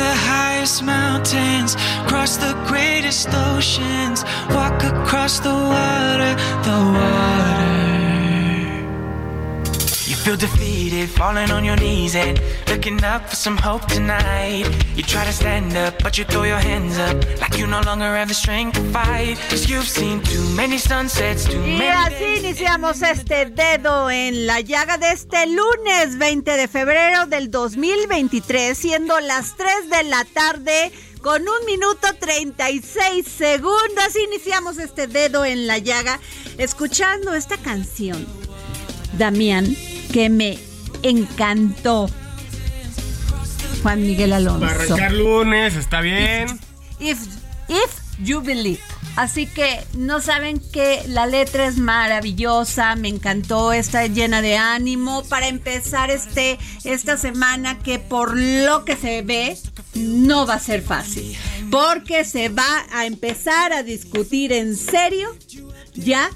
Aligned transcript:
The 0.00 0.14
highest 0.32 0.82
mountains, 0.82 1.70
cross 2.08 2.32
the 2.46 2.54
greatest 2.70 3.28
oceans, 3.52 4.18
walk 4.56 4.78
across 4.92 5.34
the 5.46 5.56
water, 5.74 6.32
the 6.68 6.78
water. 6.96 7.80
You 10.10 10.16
feel 10.24 10.38
defeated, 10.46 10.69
falling 11.06 11.50
on 11.50 11.64
your 11.64 11.76
knees 11.76 12.14
and 12.14 12.40
looking 12.68 13.02
up 13.04 13.28
for 13.28 13.36
some 13.36 13.56
hope 13.56 13.86
tonight. 13.86 14.64
You 14.96 15.02
try 15.02 15.24
to 15.24 15.32
stand 15.32 15.76
up, 15.76 16.02
but 16.02 16.16
you 16.18 16.24
throw 16.24 16.44
your 16.44 16.58
hands 16.58 16.98
up 16.98 17.16
like 17.40 17.56
you 17.58 17.66
no 17.66 17.80
longer 17.80 18.04
have 18.16 18.28
the 18.28 18.34
strength 18.34 18.74
to 18.74 18.82
fight. 18.92 19.38
Cause 19.48 19.68
you've 19.68 19.88
seen 19.88 20.20
too 20.22 20.42
many 20.56 20.78
sunsets, 20.78 21.44
too 21.44 21.60
Y 21.62 21.78
many 21.78 21.88
así 21.90 22.24
days. 22.24 22.40
iniciamos 22.40 23.02
este 23.02 23.46
dedo 23.46 24.10
en 24.10 24.46
la 24.46 24.60
llaga 24.60 24.98
de 24.98 25.12
este 25.12 25.46
lunes 25.46 26.18
20 26.18 26.56
de 26.56 26.68
febrero 26.68 27.26
del 27.26 27.50
2023, 27.50 28.76
siendo 28.76 29.18
las 29.20 29.56
3 29.56 29.90
de 29.90 30.02
la 30.04 30.24
tarde 30.24 30.92
con 31.22 31.42
un 31.42 31.66
minuto 31.66 32.08
36 32.18 33.26
segundos. 33.26 34.16
Iniciamos 34.28 34.78
este 34.78 35.06
dedo 35.06 35.44
en 35.44 35.66
la 35.66 35.78
llaga 35.78 36.18
escuchando 36.58 37.34
esta 37.34 37.56
canción, 37.58 38.26
Damián, 39.18 39.76
que 40.12 40.28
me 40.28 40.58
encantó. 41.02 42.08
Juan 43.82 44.02
Miguel 44.02 44.32
Alonso. 44.32 44.60
Para 44.60 44.74
arrancar 44.74 45.12
lunes, 45.12 45.76
está 45.76 46.00
bien. 46.00 46.48
If, 46.98 47.18
if 47.68 48.00
you 48.22 48.40
believe. 48.42 48.80
Así 49.16 49.46
que 49.46 49.80
no 49.94 50.20
saben 50.20 50.60
que 50.60 51.02
la 51.08 51.26
letra 51.26 51.66
es 51.66 51.76
maravillosa, 51.78 52.94
me 52.94 53.08
encantó, 53.08 53.72
está 53.72 54.06
llena 54.06 54.40
de 54.40 54.56
ánimo 54.56 55.24
para 55.24 55.48
empezar 55.48 56.10
este 56.10 56.58
esta 56.84 57.16
semana 57.16 57.78
que 57.80 57.98
por 57.98 58.36
lo 58.36 58.84
que 58.84 58.96
se 58.96 59.22
ve 59.22 59.58
no 59.94 60.46
va 60.46 60.54
a 60.54 60.58
ser 60.60 60.82
fácil, 60.82 61.36
porque 61.70 62.24
se 62.24 62.48
va 62.50 62.86
a 62.92 63.06
empezar 63.06 63.72
a 63.72 63.82
discutir 63.82 64.52
en 64.52 64.76
serio 64.76 65.36
ya 65.94 66.30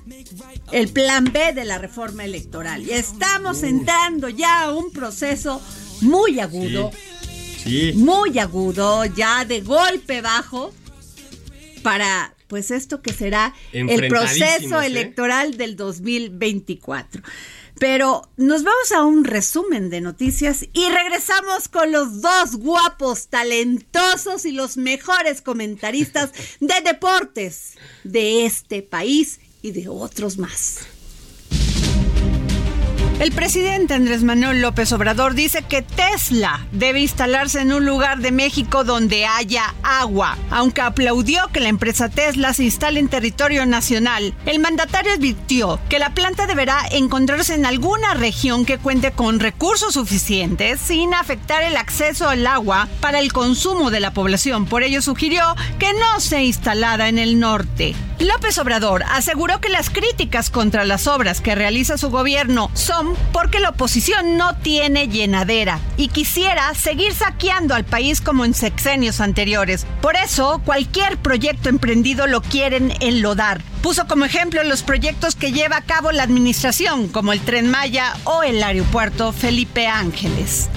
el 0.72 0.88
plan 0.88 1.24
B 1.32 1.52
de 1.52 1.64
la 1.64 1.78
reforma 1.78 2.24
electoral. 2.24 2.82
Y 2.82 2.92
estamos 2.92 3.62
entrando 3.62 4.28
ya 4.28 4.62
a 4.62 4.72
un 4.72 4.90
proceso 4.92 5.60
muy 6.00 6.40
agudo 6.40 6.90
Sí. 7.64 7.92
muy 7.94 8.38
agudo, 8.38 9.06
ya 9.06 9.46
de 9.46 9.62
golpe 9.62 10.20
bajo, 10.20 10.74
para 11.82 12.34
pues 12.46 12.70
esto 12.70 13.00
que 13.00 13.12
será 13.12 13.54
el 13.72 14.08
proceso 14.08 14.82
¿eh? 14.82 14.86
electoral 14.86 15.56
del 15.56 15.76
2024. 15.76 17.22
Pero 17.78 18.28
nos 18.36 18.62
vamos 18.62 18.92
a 18.92 19.02
un 19.02 19.24
resumen 19.24 19.90
de 19.90 20.00
noticias 20.00 20.66
y 20.72 20.88
regresamos 20.90 21.68
con 21.68 21.90
los 21.90 22.20
dos 22.20 22.56
guapos, 22.56 23.28
talentosos 23.28 24.44
y 24.44 24.52
los 24.52 24.76
mejores 24.76 25.42
comentaristas 25.42 26.30
de 26.60 26.74
deportes 26.84 27.72
de 28.04 28.44
este 28.44 28.82
país 28.82 29.40
y 29.64 29.72
de 29.72 29.88
otros 29.88 30.36
más. 30.36 30.80
El 33.18 33.32
presidente 33.32 33.94
Andrés 33.94 34.22
Manuel 34.24 34.60
López 34.60 34.92
Obrador 34.92 35.34
dice 35.34 35.62
que 35.62 35.80
Tesla 35.80 36.66
debe 36.72 37.00
instalarse 37.00 37.60
en 37.62 37.72
un 37.72 37.86
lugar 37.86 38.18
de 38.18 38.30
México 38.32 38.84
donde 38.84 39.24
haya 39.24 39.74
agua. 39.82 40.36
Aunque 40.50 40.82
aplaudió 40.82 41.48
que 41.50 41.60
la 41.60 41.70
empresa 41.70 42.10
Tesla 42.10 42.52
se 42.52 42.64
instale 42.64 43.00
en 43.00 43.08
territorio 43.08 43.64
nacional, 43.64 44.34
el 44.44 44.58
mandatario 44.58 45.12
advirtió 45.12 45.80
que 45.88 46.00
la 46.00 46.12
planta 46.12 46.46
deberá 46.46 46.80
encontrarse 46.90 47.54
en 47.54 47.64
alguna 47.64 48.12
región 48.12 48.66
que 48.66 48.78
cuente 48.78 49.12
con 49.12 49.40
recursos 49.40 49.94
suficientes 49.94 50.78
sin 50.80 51.14
afectar 51.14 51.62
el 51.62 51.78
acceso 51.78 52.28
al 52.28 52.46
agua 52.46 52.88
para 53.00 53.20
el 53.20 53.32
consumo 53.32 53.90
de 53.90 54.00
la 54.00 54.12
población. 54.12 54.66
Por 54.66 54.82
ello 54.82 55.00
sugirió 55.00 55.42
que 55.78 55.94
no 55.94 56.20
se 56.20 56.42
instalara 56.42 57.08
en 57.08 57.18
el 57.18 57.40
norte. 57.40 57.94
López 58.20 58.58
Obrador 58.58 59.02
aseguró 59.10 59.60
que 59.60 59.68
las 59.68 59.90
críticas 59.90 60.50
contra 60.50 60.84
las 60.84 61.06
obras 61.06 61.40
que 61.40 61.54
realiza 61.54 61.98
su 61.98 62.10
gobierno 62.10 62.70
son 62.74 63.14
porque 63.32 63.60
la 63.60 63.70
oposición 63.70 64.36
no 64.36 64.56
tiene 64.56 65.08
llenadera 65.08 65.80
y 65.96 66.08
quisiera 66.08 66.72
seguir 66.74 67.12
saqueando 67.12 67.74
al 67.74 67.84
país 67.84 68.20
como 68.20 68.44
en 68.44 68.54
sexenios 68.54 69.20
anteriores. 69.20 69.86
Por 70.00 70.16
eso, 70.16 70.60
cualquier 70.64 71.18
proyecto 71.18 71.68
emprendido 71.68 72.26
lo 72.26 72.40
quieren 72.40 72.92
enlodar. 73.00 73.62
Puso 73.82 74.06
como 74.06 74.24
ejemplo 74.24 74.62
los 74.62 74.82
proyectos 74.82 75.34
que 75.34 75.52
lleva 75.52 75.78
a 75.78 75.82
cabo 75.82 76.12
la 76.12 76.22
administración, 76.22 77.08
como 77.08 77.32
el 77.32 77.40
tren 77.40 77.70
Maya 77.70 78.14
o 78.24 78.42
el 78.42 78.62
aeropuerto 78.62 79.32
Felipe 79.32 79.86
Ángeles. 79.86 80.70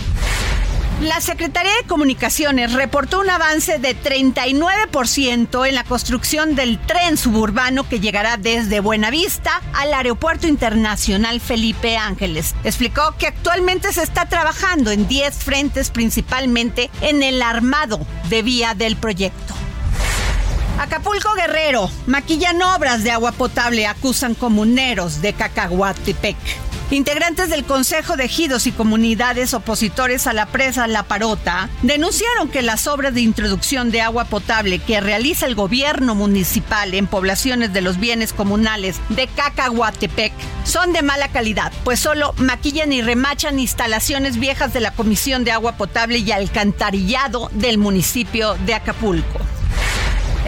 La 1.02 1.22
Secretaría 1.22 1.72
de 1.75 1.88
Comunicaciones 1.88 2.74
reportó 2.74 3.19
un 3.19 3.30
avance 3.30 3.78
de 3.78 3.96
39% 3.96 5.68
en 5.68 5.75
la 5.75 5.84
construcción 5.84 6.56
del 6.56 6.80
tren 6.80 7.18
suburbano 7.18 7.88
que 7.88 8.00
llegará 8.00 8.38
desde 8.38 8.80
Buenavista 8.80 9.62
al 9.74 9.94
Aeropuerto 9.94 10.47
Internacional 10.47 11.40
Felipe 11.40 11.97
Ángeles. 11.97 12.56
Explicó 12.63 13.13
que 13.19 13.28
actualmente 13.28 13.94
se 13.94 14.02
está 14.02 14.28
trabajando 14.28 14.90
en 14.90 15.08
10 15.08 15.35
frentes, 15.35 15.91
principalmente 15.91 16.90
en 17.02 17.22
el 17.22 17.44
armado 17.44 18.00
de 18.29 18.41
vía 18.41 18.74
del 18.74 18.96
proyecto. 18.96 19.53
Acapulco 20.79 21.31
Guerrero, 21.35 21.91
maquillan 22.08 22.59
obras 22.64 23.03
de 23.03 23.12
agua 23.12 23.34
potable, 23.34 23.85
acusan 23.85 24.34
comuneros 24.34 25.22
de 25.22 25.34
Cacahuatepec. 25.34 26.38
Integrantes 26.89 27.49
del 27.49 27.66
Consejo 27.66 28.16
de 28.16 28.23
Ejidos 28.23 28.66
y 28.66 28.72
comunidades 28.72 29.53
opositores 29.53 30.25
a 30.25 30.31
la 30.31 30.45
presa 30.45 30.87
La 30.87 31.03
Parota 31.03 31.69
denunciaron 31.81 32.47
que 32.47 32.61
las 32.61 32.87
obras 32.87 33.13
de 33.13 33.19
introducción 33.19 33.91
de 33.91 33.99
agua 33.99 34.23
potable 34.23 34.79
que 34.79 35.01
realiza 35.01 35.47
el 35.47 35.55
gobierno 35.55 36.16
municipal 36.16 36.93
en 36.93 37.05
poblaciones 37.05 37.73
de 37.73 37.81
los 37.81 37.99
bienes 37.99 38.31
comunales 38.31 39.01
de 39.09 39.28
Cacahuatepec 39.28 40.31
son 40.63 40.93
de 40.93 41.01
mala 41.01 41.28
calidad, 41.28 41.73
pues 41.84 41.99
solo 41.99 42.34
maquillan 42.37 42.93
y 42.93 43.01
remachan 43.01 43.59
instalaciones 43.59 44.40
viejas 44.40 44.72
de 44.72 44.79
la 44.79 44.91
Comisión 44.91 45.43
de 45.43 45.51
Agua 45.51 45.73
Potable 45.73 46.19
y 46.19 46.31
Alcantarillado 46.31 47.49
del 47.51 47.78
municipio 47.79 48.55
de 48.66 48.75
Acapulco. 48.75 49.56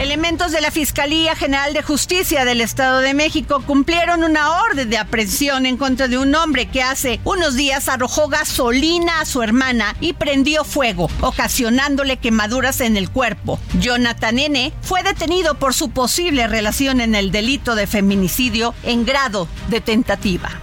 Elementos 0.00 0.50
de 0.50 0.62
la 0.62 0.70
Fiscalía 0.70 1.36
General 1.36 1.74
de 1.74 1.82
Justicia 1.82 2.46
del 2.46 2.62
Estado 2.62 3.00
de 3.00 3.12
México 3.12 3.62
cumplieron 3.66 4.24
una 4.24 4.62
orden 4.62 4.88
de 4.88 4.96
aprehensión 4.96 5.66
en 5.66 5.76
contra 5.76 6.08
de 6.08 6.16
un 6.16 6.34
hombre 6.34 6.70
que 6.70 6.82
hace 6.82 7.20
unos 7.24 7.54
días 7.54 7.86
arrojó 7.86 8.28
gasolina 8.28 9.20
a 9.20 9.26
su 9.26 9.42
hermana 9.42 9.94
y 10.00 10.14
prendió 10.14 10.64
fuego, 10.64 11.10
ocasionándole 11.20 12.16
quemaduras 12.16 12.80
en 12.80 12.96
el 12.96 13.10
cuerpo. 13.10 13.60
Jonathan 13.78 14.38
N. 14.38 14.72
fue 14.80 15.02
detenido 15.02 15.56
por 15.56 15.74
su 15.74 15.90
posible 15.90 16.46
relación 16.46 17.02
en 17.02 17.14
el 17.14 17.30
delito 17.30 17.74
de 17.74 17.86
feminicidio 17.86 18.72
en 18.84 19.04
grado 19.04 19.48
de 19.68 19.82
tentativa. 19.82 20.62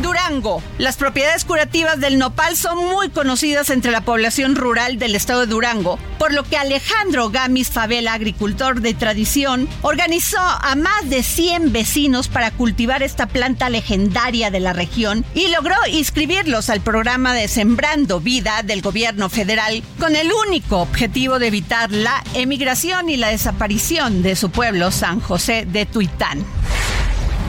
Durango. 0.00 0.62
Las 0.78 0.96
propiedades 0.96 1.44
curativas 1.44 2.00
del 2.00 2.18
nopal 2.18 2.56
son 2.56 2.78
muy 2.78 3.10
conocidas 3.10 3.70
entre 3.70 3.90
la 3.90 4.00
población 4.00 4.56
rural 4.56 4.98
del 4.98 5.14
estado 5.14 5.40
de 5.40 5.46
Durango, 5.46 5.98
por 6.18 6.32
lo 6.32 6.44
que 6.44 6.56
Alejandro 6.56 7.30
Gamis 7.30 7.70
Favela, 7.70 8.14
agricultor 8.14 8.80
de 8.80 8.94
tradición, 8.94 9.68
organizó 9.82 10.40
a 10.40 10.74
más 10.74 11.08
de 11.08 11.22
100 11.22 11.72
vecinos 11.72 12.28
para 12.28 12.50
cultivar 12.50 13.02
esta 13.02 13.26
planta 13.26 13.68
legendaria 13.68 14.50
de 14.50 14.60
la 14.60 14.72
región 14.72 15.24
y 15.34 15.48
logró 15.48 15.76
inscribirlos 15.90 16.70
al 16.70 16.80
programa 16.80 17.34
de 17.34 17.48
Sembrando 17.48 18.20
Vida 18.20 18.62
del 18.62 18.82
gobierno 18.82 19.28
federal 19.28 19.82
con 19.98 20.16
el 20.16 20.30
único 20.48 20.78
objetivo 20.78 21.38
de 21.38 21.48
evitar 21.48 21.90
la 21.90 22.22
emigración 22.34 23.10
y 23.10 23.16
la 23.16 23.28
desaparición 23.28 24.22
de 24.22 24.36
su 24.36 24.50
pueblo 24.50 24.90
San 24.90 25.20
José 25.20 25.66
de 25.66 25.86
Tuitán 25.86 26.44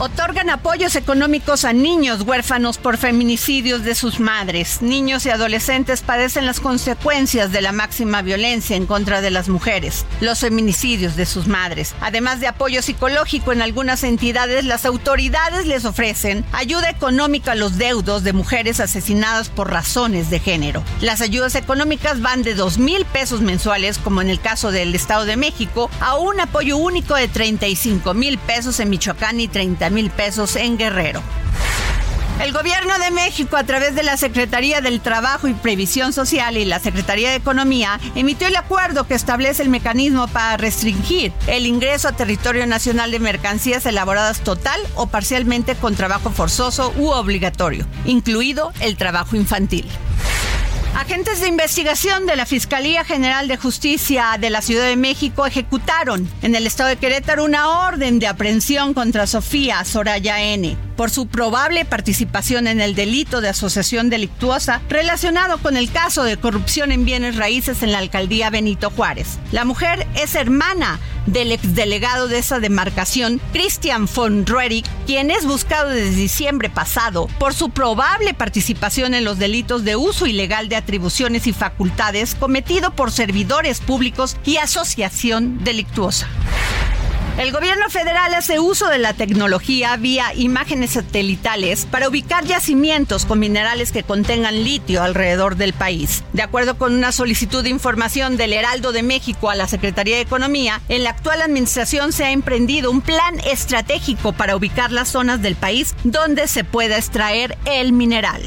otorgan 0.02 0.50
apoyos 0.50 0.96
económicos 0.96 1.64
a 1.64 1.72
niños 1.72 2.22
huérfanos 2.22 2.76
por 2.76 2.96
feminicidios 2.96 3.84
de 3.84 3.94
sus 3.94 4.18
madres. 4.18 4.82
Niños 4.82 5.24
y 5.26 5.30
adolescentes 5.30 6.00
padecen 6.00 6.44
las 6.44 6.58
consecuencias 6.58 7.52
de 7.52 7.62
la 7.62 7.70
máxima 7.70 8.20
violencia 8.20 8.74
en 8.74 8.86
contra 8.86 9.20
de 9.20 9.30
las 9.30 9.48
mujeres, 9.48 10.04
los 10.20 10.40
feminicidios 10.40 11.14
de 11.14 11.24
sus 11.24 11.46
madres. 11.46 11.94
Además 12.00 12.40
de 12.40 12.48
apoyo 12.48 12.82
psicológico 12.82 13.52
en 13.52 13.62
algunas 13.62 14.02
entidades, 14.02 14.64
las 14.64 14.86
autoridades 14.86 15.66
les 15.66 15.84
ofrecen 15.84 16.44
ayuda 16.50 16.90
económica 16.90 17.52
a 17.52 17.54
los 17.54 17.78
deudos 17.78 18.24
de 18.24 18.32
mujeres 18.32 18.80
asesinadas 18.80 19.50
por 19.50 19.70
razones 19.70 20.30
de 20.30 20.40
género. 20.40 20.82
Las 21.00 21.20
ayudas 21.20 21.54
económicas 21.54 22.20
van 22.20 22.42
de 22.42 22.56
2 22.56 22.78
mil 22.78 23.04
pesos 23.04 23.40
mensuales, 23.40 23.98
como 23.98 24.20
en 24.20 24.30
el 24.30 24.40
caso 24.40 24.72
del 24.72 24.96
Estado 24.96 25.26
de 25.26 25.36
México, 25.36 25.88
a 26.00 26.16
un 26.16 26.40
apoyo 26.40 26.76
único 26.76 27.14
de 27.14 27.28
35 27.28 28.14
mil 28.14 28.36
pesos 28.38 28.80
en 28.80 28.90
Michoacán 28.90 29.38
y 29.38 29.46
30 29.46 29.91
mil 29.92 30.10
pesos 30.10 30.56
en 30.56 30.76
Guerrero. 30.76 31.22
El 32.40 32.52
gobierno 32.52 32.98
de 32.98 33.12
México, 33.12 33.56
a 33.56 33.62
través 33.62 33.94
de 33.94 34.02
la 34.02 34.16
Secretaría 34.16 34.80
del 34.80 35.00
Trabajo 35.00 35.46
y 35.46 35.54
Previsión 35.54 36.12
Social 36.12 36.56
y 36.56 36.64
la 36.64 36.80
Secretaría 36.80 37.30
de 37.30 37.36
Economía, 37.36 38.00
emitió 38.16 38.48
el 38.48 38.56
acuerdo 38.56 39.06
que 39.06 39.14
establece 39.14 39.62
el 39.62 39.68
mecanismo 39.68 40.26
para 40.26 40.56
restringir 40.56 41.32
el 41.46 41.66
ingreso 41.66 42.08
a 42.08 42.12
territorio 42.12 42.66
nacional 42.66 43.12
de 43.12 43.20
mercancías 43.20 43.86
elaboradas 43.86 44.40
total 44.40 44.80
o 44.96 45.06
parcialmente 45.06 45.76
con 45.76 45.94
trabajo 45.94 46.30
forzoso 46.30 46.92
u 46.96 47.10
obligatorio, 47.10 47.86
incluido 48.06 48.72
el 48.80 48.96
trabajo 48.96 49.36
infantil. 49.36 49.88
Agentes 50.94 51.40
de 51.40 51.48
investigación 51.48 52.26
de 52.26 52.36
la 52.36 52.44
Fiscalía 52.44 53.02
General 53.02 53.48
de 53.48 53.56
Justicia 53.56 54.36
de 54.38 54.50
la 54.50 54.60
Ciudad 54.60 54.86
de 54.86 54.96
México 54.96 55.46
ejecutaron 55.46 56.28
en 56.42 56.54
el 56.54 56.66
estado 56.66 56.90
de 56.90 56.96
Querétaro 56.96 57.44
una 57.44 57.86
orden 57.88 58.18
de 58.18 58.26
aprehensión 58.26 58.92
contra 58.92 59.26
Sofía 59.26 59.84
Soraya 59.86 60.42
N 60.42 60.76
por 60.96 61.10
su 61.10 61.26
probable 61.26 61.84
participación 61.84 62.66
en 62.66 62.80
el 62.80 62.94
delito 62.94 63.40
de 63.40 63.48
asociación 63.48 64.10
delictuosa 64.10 64.80
relacionado 64.88 65.58
con 65.58 65.76
el 65.76 65.90
caso 65.90 66.24
de 66.24 66.36
corrupción 66.36 66.92
en 66.92 67.04
bienes 67.04 67.36
raíces 67.36 67.82
en 67.82 67.92
la 67.92 67.98
alcaldía 67.98 68.50
Benito 68.50 68.90
Juárez. 68.90 69.38
La 69.50 69.64
mujer 69.64 70.06
es 70.14 70.34
hermana 70.34 71.00
del 71.26 71.52
exdelegado 71.52 72.28
de 72.28 72.38
esa 72.38 72.60
demarcación, 72.60 73.40
Christian 73.52 74.08
von 74.12 74.46
Roerich, 74.46 74.86
quien 75.06 75.30
es 75.30 75.46
buscado 75.46 75.90
desde 75.90 76.16
diciembre 76.16 76.68
pasado 76.68 77.28
por 77.38 77.54
su 77.54 77.70
probable 77.70 78.34
participación 78.34 79.14
en 79.14 79.24
los 79.24 79.38
delitos 79.38 79.84
de 79.84 79.96
uso 79.96 80.26
ilegal 80.26 80.68
de 80.68 80.76
atribuciones 80.76 81.46
y 81.46 81.52
facultades 81.52 82.34
cometido 82.34 82.94
por 82.94 83.12
servidores 83.12 83.80
públicos 83.80 84.36
y 84.44 84.56
asociación 84.56 85.62
delictuosa. 85.62 86.28
El 87.38 87.50
gobierno 87.50 87.88
federal 87.88 88.34
hace 88.34 88.60
uso 88.60 88.88
de 88.88 88.98
la 88.98 89.14
tecnología 89.14 89.96
vía 89.96 90.34
imágenes 90.34 90.90
satelitales 90.90 91.86
para 91.90 92.08
ubicar 92.08 92.44
yacimientos 92.44 93.24
con 93.24 93.38
minerales 93.38 93.90
que 93.90 94.02
contengan 94.02 94.64
litio 94.64 95.02
alrededor 95.02 95.56
del 95.56 95.72
país. 95.72 96.24
De 96.34 96.42
acuerdo 96.42 96.76
con 96.76 96.94
una 96.94 97.10
solicitud 97.10 97.62
de 97.62 97.70
información 97.70 98.36
del 98.36 98.52
Heraldo 98.52 98.92
de 98.92 99.02
México 99.02 99.48
a 99.48 99.54
la 99.54 99.66
Secretaría 99.66 100.16
de 100.16 100.22
Economía, 100.22 100.82
en 100.90 101.04
la 101.04 101.10
actual 101.10 101.40
administración 101.40 102.12
se 102.12 102.24
ha 102.26 102.32
emprendido 102.32 102.90
un 102.90 103.00
plan 103.00 103.40
estratégico 103.40 104.34
para 104.34 104.54
ubicar 104.54 104.92
las 104.92 105.08
zonas 105.08 105.40
del 105.40 105.56
país 105.56 105.94
donde 106.04 106.46
se 106.48 106.64
pueda 106.64 106.98
extraer 106.98 107.56
el 107.64 107.94
mineral. 107.94 108.42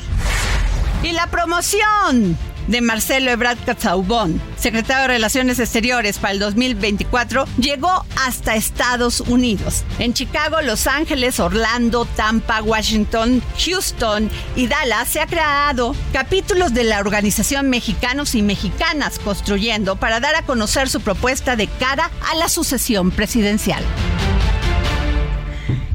Y 1.02 1.12
la 1.12 1.26
promoción 1.28 2.38
de 2.68 2.82
Marcelo 2.82 3.32
Ebrard 3.32 3.58
Cazaubón, 3.66 4.42
secretario 4.58 5.04
de 5.04 5.08
Relaciones 5.08 5.60
Exteriores 5.60 6.18
para 6.18 6.34
el 6.34 6.40
2024, 6.40 7.46
llegó 7.58 8.06
hasta 8.26 8.56
Estados 8.56 9.22
Unidos. 9.22 9.84
En 10.00 10.14
Chicago, 10.14 10.62
Los 10.62 10.88
Ángeles, 10.88 11.40
Orlando, 11.40 12.06
Tampa, 12.16 12.62
Washington, 12.62 13.42
Houston 13.66 14.30
y 14.56 14.68
Dallas 14.68 15.10
se 15.10 15.20
ha 15.20 15.28
creado 15.28 15.96
capítulos 16.14 16.74
de 16.74 16.84
la 16.84 17.00
organización 17.00 17.70
Mexicanos 17.70 18.36
y 18.36 18.42
Mexicanas 18.42 19.20
Construyendo 19.20 19.96
para 19.96 20.20
dar 20.20 20.36
a 20.36 20.44
conocer 20.44 20.90
su 20.90 21.02
propuesta 21.02 21.56
de 21.56 21.68
cara 21.68 22.12
a 22.32 22.36
la 22.36 22.50
sucesión 22.50 23.12
presidencial. 23.12 23.84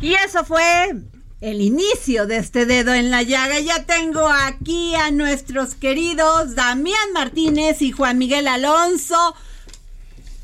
Y 0.00 0.14
eso 0.14 0.44
fue 0.44 0.94
el 1.40 1.62
inicio 1.62 2.26
de 2.26 2.36
este 2.36 2.66
dedo 2.66 2.92
en 2.94 3.10
la 3.10 3.22
llaga. 3.22 3.60
Ya 3.60 3.84
tengo 3.84 4.28
aquí 4.28 4.94
a 4.94 5.10
nuestros 5.10 5.74
queridos 5.74 6.54
Damián 6.54 7.12
Martínez 7.14 7.80
y 7.82 7.92
Juan 7.92 8.18
Miguel 8.18 8.46
Alonso. 8.48 9.34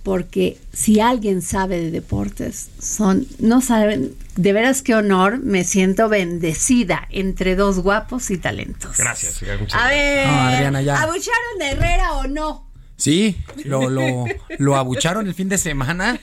Porque 0.03 0.57
si 0.73 1.01
alguien 1.01 1.43
sabe 1.43 1.81
de 1.81 1.91
deportes, 1.91 2.71
son, 2.81 3.27
no 3.41 3.61
saben, 3.61 4.15
de 4.37 4.53
veras 4.53 4.83
qué 4.83 4.95
honor, 4.95 5.41
me 5.41 5.65
siento 5.65 6.09
bendecida 6.09 7.09
entre 7.11 7.57
dos 7.57 7.81
guapos 7.81 8.31
y 8.31 8.39
talentos. 8.39 8.97
Gracias. 8.97 9.43
a 9.73 9.89
ver, 9.89 10.27
Adriana, 10.29 10.81
ya. 10.81 11.03
¿abucharon 11.03 11.61
a 11.61 11.71
Herrera 11.71 12.13
o 12.13 12.29
no? 12.29 12.71
Sí, 12.97 13.37
lo, 13.65 13.91
lo, 13.91 14.27
lo 14.59 14.77
abucharon 14.77 15.27
el 15.27 15.35
fin 15.35 15.49
de 15.49 15.59
semana 15.59 16.21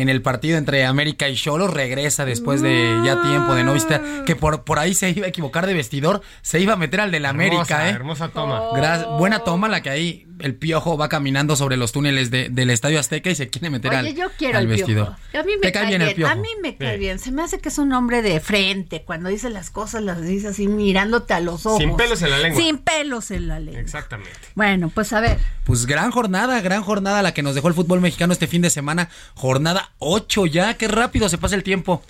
en 0.00 0.08
el 0.08 0.22
partido 0.22 0.56
entre 0.56 0.86
América 0.86 1.28
y 1.28 1.34
Cholos, 1.34 1.72
regresa 1.72 2.24
después 2.24 2.62
de 2.62 3.00
ya 3.04 3.20
tiempo 3.22 3.54
de 3.54 3.64
no 3.64 3.74
vista, 3.74 4.00
que 4.24 4.34
por, 4.34 4.64
por 4.64 4.78
ahí 4.78 4.94
se 4.94 5.10
iba 5.10 5.26
a 5.26 5.28
equivocar 5.28 5.66
de 5.66 5.74
vestidor, 5.74 6.22
se 6.42 6.58
iba 6.60 6.72
a 6.72 6.76
meter 6.76 7.00
al 7.00 7.10
del 7.10 7.26
América, 7.26 7.88
¿eh? 7.88 7.92
Hermosa 7.92 8.28
toma. 8.28 8.70
buena 9.18 9.40
toma 9.40 9.68
la 9.68 9.82
que 9.82 9.90
ahí 9.90 10.29
el 10.42 10.54
piojo 10.54 10.96
va 10.96 11.08
caminando 11.08 11.56
sobre 11.56 11.76
los 11.76 11.92
túneles 11.92 12.30
del 12.30 12.70
Estadio 12.70 12.98
Azteca 12.98 13.30
y 13.30 13.34
se 13.34 13.48
quiere 13.48 13.70
meter 13.70 13.94
al, 13.94 14.14
yo 14.14 14.30
quiero 14.36 14.58
al 14.58 14.64
el 14.64 14.70
vestidor. 14.70 15.16
A 15.32 15.42
mí 15.42 15.52
me 15.62 15.72
cae, 15.72 15.86
bien, 15.86 16.02
el 16.02 16.14
piojo. 16.14 16.32
A 16.32 16.36
mí 16.36 16.48
me 16.62 16.76
cae 16.76 16.98
bien. 16.98 17.18
Se 17.18 17.32
me 17.32 17.42
hace 17.42 17.60
que 17.60 17.68
es 17.68 17.78
un 17.78 17.92
hombre 17.92 18.22
de 18.22 18.40
frente. 18.40 19.02
Cuando 19.02 19.28
dice 19.28 19.50
las 19.50 19.70
cosas, 19.70 20.02
las 20.02 20.22
dice 20.22 20.48
así 20.48 20.68
mirándote 20.68 21.34
a 21.34 21.40
los 21.40 21.66
ojos. 21.66 21.78
Sin 21.78 21.96
pelos 21.96 22.22
en 22.22 22.30
la 22.30 22.38
lengua. 22.38 22.60
Sin 22.60 22.78
pelos 22.78 23.30
en 23.30 23.48
la 23.48 23.60
lengua. 23.60 23.80
Exactamente. 23.80 24.32
Bueno, 24.54 24.90
pues 24.90 25.12
a 25.12 25.20
ver. 25.20 25.38
Pues 25.64 25.86
gran 25.86 26.10
jornada, 26.10 26.60
gran 26.60 26.82
jornada 26.82 27.22
la 27.22 27.34
que 27.34 27.42
nos 27.42 27.54
dejó 27.54 27.68
el 27.68 27.74
fútbol 27.74 28.00
mexicano 28.00 28.32
este 28.32 28.46
fin 28.46 28.62
de 28.62 28.70
semana. 28.70 29.08
Jornada 29.34 29.92
8 29.98 30.46
ya, 30.46 30.74
qué 30.74 30.88
rápido 30.88 31.28
se 31.28 31.38
pasa 31.38 31.54
el 31.54 31.62
tiempo. 31.62 32.02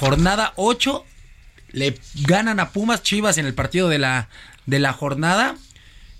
Jornada 0.00 0.52
8. 0.56 1.04
Le 1.72 1.98
ganan 2.26 2.60
a 2.60 2.70
Pumas 2.70 3.02
Chivas 3.02 3.38
en 3.38 3.46
el 3.46 3.54
partido 3.54 3.88
de 3.88 3.98
la, 3.98 4.28
de 4.66 4.78
la 4.78 4.92
jornada. 4.92 5.56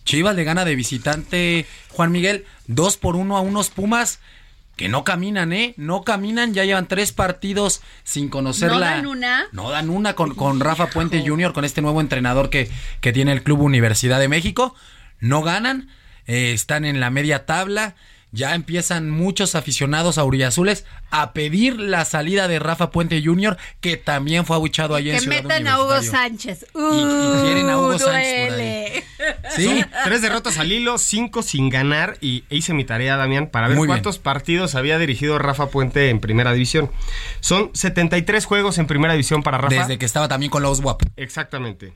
Chivas 0.06 0.34
le 0.34 0.44
gana 0.44 0.64
de 0.64 0.74
visitante 0.74 1.66
Juan 1.90 2.12
Miguel, 2.12 2.46
dos 2.66 2.96
por 2.96 3.16
uno 3.16 3.36
a 3.36 3.42
unos 3.42 3.68
Pumas 3.68 4.20
que 4.76 4.88
no 4.88 5.04
caminan, 5.04 5.52
¿eh? 5.52 5.74
No 5.78 6.02
caminan, 6.02 6.52
ya 6.54 6.64
llevan 6.64 6.86
tres 6.86 7.12
partidos 7.12 7.82
sin 8.04 8.28
conocerla. 8.28 8.74
¿No 8.74 8.80
dan 8.80 9.06
una? 9.06 9.46
No 9.52 9.70
dan 9.70 9.90
una 9.90 10.14
con, 10.14 10.34
con 10.34 10.60
Rafa 10.60 10.88
Puente 10.88 11.24
Jr., 11.26 11.52
con 11.52 11.64
este 11.64 11.80
nuevo 11.80 12.00
entrenador 12.00 12.50
que, 12.50 12.70
que 13.00 13.12
tiene 13.12 13.32
el 13.32 13.42
Club 13.42 13.62
Universidad 13.62 14.20
de 14.20 14.28
México. 14.28 14.74
No 15.18 15.42
ganan, 15.42 15.88
eh, 16.26 16.52
están 16.52 16.84
en 16.84 17.00
la 17.00 17.10
media 17.10 17.46
tabla 17.46 17.96
ya 18.36 18.54
empiezan 18.54 19.10
muchos 19.10 19.54
aficionados 19.54 20.18
auriazules 20.18 20.84
a 21.10 21.32
pedir 21.32 21.80
la 21.80 22.04
salida 22.04 22.46
de 22.46 22.58
Rafa 22.58 22.90
Puente 22.90 23.22
Jr., 23.24 23.56
que 23.80 23.96
también 23.96 24.44
fue 24.44 24.56
abuchado 24.56 24.94
ayer 24.94 25.14
en 25.14 25.20
Ciudad 25.20 25.36
Que 25.38 25.42
metan 25.42 25.66
a 25.66 25.80
Hugo 25.80 26.02
Sánchez. 26.02 26.66
y, 26.74 27.42
quieren 27.44 27.70
a 27.70 27.78
Hugo 27.78 27.98
Sánchez 27.98 28.50
por 28.50 28.60
ahí. 28.60 29.02
Sí, 29.56 29.82
tres 30.04 30.22
derrotas 30.22 30.58
al 30.58 30.70
hilo, 30.70 30.98
cinco 30.98 31.42
sin 31.42 31.70
ganar 31.70 32.18
y 32.20 32.44
hice 32.50 32.74
mi 32.74 32.84
tarea, 32.84 33.16
Damián, 33.16 33.48
para 33.48 33.68
ver 33.68 33.78
cuántos 33.78 34.18
partidos 34.18 34.74
había 34.74 34.98
dirigido 34.98 35.38
Rafa 35.38 35.68
Puente 35.68 36.10
en 36.10 36.20
Primera 36.20 36.52
División. 36.52 36.90
Son 37.40 37.70
73 37.72 38.44
juegos 38.44 38.78
en 38.78 38.86
Primera 38.86 39.14
División 39.14 39.42
para 39.42 39.58
Rafa. 39.58 39.74
Desde 39.74 39.98
que 39.98 40.04
estaba 40.04 40.28
también 40.28 40.50
con 40.50 40.62
los 40.62 40.80
WAP. 40.80 41.02
Exactamente. 41.16 41.94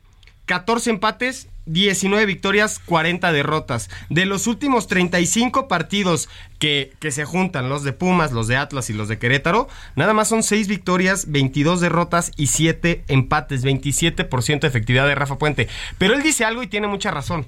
14 0.50 0.90
empates, 0.90 1.46
19 1.66 2.26
victorias, 2.26 2.80
40 2.84 3.30
derrotas. 3.30 3.88
De 4.08 4.26
los 4.26 4.48
últimos 4.48 4.88
35 4.88 5.68
partidos 5.68 6.28
que, 6.58 6.92
que, 6.98 7.12
se 7.12 7.24
juntan, 7.24 7.68
los 7.68 7.84
de 7.84 7.92
Pumas, 7.92 8.32
los 8.32 8.48
de 8.48 8.56
Atlas 8.56 8.90
y 8.90 8.92
los 8.92 9.06
de 9.06 9.20
Querétaro, 9.20 9.68
nada 9.94 10.12
más 10.12 10.26
son 10.26 10.42
6 10.42 10.66
victorias, 10.66 11.30
22 11.30 11.80
derrotas 11.80 12.32
y 12.36 12.48
7 12.48 13.04
empates, 13.06 13.64
27% 13.64 14.58
de 14.58 14.66
efectividad 14.66 15.06
de 15.06 15.14
Rafa 15.14 15.38
Puente. 15.38 15.68
Pero 15.98 16.14
él 16.14 16.24
dice 16.24 16.44
algo 16.44 16.64
y 16.64 16.66
tiene 16.66 16.88
mucha 16.88 17.12
razón. 17.12 17.46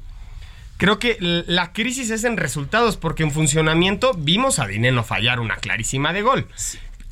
Creo 0.76 1.00
que 1.00 1.16
la 1.20 1.72
crisis 1.72 2.10
es 2.10 2.22
en 2.22 2.36
resultados, 2.36 2.96
porque 2.96 3.24
en 3.24 3.32
funcionamiento 3.32 4.12
vimos 4.14 4.60
a 4.60 4.66
Dineno 4.68 5.02
fallar 5.02 5.40
una 5.40 5.56
clarísima 5.56 6.12
de 6.12 6.22
gol. 6.22 6.46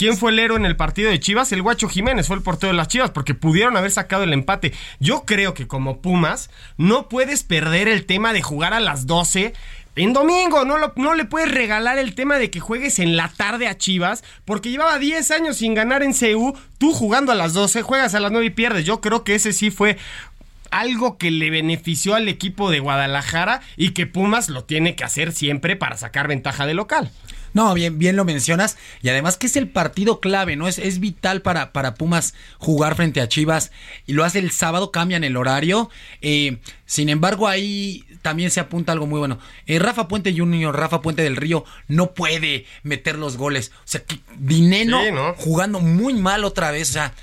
¿Quién 0.00 0.16
fue 0.16 0.30
el 0.30 0.38
héroe 0.38 0.57
en 0.57 0.64
el 0.64 0.76
partido 0.76 1.11
de 1.11 1.21
Chivas? 1.21 1.52
El 1.52 1.61
Guacho 1.61 1.87
Jiménez 1.87 2.26
fue 2.26 2.35
el 2.35 2.42
portero 2.42 2.73
de 2.73 2.76
las 2.78 2.88
Chivas 2.88 3.11
porque 3.11 3.35
pudieron 3.35 3.76
haber 3.76 3.90
sacado 3.90 4.23
el 4.23 4.33
empate. 4.33 4.73
Yo 4.99 5.26
creo 5.26 5.52
que 5.52 5.66
como 5.66 6.00
Pumas 6.00 6.49
no 6.78 7.11
puedes 7.11 7.42
perder 7.42 7.87
el 7.87 8.07
tema 8.07 8.33
de 8.33 8.40
jugar 8.40 8.73
a 8.73 8.80
las 8.80 9.07
12 9.07 9.52
en 9.97 10.14
domingo, 10.14 10.64
no, 10.64 10.78
no 10.97 11.14
le 11.14 11.26
puedes 11.26 11.50
regalar 11.50 11.99
el 11.99 12.14
tema 12.14 12.38
de 12.38 12.49
que 12.49 12.61
juegues 12.61 12.99
en 12.99 13.14
la 13.14 13.28
tarde 13.28 13.69
a 13.69 13.76
Chivas, 13.76 14.25
porque 14.47 14.71
llevaba 14.71 14.99
10 14.99 15.30
años 15.33 15.59
sin 15.59 15.75
ganar 15.75 16.02
en 16.02 16.14
CU, 16.14 16.57
tú 16.78 16.95
jugando 16.95 17.30
a 17.33 17.35
las 17.35 17.52
12, 17.52 17.83
juegas 17.83 18.14
a 18.14 18.21
las 18.21 18.33
9 18.33 18.47
y 18.47 18.50
pierdes. 18.50 18.87
Yo 18.87 19.02
creo 19.02 19.23
que 19.23 19.35
ese 19.35 19.52
sí 19.52 19.71
fue 19.71 19.99
algo 20.71 21.19
que 21.19 21.30
le 21.30 21.50
benefició 21.50 22.14
al 22.14 22.26
equipo 22.28 22.71
de 22.71 22.80
Guadalajara 22.80 23.61
y 23.76 23.90
que 23.90 24.07
Pumas 24.07 24.49
lo 24.49 24.64
tiene 24.64 24.97
que 24.97 25.04
hacer 25.04 25.33
siempre 25.33 25.76
para 25.76 25.99
sacar 25.99 26.26
ventaja 26.26 26.64
de 26.64 26.73
local. 26.73 27.11
No, 27.52 27.75
bien, 27.75 27.99
bien 27.99 28.16
lo 28.16 28.25
mencionas. 28.25 28.76
Y 29.02 29.09
además 29.09 29.37
que 29.37 29.47
es 29.47 29.57
el 29.57 29.69
partido 29.69 30.21
clave, 30.21 30.57
¿no? 30.57 30.69
Es, 30.69 30.78
es 30.78 31.00
vital 31.00 31.42
para, 31.42 31.73
para 31.73 31.95
Pumas 31.95 32.35
jugar 32.59 32.95
frente 32.95 33.21
a 33.21 33.28
Chivas. 33.28 33.73
Y 34.07 34.12
lo 34.12 34.25
hace 34.25 34.38
el 34.38 34.50
sábado, 34.50 34.90
cambian 34.90 35.25
el 35.25 35.37
horario. 35.37 35.90
Eh, 36.23 36.59
sin 36.87 37.09
embargo, 37.09 37.49
ahí 37.49 38.04
también 38.23 38.50
se 38.50 38.61
apunta 38.61 38.92
algo 38.92 39.07
muy 39.07 39.19
bueno. 39.19 39.38
Eh, 39.66 39.78
Rafa 39.78 40.09
Puente 40.09 40.35
Junior, 40.37 40.76
Rafa 40.76 41.00
Puente 41.00 41.23
del 41.23 41.37
Río, 41.37 41.64
no 41.88 42.12
puede 42.12 42.66
meter 42.83 43.16
los 43.16 43.37
goles. 43.37 43.73
O 43.78 43.87
sea, 43.87 44.02
que 44.02 44.21
Dineno 44.37 45.00
jugando 45.37 45.80
muy 45.80 46.14
mal 46.14 46.45
otra 46.45 46.71
vez. 46.71 46.90
O 46.90 46.92
sea, 46.92 47.14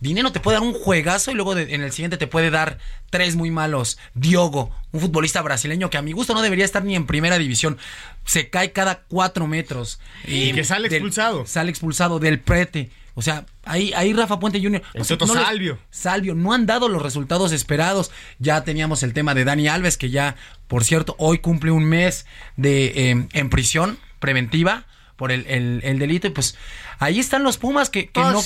Dinero 0.00 0.32
te 0.32 0.40
puede 0.40 0.56
dar 0.58 0.66
un 0.66 0.72
juegazo 0.72 1.30
y 1.30 1.34
luego 1.34 1.56
en 1.56 1.82
el 1.82 1.92
siguiente 1.92 2.16
te 2.16 2.26
puede 2.26 2.50
dar 2.50 2.78
tres 3.10 3.36
muy 3.36 3.50
malos. 3.50 3.98
Diogo, 4.14 4.74
un 4.92 5.00
futbolista 5.00 5.42
brasileño 5.42 5.90
que 5.90 5.98
a 5.98 6.02
mi 6.02 6.12
gusto 6.12 6.32
no 6.32 6.40
debería 6.40 6.64
estar 6.64 6.82
ni 6.82 6.96
en 6.96 7.06
primera 7.06 7.38
división. 7.38 7.76
Se 8.24 8.48
cae 8.48 8.72
cada 8.72 9.02
cuatro 9.02 9.46
metros. 9.46 10.00
Y 10.26 10.52
que 10.52 10.64
sale 10.64 10.88
expulsado. 10.88 11.44
Sale 11.46 11.70
expulsado 11.70 12.18
del 12.18 12.40
prete. 12.40 12.90
O 13.14 13.22
sea, 13.22 13.44
ahí, 13.64 13.92
ahí 13.94 14.14
Rafa 14.14 14.40
Puente 14.40 14.62
Jr. 14.62 14.82
El 14.94 15.04
Salvio. 15.04 15.78
Salvio, 15.90 16.34
no 16.34 16.54
han 16.54 16.64
dado 16.64 16.88
los 16.88 17.02
resultados 17.02 17.52
esperados. 17.52 18.10
Ya 18.38 18.64
teníamos 18.64 19.02
el 19.02 19.12
tema 19.12 19.34
de 19.34 19.44
Dani 19.44 19.68
Alves, 19.68 19.98
que 19.98 20.08
ya, 20.08 20.36
por 20.68 20.84
cierto, 20.84 21.14
hoy 21.18 21.40
cumple 21.40 21.72
un 21.72 21.84
mes 21.84 22.24
de 22.56 23.10
eh, 23.10 23.26
en 23.32 23.50
prisión 23.50 23.98
preventiva 24.18 24.86
por 25.20 25.32
el, 25.32 25.44
el, 25.84 25.98
delito 25.98 26.28
y 26.28 26.30
pues 26.30 26.56
ahí 26.98 27.20
están 27.20 27.42
los 27.42 27.58
Pumas 27.58 27.90
que, 27.90 28.08
que 28.08 28.22
no. 28.22 28.40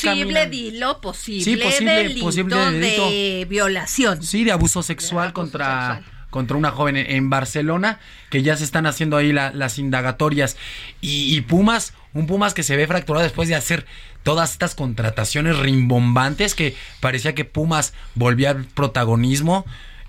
Dilo, 0.50 1.00
posible, 1.00 1.44
sí, 1.44 1.56
posible, 1.56 1.92
delito 1.92 2.24
posible 2.24 2.56
delito 2.56 3.10
de 3.10 3.46
violación. 3.48 4.20
Sí, 4.24 4.42
de 4.42 4.50
abuso 4.50 4.82
sexual 4.82 5.32
contra 5.32 6.02
contra 6.30 6.56
una 6.56 6.72
joven 6.72 6.96
en, 6.96 7.30
Barcelona, 7.30 8.00
que 8.28 8.42
ya 8.42 8.56
se 8.56 8.64
están 8.64 8.86
haciendo 8.86 9.16
ahí 9.16 9.30
las 9.32 9.78
indagatorias. 9.78 10.56
Y, 11.00 11.32
y, 11.36 11.42
Pumas, 11.42 11.94
un 12.12 12.26
Pumas 12.26 12.54
que 12.54 12.64
se 12.64 12.76
ve 12.76 12.88
fracturado 12.88 13.22
después 13.22 13.48
de 13.48 13.54
hacer 13.54 13.86
todas 14.24 14.50
estas 14.50 14.74
contrataciones 14.74 15.56
rimbombantes 15.56 16.56
que 16.56 16.74
parecía 16.98 17.36
que 17.36 17.44
Pumas 17.44 17.94
volvía 18.16 18.50
al 18.50 18.64
protagonismo 18.64 19.64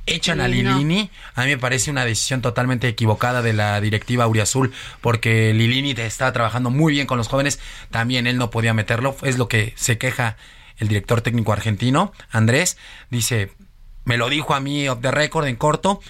echan 0.05 0.41
a 0.41 0.47
Lilini. 0.47 1.09
A 1.33 1.43
mí 1.43 1.50
me 1.50 1.57
parece 1.57 1.91
una 1.91 2.05
decisión 2.05 2.41
totalmente 2.41 2.88
equivocada 2.88 3.41
de 3.41 3.53
la 3.53 3.79
directiva 3.81 4.25
Auriazul, 4.25 4.74
porque 5.01 5.53
Lilini 5.53 5.91
estaba 5.91 6.31
trabajando 6.33 6.69
muy 6.69 6.93
bien 6.93 7.07
con 7.07 7.17
los 7.17 7.27
jóvenes. 7.27 7.59
También 7.91 8.27
él 8.27 8.38
no 8.38 8.50
podía 8.50 8.74
meterlo. 8.74 9.15
Es 9.24 9.38
lo 9.38 9.47
que 9.47 9.74
se 9.75 9.97
queja 9.97 10.38
el 10.77 10.88
director 10.88 11.21
técnico 11.21 11.53
argentino, 11.53 12.12
Andrés. 12.31 12.77
Dice, 13.09 13.51
me 14.03 14.17
lo 14.17 14.29
dijo 14.29 14.53
a 14.53 14.59
mí 14.59 14.83
de 14.83 15.12
récord 15.12 15.47
en 15.47 15.55
corto. 15.55 16.01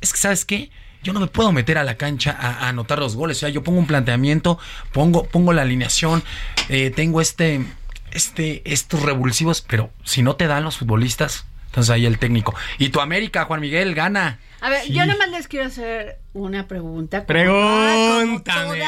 Es 0.00 0.12
que, 0.12 0.18
¿sabes 0.18 0.44
qué? 0.44 0.70
Yo 1.02 1.12
no 1.12 1.20
me 1.20 1.26
puedo 1.26 1.50
meter 1.50 1.78
a 1.78 1.84
la 1.84 1.96
cancha 1.96 2.36
a, 2.38 2.68
anotar 2.68 2.98
los 2.98 3.16
goles. 3.16 3.38
O 3.38 3.40
sea, 3.40 3.48
yo 3.48 3.64
pongo 3.64 3.78
un 3.78 3.86
planteamiento, 3.86 4.58
pongo, 4.92 5.24
pongo 5.24 5.52
la 5.52 5.62
alineación, 5.62 6.22
eh, 6.68 6.90
tengo 6.90 7.20
este, 7.20 7.64
este, 8.12 8.62
estos 8.72 9.02
revulsivos, 9.02 9.62
pero 9.62 9.90
si 10.04 10.22
no 10.22 10.36
te 10.36 10.46
dan 10.46 10.62
los 10.62 10.78
futbolistas, 10.78 11.44
entonces 11.72 11.90
ahí 11.90 12.04
el 12.04 12.18
técnico. 12.18 12.54
Y 12.76 12.90
tu 12.90 13.00
América, 13.00 13.46
Juan 13.46 13.62
Miguel, 13.62 13.94
gana. 13.94 14.38
A 14.60 14.68
ver, 14.68 14.86
yo 14.90 15.06
nada 15.06 15.16
más 15.16 15.30
les 15.30 15.48
quiero 15.48 15.66
hacer 15.66 16.18
una 16.34 16.68
pregunta. 16.68 17.24
Pregúntame. 17.24 18.82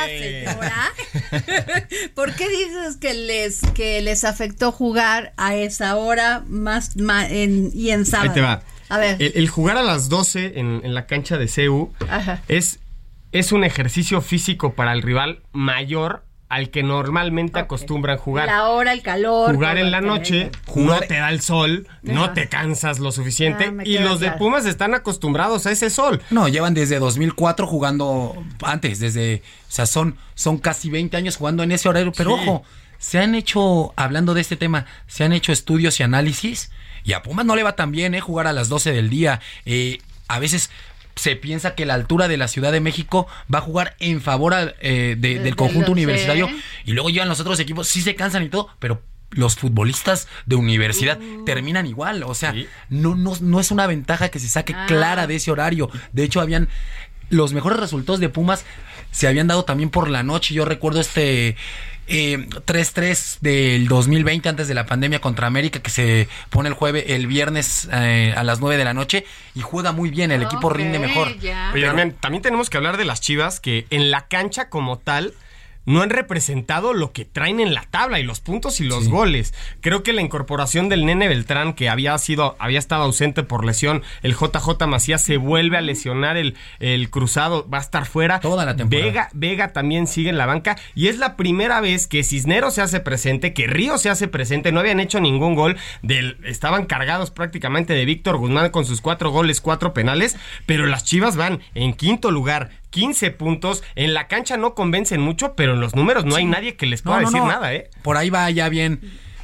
¿Por 2.14 2.35
qué 2.35 2.47
dices 2.50 2.99
que 3.00 3.14
les 3.14 3.62
que 3.75 4.03
les 4.03 4.25
afectó 4.25 4.71
jugar 4.71 5.33
a 5.38 5.57
esa 5.57 5.97
hora 5.97 6.45
más, 6.47 6.95
y 6.95 7.91
en 7.91 8.05
sábado? 8.05 8.29
Ahí 8.29 8.35
te 8.35 8.43
va. 8.43 8.62
A 8.91 8.99
ver. 8.99 9.17
El, 9.19 9.49
jugar 9.49 9.79
a 9.79 9.83
las 9.83 10.11
12 10.11 10.61
en, 10.61 10.83
en 10.85 10.95
la 10.95 11.07
cancha 11.07 11.38
de 11.38 11.49
CEU 11.49 11.91
es 12.49 12.81
es 13.33 13.50
un 13.50 13.64
ejercicio 13.64 14.21
físico 14.21 14.75
para 14.75 14.93
el 14.93 15.00
rival 15.00 15.41
mayor 15.53 16.24
al 16.49 16.71
que 16.71 16.83
normalmente 16.83 17.59
acostumbran 17.59 18.17
jugar. 18.19 18.47
La 18.47 18.69
hora, 18.69 18.93
el 18.93 19.03
calor. 19.03 19.55
Jugar 19.55 19.79
en 19.79 19.91
la 19.91 20.01
noche, 20.01 20.51
no 20.75 21.01
te 21.01 21.15
da 21.15 21.31
el 21.31 21.41
sol, 21.41 21.89
no 22.03 22.33
te 22.33 22.49
cansas 22.49 22.99
lo 22.99 23.13
suficiente 23.13 23.73
ah, 23.77 23.83
y 23.85 23.99
los 23.99 24.21
de 24.21 24.31
Pumas 24.33 24.67
están 24.67 24.95
acostumbrados 24.95 25.67
a 25.67 25.73
ese 25.73 25.91
sol. 25.91 26.23
No, 26.31 26.49
llevan 26.49 26.75
desde 26.75 26.99
2004 26.99 27.67
jugando 27.67 28.37
antes, 28.63 29.01
desde, 29.01 29.43
o 29.69 29.73
sea, 29.73 29.87
son, 29.87 30.17
son 30.35 30.59
casi 30.59 30.91
20 30.91 31.17
años 31.17 31.37
jugando 31.37 31.63
en 31.63 31.73
ese 31.73 31.89
horario, 31.89 32.13
pero 32.17 32.35
ojo, 32.35 32.63
se 32.99 33.19
han 33.19 33.35
hecho, 33.35 33.93
hablando 33.97 34.35
de 34.35 34.41
este 34.41 34.57
tema, 34.57 34.87
se 35.07 35.25
han 35.25 35.33
hecho 35.33 35.53
estudios 35.53 35.99
y 36.01 36.03
análisis 36.03 36.71
y 37.05 37.13
a 37.13 37.23
Pumas 37.23 37.45
no 37.45 37.55
le 37.55 37.63
va 37.63 37.77
tan 37.77 37.93
bien, 37.93 38.15
¿eh? 38.15 38.21
Jugar 38.21 38.47
a 38.47 38.53
las 38.53 38.69
12 38.69 38.93
del 38.93 39.11
día. 39.11 39.41
Eh, 39.67 39.99
a 40.27 40.39
veces 40.39 40.71
se 41.16 41.37
piensa 41.37 41.75
que 41.75 41.87
la 41.87 41.94
altura 41.94 42.28
de 42.28 42.37
la 42.37 42.49
Ciudad 42.49 42.73
de 42.73 42.80
México 42.80 43.26
va 43.52 43.59
a 43.59 43.62
jugar 43.62 43.97
en 43.99 44.21
favor 44.21 44.54
eh, 44.80 45.16
del 45.18 45.56
conjunto 45.56 45.92
universitario 45.92 46.49
y 46.85 46.92
luego 46.92 47.11
llegan 47.11 47.28
los 47.28 47.40
otros 47.40 47.61
equipos, 47.61 47.88
sí 47.88 48.00
se 48.00 48.14
cansan 48.14 48.42
y 48.42 48.49
todo, 48.49 48.68
pero 48.78 49.02
los 49.30 49.56
futbolistas 49.56 50.28
de 50.47 50.56
universidad 50.56 51.21
uh. 51.21 51.44
terminan 51.44 51.87
igual, 51.87 52.23
o 52.23 52.35
sea, 52.35 52.54
no, 52.88 53.14
no, 53.14 53.35
no 53.40 53.61
es 53.61 53.71
una 53.71 53.87
ventaja 53.87 54.28
que 54.28 54.38
se 54.38 54.49
saque 54.49 54.75
ah. 54.76 54.87
clara 54.87 55.26
de 55.26 55.37
ese 55.37 55.50
horario. 55.50 55.90
De 56.12 56.25
hecho, 56.25 56.40
habían 56.40 56.68
los 57.30 57.52
mejores 57.52 57.80
resultados 57.80 58.21
de 58.21 58.28
Pumas 58.28 58.64
se 59.11 59.28
habían 59.28 59.47
dado 59.47 59.64
también 59.64 59.90
por 59.90 60.11
la 60.11 60.25
noche. 60.25 60.54
Yo 60.54 60.64
recuerdo 60.64 61.00
este 61.00 61.56
eh, 62.06 62.46
3-3 62.49 63.38
del 63.40 63.88
2020 63.88 64.49
antes 64.49 64.68
de 64.68 64.75
la 64.75 64.87
pandemia 64.87 65.20
contra 65.20 65.46
América 65.46 65.80
que 65.80 65.90
se 65.90 66.28
pone 66.50 66.68
el 66.68 66.75
jueves, 66.75 67.04
el 67.08 67.26
viernes 67.26 67.88
eh, 67.92 68.34
a 68.37 68.44
las 68.44 68.61
9 68.61 68.76
de 68.76 68.84
la 68.84 68.94
noche 68.94 69.25
y 69.54 69.61
juega 69.61 69.92
muy 69.92 70.11
bien, 70.11 70.30
el 70.30 70.42
equipo 70.42 70.70
rinde 70.70 70.99
mejor. 70.99 71.34
Pero 71.73 71.87
también, 71.87 72.12
también 72.12 72.42
tenemos 72.42 72.70
que 72.70 72.76
hablar 72.76 72.96
de 72.96 73.04
las 73.04 73.20
Chivas 73.20 73.61
que 73.61 73.87
en 73.90 74.11
la 74.11 74.26
cancha 74.28 74.68
como 74.68 74.99
tal 74.99 75.34
no 75.87 76.03
han 76.03 76.11
representado 76.11 76.93
lo 76.95 77.12
que 77.12 77.25
traen 77.25 77.61
en 77.61 77.75
la 77.75 77.83
tabla 77.91 78.21
y 78.21 78.23
los 78.23 78.41
puntos 78.41 78.81
y 78.81 78.85
los 78.85 79.09
goles. 79.09 79.55
Creo 79.81 80.03
que 80.03 80.12
la 80.12 80.23
incorporación 80.23 80.88
del 80.88 81.07
Nene 81.07 81.29
Beltrán, 81.29 81.75
que 81.75 81.88
había 81.88 82.17
sido, 82.19 82.57
había 82.59 82.79
estado 82.79 83.05
ausente 83.05 83.43
por 83.43 83.64
lesión, 83.64 84.03
el 84.23 84.35
JJ 84.35 84.87
Macías 84.87 85.23
se 85.23 85.37
vuelve 85.37 85.76
a 85.76 85.81
lesionar 85.81 86.37
el, 86.37 86.57
el 86.81 87.11
cruzado, 87.11 87.69
va 87.69 87.79
a 87.79 87.83
estar 87.83 88.07
fuera. 88.07 88.41
Toda 88.41 88.64
la 88.64 88.76
temporada. 88.76 89.07
Vega, 89.07 89.29
Vega 89.33 89.73
también 89.73 90.07
sigue 90.07 90.31
en 90.31 90.38
la 90.38 90.47
banca 90.47 90.76
y 90.95 91.09
es 91.09 91.19
la 91.19 91.37
primera 91.37 91.81
vez 91.81 92.07
que 92.07 92.25
Cisneros 92.25 92.75
se 92.75 92.83
hace 92.83 93.00
presente, 93.00 93.53
que 93.53 93.67
Río 93.67 93.99
se 93.99 94.11
hace 94.11 94.29
presente, 94.29 94.73
no 94.73 94.81
habían 94.81 95.00
hecho 95.00 95.21
ningún 95.21 95.55
gol, 95.55 95.76
del, 96.03 96.38
estaban 96.45 96.87
cargados 96.87 97.31
prácticamente 97.31 97.93
de 97.93 98.05
Víctor 98.05 98.37
Guzmán 98.37 98.71
con 98.71 98.85
sus 98.85 99.00
cuatro 99.00 99.31
goles, 99.31 99.61
cuatro 99.61 99.93
penales, 99.93 100.37
pero 100.67 100.87
las 100.87 101.05
Chivas 101.05 101.37
van 101.37 101.61
en 101.75 101.95
quinto 101.95 102.31
lugar 102.31 102.71
15 102.95 103.33
puntos. 103.33 103.83
En 103.97 104.15
la 104.15 104.29
cancha 104.29 104.57
no 104.57 104.77
convencen 104.77 105.21
mucho, 105.21 105.57
pero 105.57 105.75
en 105.75 105.81
los 105.81 105.97
números 105.97 106.25
no 106.25 106.37
hay 106.37 106.45
nadie 106.45 106.77
que 106.77 106.87
les 106.87 107.03
pueda 107.03 107.19
decir 107.19 107.43
nada, 107.43 107.75
¿eh? 107.75 107.91
Por 108.03 108.17
ahí 108.17 108.31
va 108.31 108.49
ya 108.51 108.69
bien. 108.69 109.01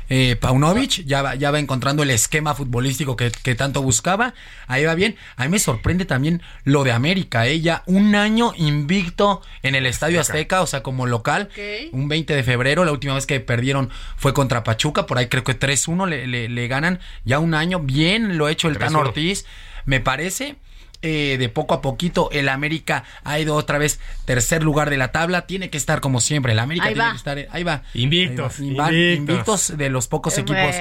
Eh, 0.09 0.37
Paunovic 0.37 1.05
ya 1.05 1.23
va, 1.23 1.35
ya 1.35 1.51
va 1.51 1.59
encontrando 1.59 2.05
el 2.05 2.11
esquema 2.11 2.55
futbolístico 2.55 3.17
que, 3.17 3.31
tanto 3.57 3.83
buscaba. 3.83 4.35
Ahí 4.69 4.85
va 4.85 4.95
bien. 4.95 5.17
A 5.35 5.45
mí 5.45 5.49
me 5.49 5.59
sorprende 5.59 6.05
también 6.05 6.43
lo 6.63 6.85
de 6.85 6.93
América. 6.93 7.49
Ella 7.49 7.83
¿eh? 7.87 7.91
un 7.93 8.15
año 8.15 8.53
invicto 8.57 9.43
en 9.65 9.75
el 9.75 9.85
Estadio 9.85 10.21
Azteca, 10.21 10.63
o 10.63 10.67
sea, 10.69 10.85
como 10.85 11.07
local. 11.07 11.49
Un 11.91 12.07
20 12.07 12.37
de 12.37 12.45
febrero. 12.45 12.85
La 12.85 12.93
última 12.93 13.15
vez 13.15 13.27
que 13.27 13.41
perdieron 13.41 13.91
fue 14.17 14.33
contra 14.33 14.63
Pachuca. 14.63 15.07
Por 15.07 15.19
ahí 15.19 15.27
creo 15.27 15.43
que 15.43 15.59
3-1 15.59 16.07
le, 16.07 16.49
le, 16.49 16.69
ganan. 16.69 17.01
Ya 17.25 17.41
un 17.41 17.55
año. 17.55 17.81
Bien 17.81 18.39
lo 18.39 18.47
ha 18.47 18.53
hecho 18.53 18.69
el 18.69 18.79
Tan 18.79 18.95
Ortiz. 18.95 19.45
Me 19.87 19.99
parece. 19.99 20.55
Eh, 21.03 21.37
de 21.39 21.49
poco 21.49 21.73
a 21.73 21.81
poquito 21.81 22.29
el 22.31 22.51
América 22.51 23.05
ha 23.25 23.39
ido 23.39 23.57
otra 23.57 23.79
vez 23.79 24.01
tercer 24.27 24.63
lugar 24.63 24.91
de 24.91 24.99
la 24.99 25.13
tabla. 25.13 25.47
Tiene 25.47 25.71
que 25.71 25.79
estar 25.79 26.01
como 26.01 26.21
siempre. 26.21 26.53
El 26.53 26.59
América 26.59 26.89
tiene 26.93 27.11
que 27.11 27.17
estar. 27.17 27.39
Ahí 27.51 27.63
va. 27.63 27.83
Invictos. 27.95 28.61
invictos. 28.61 29.77
de 29.79 29.89
los 29.89 30.09
pocos 30.09 30.37
equipos 30.37 30.75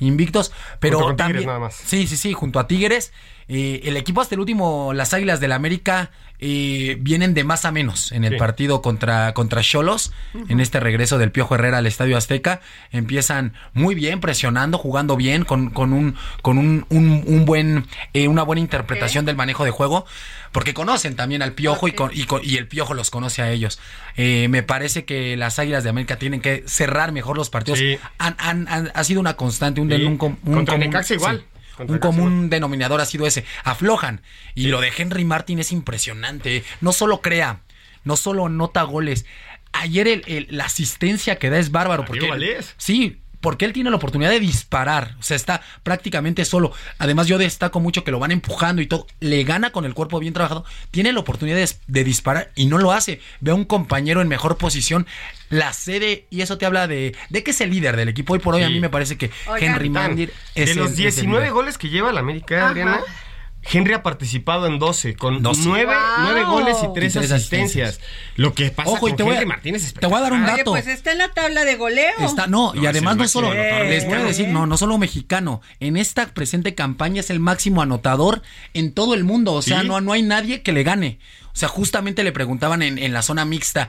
invictos, 0.00 0.52
pero 0.80 0.98
Junto 0.98 1.06
con 1.08 1.16
Tigres 1.16 1.32
también 1.32 1.46
nada 1.46 1.58
más. 1.60 1.74
Sí, 1.74 2.06
sí, 2.06 2.16
sí, 2.16 2.32
junto 2.32 2.58
a 2.58 2.66
Tigres. 2.66 3.12
Eh, 3.48 3.82
el 3.84 3.96
equipo 3.98 4.20
hasta 4.22 4.34
el 4.34 4.40
último, 4.40 4.92
las 4.94 5.12
Águilas 5.12 5.38
del 5.40 5.50
la 5.50 5.56
América, 5.56 6.10
eh, 6.40 6.96
vienen 7.00 7.32
de 7.34 7.44
más 7.44 7.64
a 7.66 7.70
menos 7.70 8.10
en 8.12 8.24
el 8.24 8.32
Sí. 8.32 8.38
partido 8.38 8.80
contra 8.82 9.32
contra 9.34 9.62
Cholos, 9.62 10.12
en 10.48 10.60
este 10.60 10.80
regreso 10.80 11.18
del 11.18 11.30
Piojo 11.30 11.54
Herrera 11.54 11.78
al 11.78 11.86
Estadio 11.86 12.16
Azteca. 12.16 12.60
Empiezan 12.90 13.52
muy 13.74 13.94
bien, 13.94 14.20
presionando, 14.20 14.78
jugando 14.78 15.16
bien, 15.16 15.44
con, 15.44 15.70
con 15.70 15.92
un 15.92 16.16
con 16.42 16.56
un, 16.58 16.86
un- 16.88 17.22
un 17.26 17.44
buen 17.44 17.86
eh, 18.14 18.28
una 18.28 18.42
buena 18.42 18.60
interpretación 18.60 19.24
del 19.26 19.36
manejo 19.36 19.64
de 19.64 19.70
juego, 19.70 20.06
porque 20.54 20.72
conocen 20.72 21.16
también 21.16 21.42
al 21.42 21.52
Piojo 21.52 21.88
y, 21.88 21.92
con- 21.92 22.12
y, 22.14 22.24
con- 22.26 22.40
y 22.44 22.56
el 22.58 22.68
Piojo 22.68 22.94
los 22.94 23.10
conoce 23.10 23.42
a 23.42 23.50
ellos. 23.50 23.80
Eh, 24.16 24.46
me 24.48 24.62
parece 24.62 25.04
que 25.04 25.36
las 25.36 25.58
Águilas 25.58 25.82
de 25.82 25.90
América 25.90 26.16
tienen 26.16 26.40
que 26.40 26.62
cerrar 26.66 27.10
mejor 27.10 27.36
los 27.36 27.50
partidos. 27.50 27.80
Sí. 27.80 27.98
Han- 28.18 28.36
han- 28.38 28.68
han- 28.68 28.92
ha 28.94 29.04
sido 29.04 29.20
una 29.20 29.34
constante, 29.34 29.80
un, 29.80 29.90
Sí. 29.90 29.96
un 30.04 30.12
un 30.12 30.16
Contra 30.16 30.74
común- 30.74 30.78
Necaxa 30.78 31.14
igual. 31.14 31.40
sí. 31.40 31.74
Contra 31.76 31.94
un 31.94 31.98
común 32.00 32.50
denominador 32.50 33.00
ha 33.00 33.04
sido 33.04 33.26
ese. 33.26 33.44
Aflojan. 33.64 34.22
Y 34.54 34.68
lo 34.68 34.80
de 34.80 34.92
Henry 34.96 35.24
Martin 35.24 35.58
es 35.58 35.72
impresionante. 35.72 36.62
No 36.80 36.92
solo 36.92 37.20
crea, 37.20 37.62
no 38.04 38.16
solo 38.16 38.46
anota 38.46 38.84
goles. 38.84 39.26
Ayer 39.72 40.06
el- 40.06 40.22
el- 40.28 40.46
la 40.50 40.66
asistencia 40.66 41.36
que 41.40 41.50
da 41.50 41.58
es 41.58 41.72
bárbaro. 41.72 42.04
Porque, 42.04 42.28
Valdés. 42.28 42.74
Sí, 42.76 43.20
porque 43.44 43.66
él 43.66 43.72
tiene 43.74 43.90
la 43.90 43.96
oportunidad 43.96 44.30
de 44.30 44.40
disparar. 44.40 45.14
O 45.20 45.22
sea, 45.22 45.36
está 45.36 45.60
prácticamente 45.82 46.44
solo. 46.46 46.72
Además, 46.98 47.26
yo 47.26 47.36
destaco 47.38 47.78
mucho 47.78 48.02
que 48.02 48.10
lo 48.10 48.18
van 48.18 48.30
empujando 48.32 48.80
y 48.80 48.86
todo. 48.86 49.06
Le 49.20 49.44
gana 49.44 49.70
con 49.70 49.84
el 49.84 49.92
cuerpo 49.92 50.18
bien 50.18 50.32
trabajado. 50.32 50.64
Tiene 50.90 51.12
la 51.12 51.20
oportunidad 51.20 51.56
de, 51.58 51.68
de 51.86 52.04
disparar 52.04 52.50
y 52.56 52.64
no 52.66 52.78
lo 52.78 52.90
hace. 52.92 53.20
Ve 53.40 53.50
a 53.50 53.54
un 53.54 53.66
compañero 53.66 54.22
en 54.22 54.28
mejor 54.28 54.56
posición. 54.56 55.06
La 55.50 55.74
cede 55.74 56.26
y 56.30 56.40
eso 56.40 56.56
te 56.56 56.64
habla 56.64 56.88
de, 56.88 57.14
de 57.28 57.44
que 57.44 57.50
es 57.50 57.60
el 57.60 57.68
líder 57.70 57.96
del 57.96 58.08
equipo. 58.08 58.32
Hoy 58.32 58.38
por 58.38 58.54
hoy 58.54 58.62
a 58.62 58.70
mí 58.70 58.80
me 58.80 58.88
parece 58.88 59.18
que 59.18 59.30
Oigan. 59.46 59.74
Henry 59.74 59.90
Mandir 59.90 60.32
es 60.54 60.66
de 60.66 60.72
el- 60.72 60.78
los 60.78 60.86
es 60.92 60.96
el 60.98 61.02
19 61.04 61.38
líder. 61.40 61.52
goles 61.52 61.76
que 61.78 61.90
lleva 61.90 62.12
la 62.12 62.20
América, 62.20 62.68
Adriana, 62.68 63.00
Henry 63.72 63.94
ha 63.94 64.02
participado 64.02 64.66
en 64.66 64.78
12, 64.78 65.16
con 65.16 65.42
12. 65.42 65.62
9, 65.64 65.94
Wow. 66.44 66.50
goles 66.50 66.76
y 66.82 66.92
3 66.92 67.14
Y 67.14 67.18
tres 67.18 67.30
asistencias. 67.32 68.00
Lo 68.36 68.52
que 68.54 68.70
pasa 68.70 68.90
Ojo, 68.90 69.08
y 69.08 69.10
con 69.12 69.16
te 69.16 69.22
voy, 69.22 69.32
Henry 69.34 69.44
a, 69.44 69.48
Martínez 69.48 69.84
es 69.84 69.94
te 69.94 70.06
voy 70.06 70.18
a 70.18 70.20
dar 70.20 70.32
un 70.32 70.44
Oye, 70.44 70.58
dato. 70.58 70.72
pues 70.72 70.86
está 70.86 71.12
en 71.12 71.18
la 71.18 71.28
tabla 71.32 71.64
de 71.64 71.76
goleo. 71.76 72.12
Está, 72.20 72.46
no, 72.46 72.74
y 72.74 72.86
además 72.86 73.16
no 73.16 73.26
solo, 73.28 73.52
les 73.54 74.04
voy 74.04 74.14
a 74.14 74.18
mexicano. 74.18 74.24
decir, 74.24 74.48
no, 74.48 74.66
no 74.66 74.76
solo 74.76 74.98
mexicano, 74.98 75.62
en 75.80 75.96
esta 75.96 76.26
presente 76.34 76.74
campaña 76.74 77.20
es 77.20 77.30
el 77.30 77.40
máximo 77.40 77.80
anotador 77.82 78.42
en 78.74 78.92
todo 78.92 79.14
el 79.14 79.24
mundo, 79.24 79.52
o 79.54 79.62
sea, 79.62 79.80
Sí. 79.80 79.88
no, 79.88 80.00
no 80.00 80.12
hay 80.12 80.22
nadie 80.22 80.62
que 80.62 80.72
le 80.72 80.82
gane. 80.82 81.18
O 81.52 81.56
sea, 81.56 81.68
justamente 81.68 82.24
le 82.24 82.32
preguntaban 82.32 82.82
en, 82.82 82.98
en 82.98 83.12
la 83.12 83.22
zona 83.22 83.44
mixta, 83.44 83.88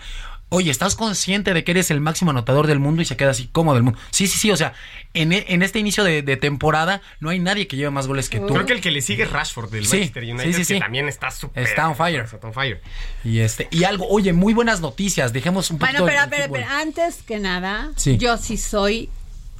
oye, 0.55 0.71
¿estás 0.71 0.95
consciente 0.95 1.53
de 1.53 1.63
que 1.63 1.71
eres 1.71 1.91
el 1.91 2.01
máximo 2.01 2.31
anotador 2.31 2.67
del 2.67 2.79
mundo? 2.79 3.01
Y 3.01 3.05
se 3.05 3.15
queda 3.17 3.31
así, 3.31 3.49
¿cómo 3.51 3.73
del 3.73 3.83
mundo? 3.83 3.99
Sí, 4.11 4.27
sí, 4.27 4.37
sí, 4.37 4.51
o 4.51 4.57
sea, 4.57 4.73
en, 5.13 5.33
e- 5.33 5.45
en 5.49 5.61
este 5.61 5.79
inicio 5.79 6.03
de, 6.03 6.21
de 6.21 6.37
temporada 6.37 7.01
no 7.19 7.29
hay 7.29 7.39
nadie 7.39 7.67
que 7.67 7.75
lleve 7.75 7.91
más 7.91 8.07
goles 8.07 8.29
que 8.29 8.39
tú. 8.39 8.47
Creo 8.47 8.65
que 8.65 8.73
el 8.73 8.81
que 8.81 8.91
le 8.91 9.01
sigue 9.01 9.23
es 9.23 9.31
Rashford 9.31 9.69
del 9.71 9.85
Sí, 9.85 9.97
Manchester 9.97 10.23
United, 10.23 10.43
sí, 10.45 10.53
sí, 10.53 10.57
que 10.59 10.65
sí. 10.75 10.79
también 10.79 11.07
está 11.07 11.31
súper. 11.31 11.63
Está 11.63 11.87
on 11.89 11.95
fire. 11.95 12.21
Está 12.21 12.47
on 12.47 12.53
fire. 12.53 12.81
Y 13.23 13.39
este, 13.39 13.67
y 13.71 13.83
algo, 13.83 14.07
oye, 14.09 14.33
muy 14.33 14.53
buenas 14.53 14.81
noticias, 14.81 15.33
dejemos 15.33 15.69
un 15.71 15.77
poquito 15.79 16.03
Bueno, 16.03 16.27
pero, 16.29 16.47
pero, 16.49 16.53
pero 16.53 16.67
antes 16.71 17.21
que 17.23 17.39
nada, 17.39 17.91
Sí. 17.95 18.17
yo 18.17 18.37
sí 18.37 18.57
soy 18.57 19.09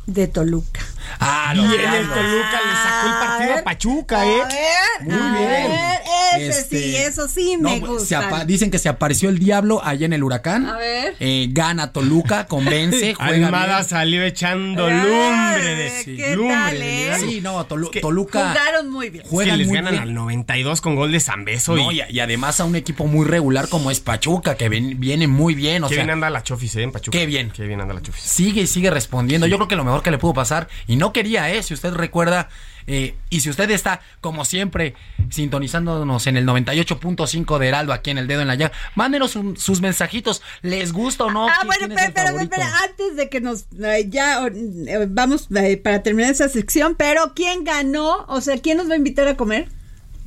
de 0.05 0.27
Toluca. 0.27 0.81
Ah, 1.19 1.51
Y 1.53 1.57
los 1.57 1.65
en 1.65 1.71
el. 1.93 2.07
Toluca 2.09 2.59
le 2.65 2.75
sacó 2.75 3.07
el 3.07 3.27
partido 3.27 3.55
a 3.59 3.63
Pachuca, 3.63 4.25
¿eh? 4.25 4.41
A 4.41 4.47
ver, 4.47 5.03
Muy 5.03 5.13
a 5.13 5.31
bien. 5.39 5.71
ver, 5.71 6.01
ese 6.41 6.59
Este, 6.59 6.79
sí, 6.79 6.95
eso 6.97 7.27
sí 7.27 7.57
me 7.57 7.79
no, 7.79 7.88
gusta. 7.88 8.43
dicen 8.45 8.69
que 8.71 8.79
se 8.79 8.89
apareció 8.89 9.29
el 9.29 9.39
diablo 9.39 9.81
allá 9.83 10.05
en 10.05 10.13
el 10.13 10.24
huracán. 10.24 10.65
A 10.67 10.77
ver. 10.77 11.15
Eh, 11.19 11.47
gana 11.51 11.91
Toluca, 11.93 12.45
convence, 12.47 13.13
juega 13.17 13.45
Almada 13.47 13.77
bien. 13.77 13.89
salió 13.89 14.24
echando 14.24 14.85
Ay, 14.88 14.93
lumbre 14.93 15.75
de 15.75 15.85
¿qué 15.88 16.03
sí, 16.03 16.35
lumbre 16.35 16.55
tal, 16.55 16.81
eh? 16.81 17.12
Sí, 17.19 17.41
no, 17.41 17.67
Tolu- 17.67 17.85
Es 17.85 17.91
que 17.91 18.01
Toluca 18.01 18.50
Jugaron 18.50 18.89
muy 18.91 19.09
bien. 19.09 19.24
Es 19.25 19.29
juegan 19.29 19.53
que 19.53 19.57
les 19.57 19.67
muy 19.67 19.75
ganan 19.77 19.91
bien. 19.91 20.03
al 20.03 20.13
92 20.13 20.81
con 20.81 20.95
gol 20.95 21.12
de 21.12 21.19
Zambeso 21.19 21.75
No, 21.75 21.91
y 21.91 22.01
y, 22.01 22.03
y 22.09 22.19
además 22.19 22.59
a 22.59 22.65
un 22.65 22.75
equipo 22.75 23.05
muy 23.07 23.25
regular 23.25 23.69
como 23.69 23.89
es 23.91 24.00
Pachuca, 24.00 24.55
que 24.55 24.69
ven- 24.69 25.00
viene 25.00 25.27
muy 25.27 25.53
bien, 25.55 25.83
o 25.83 25.88
qué 25.88 25.95
sea, 25.95 26.03
bien 26.03 26.13
anda 26.13 26.29
la 26.29 26.43
Chofis, 26.43 26.75
¿eh? 26.75 26.83
En 26.83 26.91
Pachuca. 26.91 27.17
Qué 27.17 27.25
bien. 27.25 27.51
Qué 27.51 27.63
bien 27.65 27.79
anda 27.79 27.93
la 27.93 28.01
Chofis. 28.01 28.24
sigue 28.24 28.62
y 28.63 28.67
sigue 28.67 28.89
respondiendo. 28.89 29.47
Yo 29.47 29.57
creo 29.57 29.67
que 29.67 29.75
lo 29.75 29.83
mejor 29.83 29.94
que 30.03 30.11
le 30.11 30.17
pudo 30.17 30.33
pasar, 30.33 30.67
y 30.87 30.95
no 30.95 31.13
quería, 31.13 31.51
¿eh? 31.53 31.63
Si 31.63 31.73
usted 31.73 31.93
recuerda, 31.93 32.49
eh, 32.87 33.15
y 33.29 33.39
si 33.41 33.49
usted 33.49 33.69
está, 33.71 34.01
como 34.21 34.45
siempre, 34.45 34.93
sintonizándonos 35.29 36.27
en 36.27 36.37
el 36.37 36.45
98.5 36.45 37.57
de 37.59 37.67
Heraldo, 37.67 37.93
aquí 37.93 38.11
en 38.11 38.17
el 38.17 38.27
dedo 38.27 38.41
en 38.41 38.47
la 38.47 38.55
llaga, 38.55 38.73
mándenos 38.95 39.35
un- 39.35 39.57
sus 39.57 39.81
mensajitos. 39.81 40.41
¿Les 40.61 40.91
gusta 40.93 41.25
o 41.25 41.31
no? 41.31 41.47
Ah, 41.47 41.57
¿Qui- 41.61 41.65
bueno, 41.65 41.87
quién 41.87 41.91
es 41.91 41.97
pero, 41.97 42.07
el 42.07 42.13
pero, 42.13 42.27
favorito? 42.27 42.51
pero 42.55 42.65
antes 42.89 43.15
de 43.17 43.29
que 43.29 43.41
nos 43.41 43.65
eh, 43.83 44.07
ya 44.09 44.45
eh, 44.47 45.07
vamos 45.09 45.47
eh, 45.55 45.77
para 45.77 46.03
terminar 46.03 46.31
esa 46.31 46.49
sección, 46.49 46.95
pero 46.95 47.33
¿quién 47.35 47.63
ganó? 47.63 48.25
O 48.27 48.41
sea, 48.41 48.57
¿quién 48.59 48.77
nos 48.77 48.89
va 48.89 48.93
a 48.93 48.98
invitar 48.98 49.27
a 49.27 49.35
comer? 49.37 49.70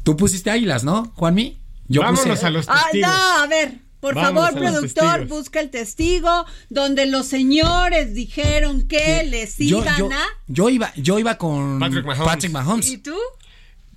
Tú 0.03 0.17
pusiste 0.17 0.51
águilas, 0.51 0.85
¿no, 0.85 1.13
Juanmi? 1.17 1.59
Yo 1.89 2.03
Vámonos 2.03 2.27
puse... 2.27 2.47
a 2.47 2.51
los 2.51 2.69
Ah, 2.69 2.85
no, 2.95 3.43
a 3.43 3.47
ver, 3.47 3.79
por 4.01 4.15
Vamos 4.15 4.51
favor, 4.51 4.59
productor, 4.61 5.27
busca 5.27 5.61
el 5.61 5.71
testigo 5.71 6.45
donde 6.71 7.07
los 7.07 7.27
señores 7.27 8.15
dijeron 8.15 8.87
que 8.87 9.25
les 9.25 9.59
iban 9.61 9.99
yo, 9.99 10.09
a. 10.13 10.25
yo 10.47 10.69
iba, 10.71 10.93
yo 10.97 11.19
iba 11.19 11.37
con 11.37 11.79
Patrick 11.81 12.05
Mahomes. 12.05 12.27
Patrick 12.27 12.53
Mahomes. 12.53 12.89
¿Y 12.89 12.99
tú? 12.99 13.17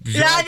Ya, 0.03 0.43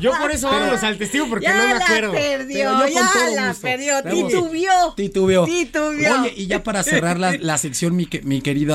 yo, 0.00 0.12
por 0.18 0.30
eso 0.30 0.48
vámonos 0.50 0.82
al 0.82 0.96
testigo 0.96 1.28
porque 1.28 1.44
ya 1.44 1.56
no 1.56 1.68
me 1.68 1.74
la 1.74 1.84
acuerdo. 1.84 2.12
perdió, 2.12 2.56
Pero 2.58 2.72
yo 2.72 2.84
con 2.84 2.92
ya 2.94 3.12
todo 3.12 3.34
la 3.36 3.48
gusto. 3.48 3.62
perdió, 3.62 4.02
titubió. 4.02 4.72
Titubeó. 4.96 5.44
Titubeó. 5.44 6.20
Oye, 6.22 6.32
y 6.36 6.46
ya 6.46 6.62
para 6.62 6.82
cerrar 6.82 7.18
la, 7.18 7.32
la 7.38 7.58
sección, 7.58 7.96
mi, 7.96 8.08
mi 8.22 8.40
querido 8.40 8.74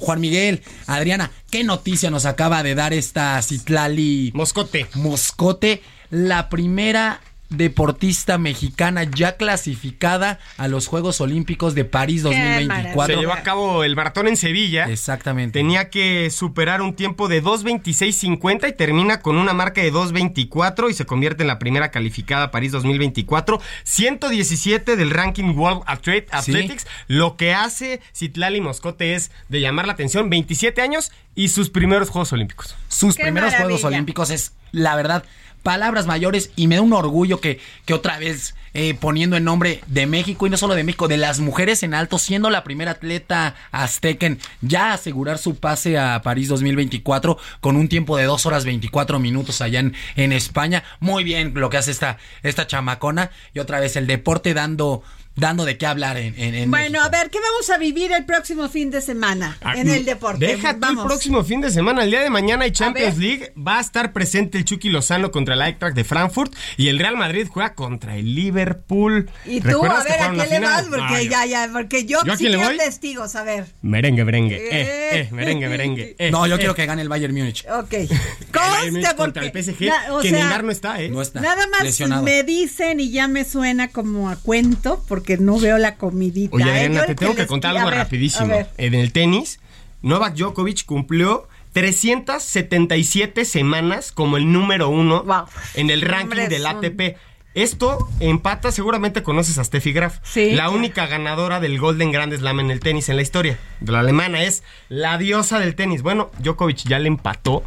Juan 0.00 0.20
Miguel, 0.20 0.62
Adriana, 0.86 1.30
¿qué 1.50 1.64
noticia 1.64 2.10
nos 2.10 2.24
acaba 2.24 2.62
de 2.62 2.74
dar 2.74 2.94
esta 2.94 3.40
Citlali 3.42 4.32
Moscote. 4.34 4.86
Moscote? 4.94 5.82
La 6.10 6.48
primera 6.48 7.20
deportista 7.50 8.38
mexicana 8.38 9.04
ya 9.04 9.36
clasificada 9.36 10.38
a 10.56 10.68
los 10.68 10.86
Juegos 10.86 11.20
Olímpicos 11.20 11.74
de 11.74 11.84
París 11.84 12.22
Qué 12.22 12.28
2024. 12.28 13.14
Se 13.14 13.20
llevó 13.20 13.32
a 13.32 13.42
cabo 13.42 13.84
el 13.84 13.94
maratón 13.96 14.28
en 14.28 14.36
Sevilla. 14.36 14.84
Exactamente. 14.84 15.58
Tenía 15.58 15.90
que 15.90 16.30
superar 16.30 16.82
un 16.82 16.94
tiempo 16.94 17.28
de 17.28 17.42
2.26.50 17.42 18.68
y 18.68 18.72
termina 18.72 19.20
con 19.20 19.36
una 19.36 19.52
marca 19.52 19.80
de 19.80 19.92
2.24 19.92 20.90
y 20.90 20.94
se 20.94 21.06
convierte 21.06 21.42
en 21.42 21.48
la 21.48 21.58
primera 21.58 21.90
calificada 21.90 22.44
a 22.44 22.50
París 22.50 22.72
2024. 22.72 23.60
117 23.84 24.96
del 24.96 25.10
ranking 25.10 25.54
World 25.56 25.82
Athletics. 25.86 26.86
Lo 27.06 27.36
que 27.36 27.54
hace 27.54 28.00
Citlali 28.14 28.60
Moscote 28.60 29.14
es 29.14 29.30
de 29.48 29.60
llamar 29.60 29.86
la 29.86 29.92
atención 29.92 30.30
27 30.30 30.80
años 30.82 31.12
y 31.34 31.48
sus 31.48 31.70
primeros 31.70 32.10
Juegos 32.10 32.32
Olímpicos. 32.32 32.74
Sus 32.96 33.16
Qué 33.16 33.24
primeros 33.24 33.54
Juegos. 33.54 33.84
Olímpicos 33.84 34.30
es, 34.30 34.52
la 34.72 34.96
verdad, 34.96 35.24
palabras 35.62 36.06
mayores 36.06 36.50
y 36.56 36.66
me 36.66 36.76
da 36.76 36.80
un 36.80 36.92
orgullo 36.92 37.40
que, 37.40 37.60
que 37.84 37.92
otra 37.92 38.18
vez 38.18 38.54
eh, 38.72 38.94
poniendo 38.94 39.36
el 39.36 39.44
nombre 39.44 39.80
de 39.86 40.06
México 40.06 40.46
y 40.46 40.50
no 40.50 40.56
solo 40.56 40.74
de 40.74 40.84
México, 40.84 41.06
de 41.08 41.18
las 41.18 41.40
mujeres 41.40 41.82
en 41.82 41.92
alto, 41.92 42.18
siendo 42.18 42.48
la 42.48 42.64
primera 42.64 42.92
atleta 42.92 43.54
azteca 43.70 44.26
en 44.26 44.38
ya 44.62 44.92
asegurar 44.92 45.38
su 45.38 45.56
pase 45.56 45.98
a 45.98 46.22
París 46.22 46.48
2024 46.48 47.36
con 47.60 47.76
un 47.76 47.88
tiempo 47.88 48.16
de 48.16 48.24
2 48.24 48.46
horas 48.46 48.64
24 48.64 49.18
minutos 49.18 49.60
allá 49.60 49.80
en, 49.80 49.94
en 50.14 50.32
España. 50.32 50.82
Muy 51.00 51.22
bien 51.22 51.52
lo 51.54 51.68
que 51.68 51.76
hace 51.76 51.90
esta, 51.90 52.16
esta 52.42 52.66
chamacona 52.66 53.30
y 53.52 53.58
otra 53.58 53.78
vez 53.78 53.96
el 53.96 54.06
deporte 54.06 54.54
dando, 54.54 55.02
dando 55.36 55.64
de 55.64 55.76
qué 55.78 55.86
hablar 55.86 56.16
en, 56.16 56.34
en, 56.38 56.54
en 56.54 56.70
Bueno, 56.70 56.98
México. 57.00 57.04
a 57.04 57.08
ver, 57.08 57.30
¿qué 57.30 57.38
vamos 57.40 57.70
a 57.70 57.78
vivir 57.78 58.10
el 58.12 58.24
próximo 58.24 58.68
fin 58.68 58.90
de 58.90 59.00
semana 59.00 59.56
en 59.76 59.88
el 59.88 60.04
deporte? 60.04 60.44
Ah, 60.46 60.48
Deja 60.48 60.74
tú 60.74 60.80
vamos. 60.80 61.04
el 61.04 61.08
próximo 61.08 61.44
fin 61.44 61.60
de 61.60 61.70
semana. 61.70 62.04
El 62.04 62.10
día 62.10 62.20
de 62.22 62.30
mañana 62.30 62.64
hay 62.64 62.72
Champions. 62.72 63.18
League. 63.18 63.52
Va 63.56 63.78
a 63.78 63.80
estar 63.80 64.12
presente 64.12 64.58
el 64.58 64.64
Chucky 64.64 64.88
Lozano 64.90 65.30
contra 65.30 65.54
el 65.54 65.62
Eintracht 65.62 65.94
de 65.94 66.04
Frankfurt. 66.04 66.54
Y 66.76 66.88
el 66.88 66.98
Real 66.98 67.16
Madrid 67.16 67.46
juega 67.50 67.74
contra 67.74 68.16
el 68.16 68.34
Liverpool. 68.34 69.30
Y 69.44 69.60
tú, 69.60 69.68
a 69.68 69.70
¿Recuerdas 69.72 70.04
que 70.06 70.12
ver, 70.12 70.22
¿a 70.22 70.32
la 70.32 70.46
le 70.46 70.60
vas? 70.60 70.82
Porque 70.84 71.02
No, 71.02 71.22
ya, 71.22 71.46
ya, 71.46 71.68
porque 71.72 72.04
yo, 72.06 72.18
¿Yo 72.24 72.36
sí 72.36 72.46
quiero 72.46 72.62
voy? 72.62 72.76
testigos, 72.78 73.36
a 73.36 73.42
ver. 73.42 73.66
Merengue, 73.82 74.24
merengue. 74.24 74.56
Eh. 74.56 74.68
Eh, 74.72 75.08
eh, 75.12 75.28
merengue, 75.32 75.68
merengue. 75.68 76.16
eh, 76.18 76.30
no, 76.30 76.46
yo 76.46 76.54
eh. 76.54 76.58
quiero 76.58 76.74
que 76.74 76.86
gane 76.86 77.02
el 77.02 77.08
Bayern 77.08 77.34
Múnich. 77.34 77.64
Ok. 77.68 77.94
Conste 78.52 79.14
contra 79.16 79.44
el. 79.44 79.50
PSG. 79.52 79.86
na- 79.86 80.14
o 80.14 80.20
que 80.20 80.30
sea, 80.30 80.38
Neymar 80.40 80.64
no 80.64 80.70
está, 80.70 81.00
¿eh? 81.02 81.08
No 81.08 81.20
está. 81.22 81.40
Nada 81.40 81.66
más 81.68 81.82
lesionado. 81.82 82.22
me 82.22 82.42
dicen 82.42 83.00
y 83.00 83.10
ya 83.10 83.28
me 83.28 83.44
suena 83.44 83.88
como 83.88 84.30
a 84.30 84.36
cuento 84.36 85.02
porque 85.08 85.25
no 85.36 85.58
veo 85.58 85.78
la 85.78 85.96
comidita. 85.96 86.54
Oye, 86.54 86.64
¿eh? 86.64 86.70
Adriana, 86.70 87.06
te 87.06 87.14
tengo 87.14 87.34
que 87.34 87.46
contar 87.46 87.76
algo 87.76 87.90
ver, 87.90 87.98
rapidísimo. 87.98 88.54
En 88.78 88.94
el 88.94 89.12
tenis, 89.12 89.58
Novak 90.02 90.34
Djokovic 90.36 90.84
cumplió 90.84 91.48
377 91.72 93.44
semanas 93.44 94.12
como 94.12 94.36
el 94.36 94.50
número 94.52 94.88
uno 94.88 95.22
Wow. 95.24 95.44
en 95.74 95.90
el 95.90 96.02
ranking 96.02 96.48
del 96.48 96.66
ATP. 96.66 97.16
Esto 97.54 98.06
empata, 98.20 98.70
seguramente 98.70 99.22
conoces 99.22 99.56
a 99.58 99.64
Steffi 99.64 99.92
Graf, 99.92 100.18
Sí. 100.22 100.52
la 100.52 100.68
única 100.68 101.06
ganadora 101.06 101.58
del 101.58 101.78
Golden 101.78 102.12
Grand 102.12 102.34
Slam 102.36 102.60
en 102.60 102.70
el 102.70 102.80
tenis 102.80 103.08
en 103.08 103.16
la 103.16 103.22
historia. 103.22 103.58
La 103.80 104.00
alemana 104.00 104.42
es 104.42 104.62
la 104.90 105.16
diosa 105.16 105.58
del 105.58 105.74
tenis. 105.74 106.02
Bueno, 106.02 106.30
Djokovic 106.38 106.84
ya 106.86 106.98
le 106.98 107.08
empató 107.08 107.62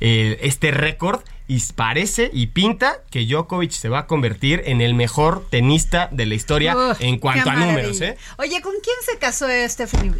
eh, 0.00 0.38
este 0.42 0.70
récord 0.70 1.20
y 1.48 1.60
parece 1.72 2.30
y 2.32 2.48
pinta 2.48 3.02
que 3.10 3.26
Djokovic 3.26 3.72
se 3.72 3.88
va 3.88 4.00
a 4.00 4.06
convertir 4.06 4.62
en 4.66 4.80
el 4.80 4.94
mejor 4.94 5.46
tenista 5.50 6.08
de 6.12 6.26
la 6.26 6.34
historia 6.34 6.76
Uf, 6.76 7.00
en 7.00 7.18
cuanto 7.18 7.50
a 7.50 7.56
números. 7.56 8.00
¿eh? 8.00 8.16
Oye, 8.38 8.60
¿con 8.62 8.74
quién 8.82 8.96
se 9.04 9.18
casó 9.18 9.46
Stephanie? 9.68 10.12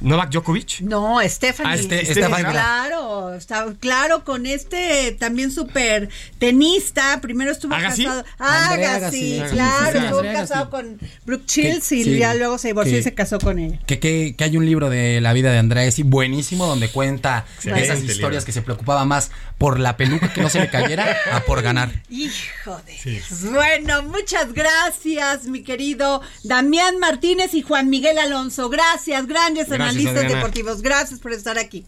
Novak 0.00 0.30
Djokovic. 0.30 0.80
No, 0.80 1.18
Stephanie. 1.28 1.72
Ah, 1.72 1.76
este- 1.76 2.06
Sí, 2.06 2.12
Stephanie. 2.12 2.50
Claro, 2.50 3.34
está 3.34 3.66
claro 3.78 4.24
con 4.24 4.46
este 4.46 5.16
también 5.18 5.50
súper 5.52 6.08
tenista. 6.38 7.20
Primero 7.20 7.52
estuvo 7.52 7.74
¿Agassi? 7.74 8.04
casado. 8.04 8.24
Andrea 8.38 8.94
Agassi, 8.96 9.38
Agassi. 9.38 9.54
claro, 9.54 9.92
Sí, 10.00 10.04
estuvo 10.06 10.22
casado 10.22 10.60
Agassi. 10.64 10.70
con 10.70 11.00
Brooke 11.26 11.44
Shields 11.46 11.92
y 11.92 12.04
sí. 12.04 12.18
ya 12.18 12.34
luego 12.34 12.58
se 12.58 12.68
divorció 12.68 12.94
Que- 12.94 13.00
y 13.00 13.02
se 13.02 13.14
casó 13.14 13.38
con 13.38 13.58
ella. 13.58 13.78
Que, 13.86 13.98
que, 13.98 14.34
que 14.36 14.44
hay 14.44 14.56
un 14.56 14.64
libro 14.66 14.88
de 14.90 15.20
la 15.20 15.32
vida 15.32 15.52
de 15.52 15.58
Andrea 15.58 15.82
Agassi 15.82 16.02
buenísimo 16.02 16.66
donde 16.66 16.88
cuenta 16.90 17.44
Excelente 17.56 17.84
esas 17.84 17.98
libro. 18.00 18.12
historias 18.14 18.44
que 18.44 18.52
se 18.52 18.62
preocupaba 18.62 19.04
más 19.04 19.30
por 19.58 19.78
la 19.78 19.96
peluca 19.98 20.32
que 20.32 20.40
no 20.40 20.48
se 20.48 20.60
le 20.60 20.70
cayera 20.70 21.14
a 21.32 21.40
por 21.40 21.60
ganar. 21.62 21.90
Hijo 22.08 22.80
de 22.86 22.98
Dios. 23.10 23.42
Bueno, 23.52 24.02
muchas 24.04 24.52
gracias, 24.54 25.44
mi 25.44 25.62
querido 25.62 26.22
Damián 26.44 26.98
Martínez 26.98 27.52
y 27.54 27.60
Juan 27.62 27.90
Miguel 27.90 28.18
Alonso. 28.18 28.70
Gracias, 28.70 29.26
grandes 29.26 29.68
Gracias, 29.68 29.78
analistas 29.90 30.16
Adriana. 30.16 30.36
deportivos. 30.36 30.82
Gracias 30.82 31.20
por 31.20 31.32
estar 31.32 31.58
aquí. 31.58 31.84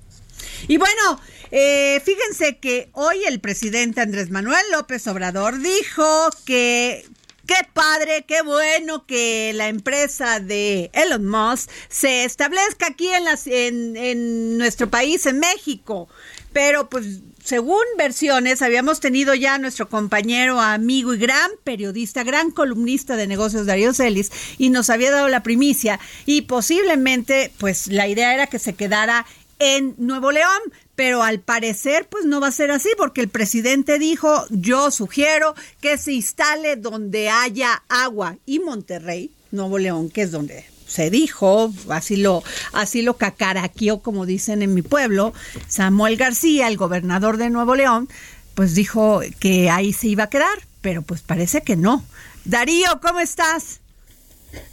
Y 0.68 0.76
bueno, 0.76 1.20
eh, 1.50 2.00
fíjense 2.04 2.58
que 2.58 2.88
hoy 2.92 3.24
el 3.26 3.40
presidente 3.40 4.00
Andrés 4.00 4.30
Manuel 4.30 4.64
López 4.72 5.06
Obrador 5.06 5.58
dijo 5.58 6.30
que 6.44 7.04
qué 7.46 7.66
padre, 7.72 8.24
qué 8.26 8.42
bueno 8.42 9.06
que 9.06 9.52
la 9.54 9.68
empresa 9.68 10.40
de 10.40 10.90
Elon 10.92 11.26
Musk 11.26 11.70
se 11.88 12.24
establezca 12.24 12.86
aquí 12.86 13.08
en, 13.08 13.24
las, 13.24 13.46
en, 13.46 13.96
en 13.96 14.58
nuestro 14.58 14.88
país, 14.88 15.26
en 15.26 15.40
México. 15.40 16.08
Pero 16.52 16.88
pues 16.88 17.20
según 17.44 17.83
versiones, 17.98 18.62
habíamos 18.62 19.00
tenido 19.00 19.35
ya 19.35 19.55
a 19.55 19.59
nuestro 19.59 19.88
compañero, 19.88 20.61
amigo 20.61 21.14
y 21.14 21.18
gran 21.18 21.50
periodista, 21.64 22.22
gran 22.22 22.50
columnista 22.50 23.16
de 23.16 23.26
negocios, 23.26 23.66
Darío 23.66 23.92
Celis, 23.92 24.31
y 24.59 24.70
nos 24.70 24.90
había 24.90 25.11
dado 25.11 25.28
la 25.28 25.42
primicia. 25.42 25.98
Y 26.24 26.42
posiblemente, 26.42 27.52
pues 27.59 27.88
la 27.88 28.07
idea 28.09 28.33
era 28.35 28.46
que 28.46 28.59
se 28.59 28.74
quedara 28.74 29.26
en 29.59 29.94
Nuevo 29.98 30.33
León, 30.33 30.61
pero 30.96 31.22
al 31.22 31.40
parecer 31.40 32.07
pues 32.09 32.24
no 32.24 32.40
va 32.40 32.48
a 32.48 32.52
ser 32.52 32.70
así 32.70 32.88
porque 32.96 33.20
el 33.20 33.28
presidente 33.28 33.98
dijo, 33.98 34.44
yo 34.50 34.90
sugiero 34.90 35.55
que 35.81 35.98
se 35.98 36.12
instale 36.12 36.76
donde 36.76 37.28
haya 37.28 37.83
agua 37.88 38.38
y 38.44 38.59
Monterrey, 38.59 39.31
Nuevo 39.52 39.78
León, 39.78 40.11
que 40.11 40.22
es 40.22 40.33
donde 40.33 40.71
se 40.92 41.11
dijo, 41.11 41.72
así 41.88 42.16
lo 42.16 42.42
así 42.72 43.02
lo 43.02 43.16
cacaraqueó 43.16 44.00
como 44.00 44.26
dicen 44.26 44.62
en 44.62 44.74
mi 44.74 44.83
pueblo, 44.83 45.33
Samuel 45.68 46.16
García, 46.16 46.68
el 46.68 46.76
gobernador 46.76 47.38
de 47.38 47.50
Nuevo 47.50 47.74
León, 47.74 48.09
pues 48.55 48.74
dijo 48.74 49.20
que 49.40 49.70
ahí 49.70 49.92
se 49.92 50.09
iba 50.09 50.24
a 50.24 50.31
quedar, 50.31 50.59
pero 50.81 51.02
pues 51.02 51.22
parece 51.22 51.62
que 51.62 51.76
no. 51.76 52.05
Darío, 52.44 53.00
¿cómo 53.00 53.20
estás? 53.20 53.81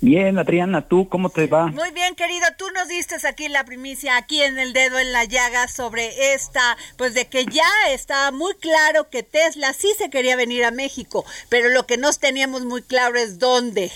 Bien, 0.02 0.38
Adriana, 0.38 0.88
¿tú 0.88 1.08
cómo 1.08 1.30
te 1.30 1.48
va? 1.48 1.68
Muy 1.68 1.92
bien, 1.92 2.16
querido, 2.16 2.46
tú 2.58 2.66
nos 2.76 2.88
diste 2.88 3.16
aquí 3.28 3.48
la 3.48 3.64
primicia, 3.64 4.18
aquí 4.18 4.42
en 4.42 4.60
el 4.60 4.74
dedo 4.74 5.00
en 5.00 5.14
la 5.14 5.24
llaga 5.24 5.68
sobre 5.68 6.34
esta, 6.34 6.78
pues 6.98 7.14
de 7.14 7.28
que 7.28 7.46
ya 7.46 7.70
estaba 7.90 8.32
muy 8.32 8.54
claro 8.56 9.10
que 9.10 9.24
Tesla 9.24 9.74
sí 9.74 9.88
se 9.98 10.10
quería 10.10 10.36
venir 10.36 10.66
a 10.66 10.72
México, 10.72 11.26
pero 11.48 11.70
lo 11.70 11.86
que 11.86 11.98
no 11.98 12.12
teníamos 12.12 12.66
muy 12.66 12.82
claro 12.82 13.18
es 13.18 13.40
dónde. 13.40 13.92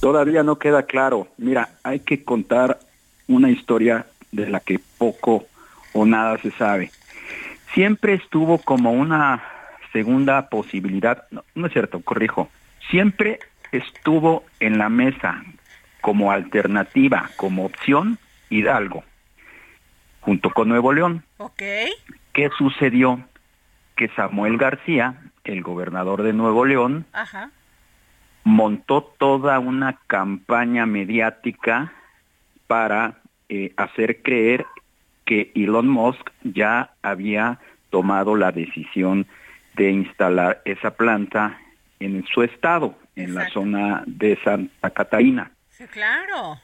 Todavía 0.00 0.42
no 0.42 0.58
queda 0.58 0.84
claro. 0.84 1.28
Mira, 1.36 1.70
hay 1.82 2.00
que 2.00 2.24
contar 2.24 2.78
una 3.28 3.50
historia 3.50 4.06
de 4.30 4.48
la 4.48 4.60
que 4.60 4.80
poco 4.98 5.46
o 5.92 6.04
nada 6.06 6.38
se 6.38 6.50
sabe. 6.52 6.90
Siempre 7.74 8.14
estuvo 8.14 8.58
como 8.58 8.92
una 8.92 9.42
segunda 9.92 10.48
posibilidad, 10.48 11.24
no, 11.30 11.44
no 11.54 11.66
es 11.66 11.72
cierto, 11.72 12.00
corrijo, 12.00 12.50
siempre 12.90 13.38
estuvo 13.72 14.44
en 14.60 14.78
la 14.78 14.88
mesa 14.88 15.42
como 16.00 16.32
alternativa, 16.32 17.30
como 17.36 17.64
opción, 17.64 18.18
Hidalgo, 18.50 19.04
junto 20.20 20.50
con 20.50 20.68
Nuevo 20.68 20.92
León. 20.92 21.24
¿Ok? 21.38 21.62
¿Qué 22.32 22.50
sucedió? 22.56 23.20
Que 23.96 24.08
Samuel 24.08 24.56
García, 24.56 25.20
el 25.44 25.62
gobernador 25.62 26.22
de 26.22 26.32
Nuevo 26.32 26.64
León, 26.64 27.06
Ajá. 27.12 27.50
Montó 28.44 29.02
toda 29.18 29.58
una 29.58 29.98
campaña 30.06 30.86
mediática 30.86 31.92
para 32.66 33.18
eh, 33.48 33.72
hacer 33.76 34.22
creer 34.22 34.66
que 35.24 35.52
Elon 35.54 35.88
Musk 35.88 36.30
ya 36.42 36.94
había 37.02 37.58
tomado 37.90 38.36
la 38.36 38.52
decisión 38.52 39.26
de 39.74 39.90
instalar 39.90 40.60
esa 40.64 40.92
planta 40.92 41.58
en 42.00 42.24
su 42.26 42.42
estado, 42.42 42.96
en 43.14 43.34
la 43.34 43.48
zona 43.50 44.02
de 44.06 44.38
Santa 44.42 44.90
Catarina. 44.90 45.52
Sí, 45.70 45.84
claro. 45.86 46.58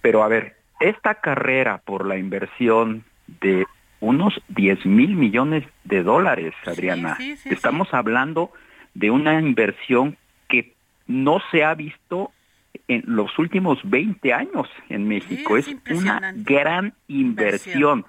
Pero 0.00 0.22
a 0.22 0.28
ver, 0.28 0.56
esta 0.80 1.14
carrera 1.16 1.78
por 1.78 2.06
la 2.06 2.16
inversión 2.16 3.04
de 3.40 3.64
unos 4.00 4.34
10 4.48 4.84
mil 4.84 5.14
millones 5.14 5.64
de 5.84 6.02
dólares, 6.02 6.54
Adriana, 6.66 7.16
sí, 7.16 7.36
sí, 7.36 7.50
estamos 7.50 7.94
hablando 7.94 8.52
de 8.94 9.10
una 9.10 9.38
inversión 9.38 10.16
no 11.12 11.40
se 11.50 11.64
ha 11.64 11.74
visto 11.74 12.32
en 12.88 13.02
los 13.06 13.38
últimos 13.38 13.78
20 13.84 14.32
años 14.32 14.68
en 14.88 15.06
México. 15.06 15.56
es 15.56 15.68
es 15.68 16.02
una 16.02 16.32
gran 16.34 16.94
inversión. 17.08 18.04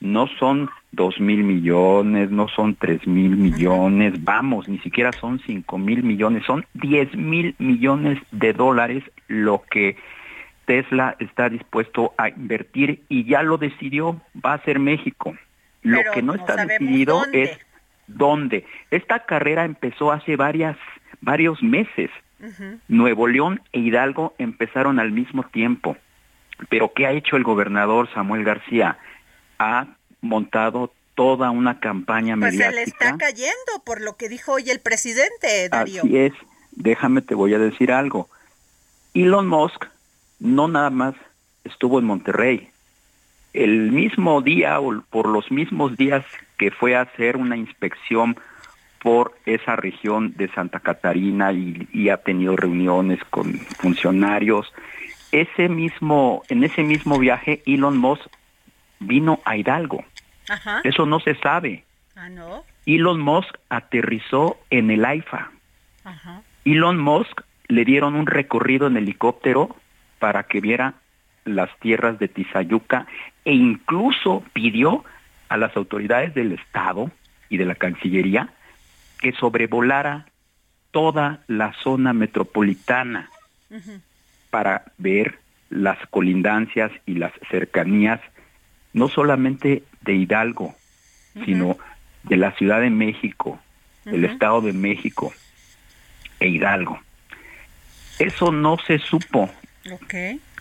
No 0.00 0.26
son 0.38 0.68
dos 0.92 1.18
mil 1.20 1.42
millones, 1.42 2.30
no 2.30 2.48
son 2.48 2.74
tres 2.74 3.06
mil 3.06 3.36
millones, 3.36 4.22
vamos, 4.22 4.68
ni 4.68 4.78
siquiera 4.78 5.12
son 5.12 5.38
cinco 5.40 5.78
mil 5.78 6.02
millones, 6.02 6.44
son 6.44 6.66
10 6.74 7.16
mil 7.16 7.54
millones 7.58 8.18
de 8.30 8.52
dólares 8.52 9.04
lo 9.28 9.62
que 9.70 9.96
Tesla 10.66 11.16
está 11.18 11.48
dispuesto 11.48 12.12
a 12.18 12.28
invertir 12.28 13.04
y 13.08 13.24
ya 13.24 13.42
lo 13.42 13.56
decidió, 13.56 14.20
va 14.44 14.54
a 14.54 14.64
ser 14.64 14.78
México. 14.78 15.34
Lo 15.82 16.00
que 16.12 16.22
no 16.22 16.34
no 16.34 16.40
está 16.40 16.66
decidido 16.66 17.20
dónde. 17.20 17.42
es 17.42 17.60
dónde. 18.06 18.66
Esta 18.90 19.20
carrera 19.20 19.64
empezó 19.64 20.12
hace 20.12 20.36
varias, 20.36 20.76
varios 21.20 21.62
meses. 21.62 22.10
Nuevo 22.88 23.26
León 23.26 23.60
e 23.72 23.80
Hidalgo 23.80 24.34
empezaron 24.38 24.98
al 24.98 25.10
mismo 25.10 25.42
tiempo. 25.44 25.96
Pero 26.68 26.92
¿qué 26.94 27.06
ha 27.06 27.12
hecho 27.12 27.36
el 27.36 27.44
gobernador 27.44 28.08
Samuel 28.12 28.44
García? 28.44 28.98
Ha 29.58 29.86
montado 30.20 30.92
toda 31.14 31.50
una 31.50 31.80
campaña 31.80 32.36
Pues 32.36 32.52
se 32.52 32.58
mediática. 32.58 32.76
le 32.76 32.82
está 32.82 33.16
cayendo 33.16 33.84
por 33.84 34.00
lo 34.00 34.16
que 34.16 34.28
dijo 34.28 34.52
hoy 34.52 34.70
el 34.70 34.80
presidente, 34.80 35.68
Darío. 35.70 36.02
Así 36.02 36.16
es. 36.16 36.32
Déjame, 36.72 37.22
te 37.22 37.34
voy 37.34 37.54
a 37.54 37.58
decir 37.58 37.90
algo. 37.90 38.28
Elon 39.14 39.48
Musk 39.48 39.86
no 40.38 40.68
nada 40.68 40.90
más 40.90 41.14
estuvo 41.64 41.98
en 41.98 42.04
Monterrey. 42.04 42.70
El 43.54 43.92
mismo 43.92 44.42
día 44.42 44.78
o 44.80 45.00
por 45.08 45.26
los 45.28 45.50
mismos 45.50 45.96
días 45.96 46.24
que 46.58 46.70
fue 46.70 46.94
a 46.94 47.02
hacer 47.02 47.38
una 47.38 47.56
inspección 47.56 48.36
por 49.06 49.38
esa 49.46 49.76
región 49.76 50.32
de 50.36 50.48
Santa 50.48 50.80
Catarina 50.80 51.52
y, 51.52 51.86
y 51.92 52.08
ha 52.08 52.16
tenido 52.16 52.56
reuniones 52.56 53.20
con 53.30 53.52
funcionarios. 53.78 54.72
Ese 55.30 55.68
mismo, 55.68 56.42
en 56.48 56.64
ese 56.64 56.82
mismo 56.82 57.16
viaje, 57.16 57.62
Elon 57.66 57.96
Musk 57.98 58.26
vino 58.98 59.38
a 59.44 59.56
Hidalgo. 59.56 60.04
Ajá. 60.48 60.80
Eso 60.82 61.06
no 61.06 61.20
se 61.20 61.36
sabe. 61.36 61.84
Ah, 62.16 62.28
no. 62.28 62.64
Elon 62.84 63.20
Musk 63.20 63.56
aterrizó 63.68 64.58
en 64.70 64.90
el 64.90 65.04
AIFA. 65.04 65.52
Ajá. 66.02 66.42
Elon 66.64 66.98
Musk 66.98 67.42
le 67.68 67.84
dieron 67.84 68.16
un 68.16 68.26
recorrido 68.26 68.88
en 68.88 68.96
helicóptero 68.96 69.76
para 70.18 70.48
que 70.48 70.60
viera 70.60 70.94
las 71.44 71.70
tierras 71.78 72.18
de 72.18 72.26
Tizayuca 72.26 73.06
e 73.44 73.52
incluso 73.52 74.42
pidió 74.52 75.04
a 75.48 75.56
las 75.56 75.76
autoridades 75.76 76.34
del 76.34 76.50
Estado 76.50 77.12
y 77.48 77.56
de 77.56 77.66
la 77.66 77.76
Cancillería 77.76 78.50
que 79.18 79.32
sobrevolara 79.32 80.26
toda 80.90 81.42
la 81.46 81.72
zona 81.82 82.12
metropolitana 82.12 83.30
para 84.50 84.84
ver 84.98 85.38
las 85.68 85.98
colindancias 86.10 86.92
y 87.06 87.14
las 87.14 87.32
cercanías, 87.50 88.20
no 88.92 89.08
solamente 89.08 89.82
de 90.02 90.14
Hidalgo, 90.14 90.74
sino 91.44 91.76
de 92.22 92.36
la 92.36 92.52
Ciudad 92.52 92.80
de 92.80 92.90
México, 92.90 93.60
del 94.04 94.24
Estado 94.24 94.60
de 94.60 94.72
México 94.72 95.32
e 96.40 96.48
Hidalgo. 96.48 96.98
Eso 98.18 98.52
no 98.52 98.78
se 98.78 98.98
supo, 98.98 99.50
Ok. 99.92 100.14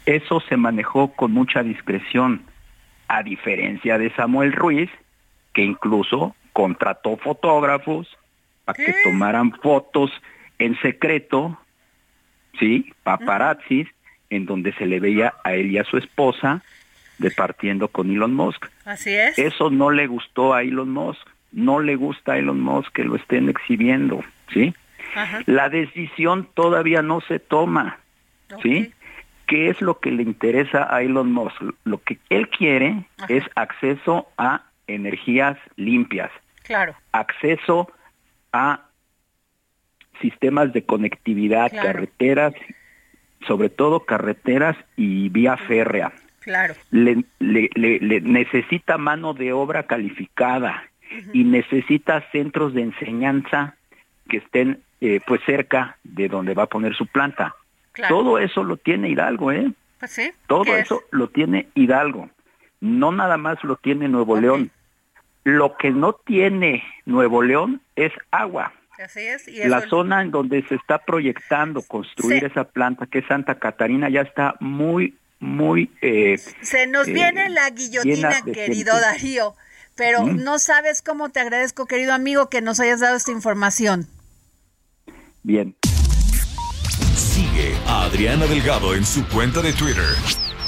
eso 0.05 0.41
se 0.41 0.57
manejó 0.57 1.13
con 1.13 1.31
mucha 1.31 1.63
discreción, 1.63 2.41
a 3.07 3.23
diferencia 3.23 3.97
de 3.97 4.11
Samuel 4.15 4.51
Ruiz, 4.51 4.89
que 5.53 5.63
incluso 5.63 6.35
contrató 6.51 7.17
fotógrafos 7.17 8.07
para 8.65 8.84
que 8.84 8.93
tomaran 9.04 9.51
fotos 9.54 10.12
en 10.60 10.78
secreto, 10.82 11.58
sí, 12.60 12.93
paparazzis, 13.04 13.88
en 14.30 14.45
donde 14.45 14.73
se 14.73 14.86
le 14.86 14.99
veía 14.99 15.36
a 15.43 15.54
él 15.54 15.71
y 15.71 15.78
a 15.78 15.84
su 15.84 15.97
esposa 15.97 16.62
departiendo 17.17 17.88
con 17.88 18.12
Elon 18.12 18.34
Musk. 18.34 18.65
Así 18.84 19.13
es. 19.13 19.38
Eso 19.38 19.69
no 19.69 19.91
le 19.91 20.08
gustó 20.08 20.54
a 20.54 20.63
Elon 20.63 20.91
Musk, 20.91 21.25
no 21.51 21.80
le 21.80 21.95
gusta 21.95 22.34
a 22.34 22.38
Elon 22.38 22.60
Musk 22.60 22.91
que 22.91 23.04
lo 23.04 23.15
estén 23.15 23.47
exhibiendo, 23.49 24.23
¿sí? 24.51 24.73
Ajá. 25.15 25.41
La 25.45 25.69
decisión 25.69 26.49
todavía 26.54 27.01
no 27.01 27.21
se 27.21 27.39
toma, 27.39 27.99
¿sí? 28.62 28.91
¿qué 29.47 29.69
es 29.69 29.80
lo 29.80 29.99
que 29.99 30.12
le 30.12 30.23
interesa 30.23 30.93
a 30.93 31.04
Elon 31.04 31.32
Musk? 31.32 31.56
Lo 31.84 32.01
que 32.01 32.17
él 32.30 32.49
quiere 32.49 33.06
es 33.30 33.43
acceso 33.56 34.28
a 34.38 34.63
energías 34.88 35.58
limpias, 35.75 36.32
Claro. 36.63 36.95
acceso 37.12 37.82
a 37.82 38.04
sistemas 40.21 40.71
de 40.73 40.85
conectividad, 40.85 41.69
Claro. 41.71 41.87
carreteras, 41.87 42.53
sobre 43.47 43.69
todo 43.69 44.01
carreteras 44.05 44.75
y 44.95 45.29
vía 45.29 45.57
férrea. 45.57 46.13
Claro. 46.41 46.73
Le, 46.91 47.23
le- 47.39 47.69
le- 47.75 47.99
le 47.99 48.21
necesita 48.21 48.97
mano 48.97 49.33
de 49.33 49.51
obra 49.51 49.83
calificada 49.83 50.83
y 51.33 51.43
necesita 51.43 52.21
centros 52.31 52.73
de 52.73 52.81
enseñanza 52.83 53.75
que 54.29 54.37
estén 54.37 54.81
eh, 55.01 55.19
pues 55.27 55.41
cerca 55.45 55.97
de 56.03 56.27
donde 56.29 56.53
va 56.53 56.63
a 56.63 56.67
poner 56.67 56.95
su 56.95 57.05
planta. 57.07 57.55
Claro. 57.91 58.15
Todo 58.15 58.39
eso 58.39 58.63
lo 58.63 58.77
tiene 58.77 59.09
Hidalgo, 59.09 59.51
¿eh? 59.51 59.71
Pues 59.99 60.11
sí. 60.11 60.31
Todo 60.47 60.75
eso 60.75 61.03
lo 61.11 61.27
tiene 61.29 61.67
Hidalgo. 61.75 62.29
No 62.79 63.11
nada 63.11 63.37
más 63.37 63.63
lo 63.63 63.75
tiene 63.75 64.07
Nuevo. 64.07 64.39
León. 64.39 64.71
Lo 65.45 65.77
que 65.77 65.91
no 65.91 66.13
tiene 66.13 66.84
Nuevo 67.05 67.41
León 67.43 67.81
es 67.95 68.12
agua. 68.31 68.73
Así 68.97 69.19
es. 69.21 69.47
Y 69.47 69.63
La 69.67 69.88
zona 69.88 70.21
en 70.21 70.31
donde 70.31 70.65
se 70.67 70.75
está 70.75 70.97
proyectando 70.99 71.81
construir 71.84 72.39
Sí. 72.39 72.45
esa 72.47 72.63
planta, 72.63 73.05
que 73.05 73.19
es 73.19 73.25
Santa 73.27 73.55
Catarina, 73.60 74.10
ya 74.10 74.21
está 74.21 74.55
muy, 74.60 75.15
muy... 75.39 75.91
eh, 76.01 76.38
Se 76.62 76.88
nos 76.88 77.08
eh, 77.08 77.13
viene 77.13 77.49
la 77.49 77.69
guillotina, 77.69 78.41
querido 78.41 78.93
gente. 78.93 79.05
Darío. 79.08 79.55
Pero 79.95 80.23
¿Mm? 80.25 80.43
no 80.43 80.58
sabes 80.60 81.01
cómo 81.01 81.29
te 81.29 81.39
agradezco, 81.41 81.86
querido 81.86 82.13
amigo, 82.13 82.49
que 82.49 82.62
nos 82.62 82.79
hayas 82.79 82.99
dado 82.99 83.15
esta 83.15 83.31
información. 83.31 84.08
bien. 85.43 85.75
Sigue 87.15 87.75
a 87.86 88.03
Adriana 88.05 88.45
Delgado 88.47 88.95
en 88.95 89.05
su 89.05 89.25
cuenta 89.27 89.62
de 89.62 89.73
Twitter. 89.73 90.03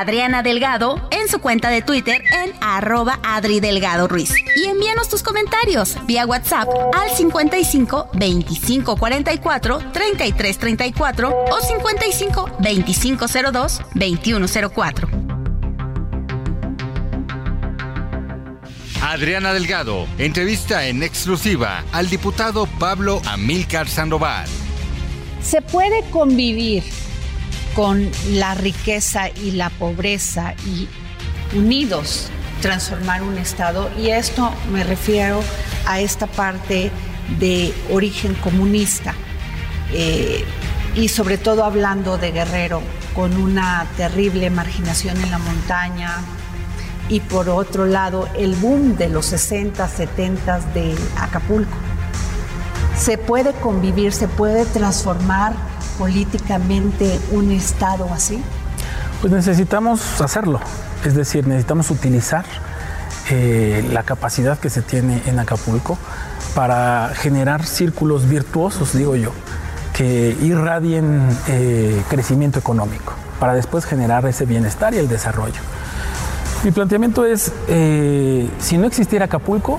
Adriana 0.00 0.42
Delgado 0.42 0.98
en 1.10 1.28
su 1.28 1.40
cuenta 1.40 1.68
de 1.68 1.82
Twitter 1.82 2.22
en 2.32 2.54
arroba 2.62 3.20
Adri 3.22 3.60
Delgado 3.60 4.08
Ruiz. 4.08 4.32
Y 4.56 4.64
envíanos 4.64 5.10
tus 5.10 5.22
comentarios 5.22 5.94
vía 6.06 6.24
WhatsApp 6.24 6.66
al 6.94 7.10
55 7.10 8.08
25 8.14 8.96
44 8.96 9.78
33 9.92 10.58
34 10.58 11.44
o 11.50 11.60
55 11.60 12.50
25 12.60 13.26
02 13.52 13.80
21 13.94 14.46
04. 14.74 15.08
Adriana 19.02 19.52
Delgado 19.52 20.06
entrevista 20.16 20.86
en 20.86 21.02
exclusiva 21.02 21.84
al 21.92 22.08
diputado 22.08 22.64
Pablo 22.78 23.20
Amílcar 23.26 23.86
Sandoval. 23.86 24.48
¿Se 25.42 25.60
puede 25.60 26.08
convivir 26.08 26.84
con 27.74 28.10
la 28.30 28.54
riqueza 28.54 29.28
y 29.28 29.52
la 29.52 29.70
pobreza 29.70 30.54
y 30.66 30.88
unidos 31.56 32.30
transformar 32.60 33.22
un 33.22 33.38
Estado? 33.38 33.90
Y 33.98 34.08
esto 34.10 34.52
me 34.72 34.84
refiero 34.84 35.42
a 35.86 36.00
esta 36.00 36.26
parte 36.26 36.90
de 37.38 37.72
origen 37.90 38.34
comunista 38.34 39.14
eh, 39.92 40.44
y 40.94 41.08
sobre 41.08 41.38
todo 41.38 41.64
hablando 41.64 42.18
de 42.18 42.32
Guerrero 42.32 42.82
con 43.14 43.36
una 43.36 43.86
terrible 43.96 44.50
marginación 44.50 45.16
en 45.20 45.30
la 45.30 45.38
montaña 45.38 46.18
y 47.08 47.20
por 47.20 47.48
otro 47.48 47.86
lado 47.86 48.28
el 48.36 48.54
boom 48.54 48.96
de 48.96 49.08
los 49.08 49.26
60, 49.26 49.86
70 49.88 50.60
de 50.74 50.94
Acapulco. 51.18 51.76
¿Se 52.96 53.18
puede 53.18 53.52
convivir, 53.54 54.12
se 54.12 54.28
puede 54.28 54.64
transformar 54.66 55.54
políticamente 56.00 57.20
un 57.30 57.50
Estado 57.50 58.08
así? 58.10 58.42
Pues 59.20 59.30
necesitamos 59.34 60.22
hacerlo, 60.22 60.58
es 61.04 61.14
decir, 61.14 61.46
necesitamos 61.46 61.90
utilizar 61.90 62.46
eh, 63.28 63.86
la 63.92 64.02
capacidad 64.02 64.58
que 64.58 64.70
se 64.70 64.80
tiene 64.80 65.22
en 65.26 65.38
Acapulco 65.38 65.98
para 66.54 67.12
generar 67.14 67.66
círculos 67.66 68.26
virtuosos, 68.26 68.94
digo 68.94 69.14
yo, 69.14 69.32
que 69.92 70.34
irradien 70.40 71.28
eh, 71.48 72.02
crecimiento 72.08 72.58
económico, 72.58 73.12
para 73.38 73.52
después 73.52 73.84
generar 73.84 74.24
ese 74.24 74.46
bienestar 74.46 74.94
y 74.94 74.96
el 74.96 75.06
desarrollo. 75.06 75.60
Mi 76.64 76.70
planteamiento 76.70 77.26
es, 77.26 77.52
eh, 77.68 78.48
si 78.58 78.78
no 78.78 78.86
existiera 78.86 79.26
Acapulco, 79.26 79.78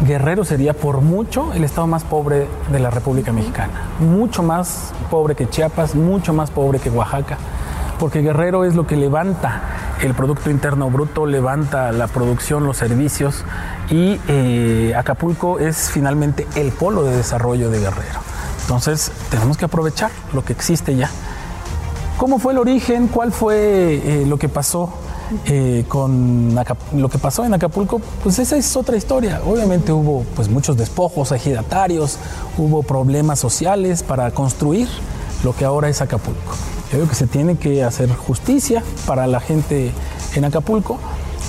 Guerrero 0.00 0.44
sería 0.44 0.72
por 0.72 1.00
mucho 1.00 1.52
el 1.52 1.64
estado 1.64 1.86
más 1.86 2.02
pobre 2.02 2.48
de 2.70 2.78
la 2.80 2.90
República 2.90 3.32
Mexicana. 3.32 3.90
Mucho 4.00 4.42
más 4.42 4.92
pobre 5.10 5.34
que 5.34 5.48
Chiapas, 5.48 5.94
mucho 5.94 6.32
más 6.32 6.50
pobre 6.50 6.80
que 6.80 6.90
Oaxaca. 6.90 7.38
Porque 7.98 8.20
Guerrero 8.20 8.64
es 8.64 8.74
lo 8.74 8.86
que 8.86 8.96
levanta 8.96 9.62
el 10.02 10.14
Producto 10.14 10.50
Interno 10.50 10.90
Bruto, 10.90 11.26
levanta 11.26 11.92
la 11.92 12.08
producción, 12.08 12.64
los 12.64 12.76
servicios. 12.76 13.44
Y 13.90 14.20
eh, 14.26 14.92
Acapulco 14.96 15.60
es 15.60 15.90
finalmente 15.90 16.46
el 16.56 16.72
polo 16.72 17.04
de 17.04 17.16
desarrollo 17.16 17.70
de 17.70 17.78
Guerrero. 17.78 18.20
Entonces 18.62 19.12
tenemos 19.30 19.56
que 19.56 19.66
aprovechar 19.66 20.10
lo 20.32 20.44
que 20.44 20.52
existe 20.52 20.96
ya. 20.96 21.10
¿Cómo 22.16 22.38
fue 22.38 22.52
el 22.52 22.58
origen? 22.58 23.08
¿Cuál 23.08 23.32
fue 23.32 24.00
eh, 24.04 24.26
lo 24.26 24.36
que 24.36 24.48
pasó? 24.48 24.92
Eh, 25.46 25.84
con 25.88 26.54
lo 26.94 27.08
que 27.08 27.18
pasó 27.18 27.44
en 27.44 27.54
Acapulco, 27.54 28.00
pues 28.22 28.38
esa 28.38 28.56
es 28.56 28.76
otra 28.76 28.96
historia. 28.96 29.40
Obviamente 29.46 29.92
hubo 29.92 30.24
pues 30.34 30.48
muchos 30.48 30.76
despojos 30.76 31.32
ejidatarios, 31.32 32.18
hubo 32.58 32.82
problemas 32.82 33.38
sociales 33.38 34.02
para 34.02 34.30
construir 34.30 34.88
lo 35.44 35.54
que 35.54 35.64
ahora 35.64 35.88
es 35.88 36.00
Acapulco. 36.00 36.52
Yo 36.90 36.98
creo 36.98 37.08
que 37.08 37.14
se 37.14 37.26
tiene 37.26 37.56
que 37.56 37.84
hacer 37.84 38.14
justicia 38.14 38.82
para 39.06 39.26
la 39.26 39.40
gente 39.40 39.92
en 40.34 40.44
Acapulco, 40.44 40.98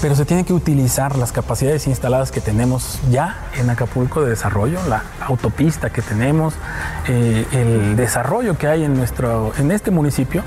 pero 0.02 0.16
se 0.16 0.26
tienen 0.26 0.46
que 0.46 0.54
utilizar 0.54 1.18
las 1.18 1.32
capacidades 1.32 1.88
instaladas 1.88 2.32
que 2.32 2.42
tenemos 2.42 3.00
ya 3.10 3.38
en 3.58 3.70
Acapulco 3.70 4.22
de 4.22 4.32
desarrollo, 4.32 4.80
la 4.90 5.04
autopista 5.22 5.92
que 5.92 6.02
tenemos, 6.02 6.56
eh, 7.08 7.46
el 7.52 7.96
desarrollo 7.96 8.58
que 8.58 8.68
hay 8.68 8.84
en, 8.84 8.96
nuestro, 8.96 9.54
en 9.58 9.72
este 9.72 9.92
municipio 9.92 10.44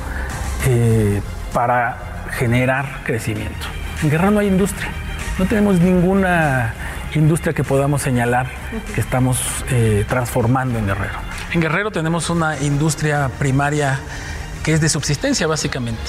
eh, 0.67 1.21
para 1.53 2.16
generar 2.39 3.01
crecimiento. 3.05 3.67
En 4.03 4.11
Guerrero 4.11 4.31
no 4.31 4.41
hay 4.41 4.49
industria, 4.49 4.91
no 5.39 5.47
tenemos 5.47 5.81
ninguna 5.81 6.75
industria 7.15 7.55
que 7.55 7.65
podamos 7.65 8.03
señalar 8.03 8.47
que 8.95 9.01
estamos 9.01 9.41
eh, 9.71 10.05
transformando 10.09 10.79
en 10.79 10.87
Guerrero. 10.87 11.19
En 11.53 11.61
Guerrero 11.61 11.91
tenemos 11.91 12.29
una 12.31 12.61
industria 12.61 13.31
primaria 13.39 13.99
que 14.63 14.73
es 14.73 14.81
de 14.81 14.89
subsistencia 14.89 15.47
básicamente. 15.47 16.03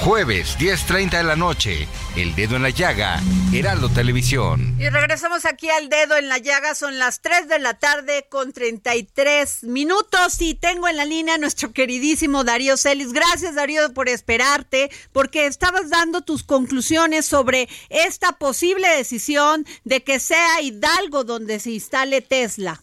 Jueves, 0.00 0.58
10.30 0.58 1.18
de 1.18 1.24
la 1.24 1.36
noche, 1.36 1.88
El 2.16 2.34
Dedo 2.34 2.56
en 2.56 2.62
la 2.62 2.70
Llaga, 2.70 3.20
Heraldo 3.54 3.88
Televisión. 3.88 4.76
Y 4.78 4.88
regresamos 4.88 5.46
aquí 5.46 5.70
al 5.70 5.88
dedo 5.88 6.18
en 6.18 6.28
la 6.28 6.38
llaga, 6.38 6.74
son 6.74 6.98
las 6.98 7.22
3 7.22 7.48
de 7.48 7.58
la 7.58 7.78
tarde 7.78 8.26
con 8.28 8.52
33 8.52 9.64
minutos 9.64 10.42
y 10.42 10.54
tengo 10.54 10.88
en 10.88 10.98
la 10.98 11.06
línea 11.06 11.36
a 11.36 11.38
nuestro 11.38 11.72
queridísimo 11.72 12.44
Darío 12.44 12.76
Celis. 12.76 13.12
Gracias 13.12 13.54
Darío 13.54 13.94
por 13.94 14.08
esperarte, 14.08 14.90
porque 15.12 15.46
estabas 15.46 15.88
dando 15.88 16.20
tus 16.20 16.42
conclusiones 16.42 17.24
sobre 17.24 17.68
esta 17.88 18.32
posible 18.32 18.88
decisión 18.96 19.64
de 19.84 20.02
que 20.02 20.18
sea 20.18 20.60
Hidalgo 20.60 21.24
donde 21.24 21.58
se 21.60 21.70
instale 21.70 22.20
Tesla. 22.20 22.80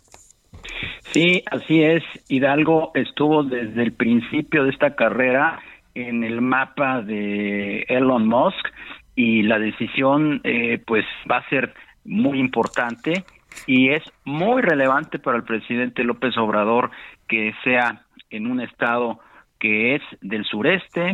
Sí, 1.13 1.43
así 1.51 1.83
es. 1.83 2.03
Hidalgo 2.29 2.91
estuvo 2.95 3.43
desde 3.43 3.83
el 3.83 3.93
principio 3.93 4.63
de 4.63 4.69
esta 4.69 4.95
carrera 4.95 5.59
en 5.95 6.23
el 6.23 6.41
mapa 6.41 7.01
de 7.01 7.81
Elon 7.87 8.27
Musk 8.27 8.67
y 9.15 9.43
la 9.43 9.59
decisión 9.59 10.41
eh, 10.43 10.81
pues 10.85 11.05
va 11.29 11.37
a 11.37 11.49
ser 11.49 11.73
muy 12.05 12.39
importante 12.39 13.25
y 13.67 13.89
es 13.89 14.03
muy 14.23 14.61
relevante 14.61 15.19
para 15.19 15.37
el 15.37 15.43
presidente 15.43 16.03
López 16.03 16.37
Obrador 16.37 16.91
que 17.27 17.53
sea 17.63 18.03
en 18.29 18.47
un 18.47 18.61
estado 18.61 19.19
que 19.59 19.95
es 19.95 20.01
del 20.21 20.45
sureste, 20.45 21.13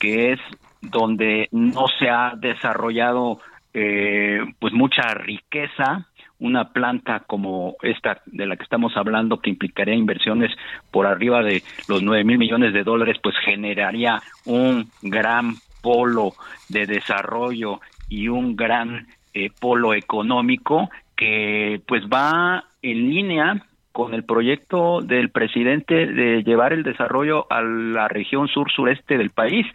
que 0.00 0.32
es 0.32 0.40
donde 0.80 1.48
no 1.50 1.86
se 1.98 2.08
ha 2.08 2.34
desarrollado 2.36 3.40
eh, 3.74 4.40
pues 4.58 4.72
mucha 4.72 5.02
riqueza, 5.14 6.06
una 6.44 6.72
planta 6.72 7.20
como 7.20 7.76
esta 7.82 8.20
de 8.26 8.44
la 8.44 8.56
que 8.56 8.64
estamos 8.64 8.94
hablando, 8.98 9.40
que 9.40 9.48
implicaría 9.48 9.94
inversiones 9.94 10.54
por 10.90 11.06
arriba 11.06 11.42
de 11.42 11.62
los 11.88 12.02
9 12.02 12.22
mil 12.24 12.36
millones 12.36 12.74
de 12.74 12.84
dólares, 12.84 13.16
pues 13.22 13.34
generaría 13.44 14.20
un 14.44 14.90
gran 15.00 15.54
polo 15.80 16.34
de 16.68 16.86
desarrollo 16.86 17.80
y 18.10 18.28
un 18.28 18.56
gran 18.56 19.06
eh, 19.32 19.50
polo 19.58 19.94
económico 19.94 20.90
que 21.16 21.80
pues 21.86 22.02
va 22.12 22.64
en 22.82 23.08
línea 23.08 23.66
con 23.92 24.12
el 24.12 24.24
proyecto 24.24 25.00
del 25.00 25.30
presidente 25.30 26.06
de 26.06 26.42
llevar 26.42 26.74
el 26.74 26.82
desarrollo 26.82 27.46
a 27.50 27.62
la 27.62 28.06
región 28.08 28.48
sur-sureste 28.48 29.16
del 29.16 29.30
país. 29.30 29.66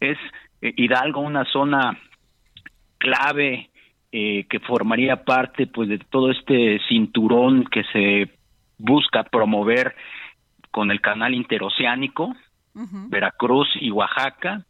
Es 0.00 0.18
eh, 0.60 0.72
Hidalgo 0.76 1.20
una 1.20 1.44
zona 1.44 1.96
clave 2.98 3.70
eh, 4.18 4.46
que 4.48 4.60
formaría 4.60 5.24
parte 5.24 5.66
pues 5.66 5.90
de 5.90 5.98
todo 5.98 6.30
este 6.30 6.80
cinturón 6.88 7.64
que 7.64 7.84
se 7.92 8.30
busca 8.78 9.24
promover 9.24 9.94
con 10.70 10.90
el 10.90 11.02
canal 11.02 11.34
interoceánico, 11.34 12.34
Veracruz 13.10 13.68
y 13.78 13.90
Oaxaca. 13.90 14.64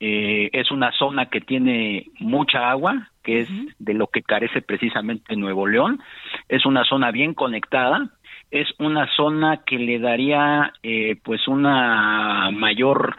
Eh, 0.00 0.50
es 0.52 0.72
una 0.72 0.90
zona 0.90 1.26
que 1.26 1.40
tiene 1.40 2.06
mucha 2.18 2.68
agua, 2.68 3.12
que 3.22 3.42
es 3.42 3.48
de 3.78 3.94
lo 3.94 4.08
que 4.08 4.22
carece 4.22 4.60
precisamente 4.60 5.36
Nuevo 5.36 5.68
León. 5.68 6.00
Es 6.48 6.66
una 6.66 6.82
zona 6.82 7.12
bien 7.12 7.32
conectada, 7.32 8.10
es 8.50 8.66
una 8.80 9.06
zona 9.14 9.58
que 9.64 9.78
le 9.78 10.00
daría 10.00 10.72
eh, 10.82 11.14
pues 11.22 11.46
una 11.46 12.50
mayor 12.50 13.16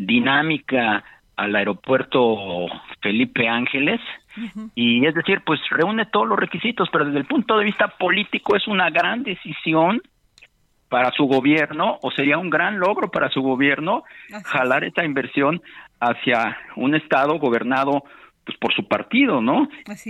dinámica 0.00 1.02
al 1.38 1.54
aeropuerto 1.54 2.66
Felipe 3.00 3.48
Ángeles, 3.48 4.00
y 4.74 5.06
es 5.06 5.14
decir, 5.14 5.42
pues 5.44 5.60
reúne 5.70 6.06
todos 6.06 6.26
los 6.26 6.38
requisitos, 6.38 6.88
pero 6.92 7.04
desde 7.04 7.18
el 7.18 7.26
punto 7.26 7.56
de 7.56 7.64
vista 7.64 7.88
político 7.88 8.56
es 8.56 8.66
una 8.66 8.90
gran 8.90 9.22
decisión 9.22 10.02
para 10.88 11.12
su 11.12 11.24
gobierno 11.24 11.98
o 12.02 12.10
sería 12.10 12.38
un 12.38 12.50
gran 12.50 12.78
logro 12.80 13.10
para 13.10 13.30
su 13.30 13.40
gobierno 13.40 14.02
jalar 14.44 14.84
esta 14.84 15.04
inversión 15.04 15.62
hacia 16.00 16.58
un 16.76 16.94
estado 16.94 17.38
gobernado 17.38 18.02
pues 18.44 18.58
por 18.58 18.74
su 18.74 18.88
partido, 18.88 19.40
¿no? 19.40 19.68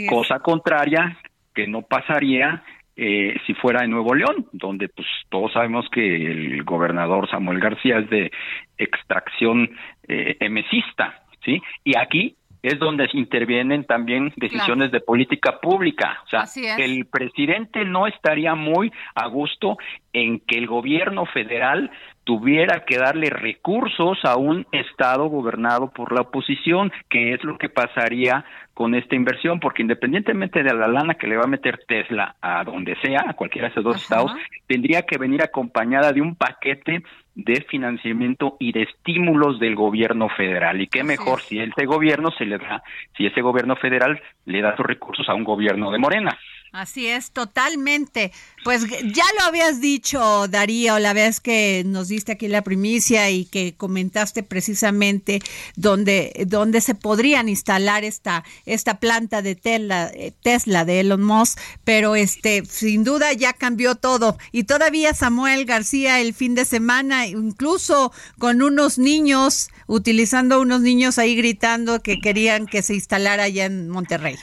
Cosa 0.08 0.38
contraria 0.40 1.18
que 1.54 1.66
no 1.66 1.82
pasaría 1.82 2.62
eh, 3.00 3.36
si 3.46 3.54
fuera 3.54 3.84
en 3.84 3.92
Nuevo 3.92 4.12
León, 4.12 4.46
donde 4.50 4.88
pues 4.88 5.06
todos 5.28 5.52
sabemos 5.52 5.86
que 5.88 6.26
el 6.26 6.64
gobernador 6.64 7.30
Samuel 7.30 7.60
García 7.60 7.98
es 7.98 8.10
de 8.10 8.32
extracción 8.76 9.70
eh, 10.08 10.36
emesista, 10.40 11.22
¿sí? 11.44 11.62
Y 11.84 11.96
aquí 11.96 12.34
es 12.60 12.78
donde 12.80 13.08
intervienen 13.12 13.84
también 13.84 14.32
decisiones 14.36 14.90
de 14.90 15.00
política 15.00 15.60
pública. 15.60 16.18
O 16.24 16.28
sea, 16.28 16.44
el 16.76 17.06
presidente 17.06 17.84
no 17.84 18.08
estaría 18.08 18.56
muy 18.56 18.92
a 19.14 19.28
gusto 19.28 19.76
en 20.12 20.40
que 20.40 20.58
el 20.58 20.66
gobierno 20.66 21.24
federal 21.26 21.92
tuviera 22.28 22.84
que 22.84 22.98
darle 22.98 23.30
recursos 23.30 24.18
a 24.22 24.36
un 24.36 24.66
estado 24.70 25.28
gobernado 25.28 25.90
por 25.90 26.12
la 26.12 26.20
oposición, 26.20 26.92
que 27.08 27.32
es 27.32 27.42
lo 27.42 27.56
que 27.56 27.70
pasaría 27.70 28.44
con 28.74 28.94
esta 28.94 29.16
inversión, 29.16 29.60
porque 29.60 29.80
independientemente 29.80 30.62
de 30.62 30.74
la 30.74 30.88
lana 30.88 31.14
que 31.14 31.26
le 31.26 31.38
va 31.38 31.44
a 31.44 31.46
meter 31.46 31.80
Tesla 31.88 32.36
a 32.42 32.64
donde 32.64 32.96
sea, 33.00 33.24
a 33.28 33.32
cualquiera 33.32 33.68
de 33.68 33.72
esos 33.72 33.82
dos 33.82 33.96
estados, 33.96 34.30
tendría 34.66 35.06
que 35.06 35.16
venir 35.16 35.42
acompañada 35.42 36.12
de 36.12 36.20
un 36.20 36.36
paquete 36.36 37.02
de 37.34 37.62
financiamiento 37.62 38.58
y 38.60 38.72
de 38.72 38.82
estímulos 38.82 39.58
del 39.58 39.74
gobierno 39.74 40.28
federal. 40.28 40.82
Y 40.82 40.86
qué 40.86 41.04
mejor 41.04 41.40
si 41.40 41.58
ese 41.58 41.86
gobierno 41.86 42.30
se 42.32 42.44
le 42.44 42.58
da, 42.58 42.82
si 43.16 43.24
ese 43.24 43.40
gobierno 43.40 43.74
federal 43.76 44.20
le 44.44 44.60
da 44.60 44.76
sus 44.76 44.84
recursos 44.84 45.26
a 45.30 45.34
un 45.34 45.44
gobierno 45.44 45.90
de 45.90 45.98
Morena. 45.98 46.38
Así 46.72 47.06
es, 47.06 47.30
totalmente. 47.30 48.30
Pues 48.62 48.82
ya 48.88 49.24
lo 49.38 49.44
habías 49.46 49.80
dicho, 49.80 50.48
Darío, 50.48 50.98
la 50.98 51.14
vez 51.14 51.40
que 51.40 51.82
nos 51.86 52.08
diste 52.08 52.32
aquí 52.32 52.46
la 52.46 52.62
primicia 52.62 53.30
y 53.30 53.46
que 53.46 53.74
comentaste 53.74 54.42
precisamente 54.42 55.40
dónde, 55.76 56.44
dónde 56.46 56.82
se 56.82 56.94
podrían 56.94 57.48
instalar 57.48 58.04
esta, 58.04 58.44
esta 58.66 59.00
planta 59.00 59.40
de 59.40 59.54
Tesla, 59.54 60.12
Tesla 60.42 60.84
de 60.84 61.00
Elon 61.00 61.22
Musk, 61.22 61.58
pero 61.84 62.16
este, 62.16 62.62
sin 62.66 63.02
duda 63.02 63.32
ya 63.32 63.54
cambió 63.54 63.94
todo. 63.94 64.36
Y 64.52 64.64
todavía 64.64 65.14
Samuel 65.14 65.64
García 65.64 66.20
el 66.20 66.34
fin 66.34 66.54
de 66.54 66.66
semana, 66.66 67.26
incluso 67.26 68.12
con 68.38 68.60
unos 68.60 68.98
niños, 68.98 69.70
utilizando 69.86 70.60
unos 70.60 70.82
niños 70.82 71.18
ahí 71.18 71.34
gritando 71.34 72.02
que 72.02 72.20
querían 72.20 72.66
que 72.66 72.82
se 72.82 72.94
instalara 72.94 73.44
allá 73.44 73.64
en 73.64 73.88
Monterrey. 73.88 74.36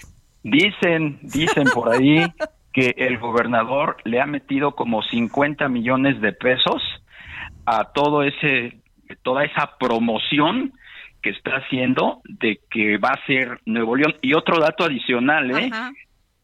Dicen, 0.46 1.18
dicen 1.24 1.64
por 1.74 1.90
ahí 1.92 2.24
que 2.72 2.94
el 2.98 3.18
gobernador 3.18 3.98
le 4.04 4.22
ha 4.22 4.28
metido 4.28 4.76
como 4.76 5.02
50 5.02 5.68
millones 5.70 6.22
de 6.22 6.34
pesos 6.34 6.84
a 7.66 7.86
todo 7.86 8.22
ese, 8.22 8.78
toda 9.24 9.44
esa 9.44 9.76
promoción 9.80 10.74
que 11.24 11.32
está 11.32 11.56
haciendo 11.56 12.22
de 12.26 12.60
que 12.70 13.00
va 13.00 13.10
a 13.10 13.26
ser 13.26 13.60
Nuevo 13.66 13.96
León. 13.96 14.14
Y 14.22 14.36
otro 14.36 14.60
dato 14.60 14.84
adicional, 14.84 15.50
¿eh? 15.50 15.72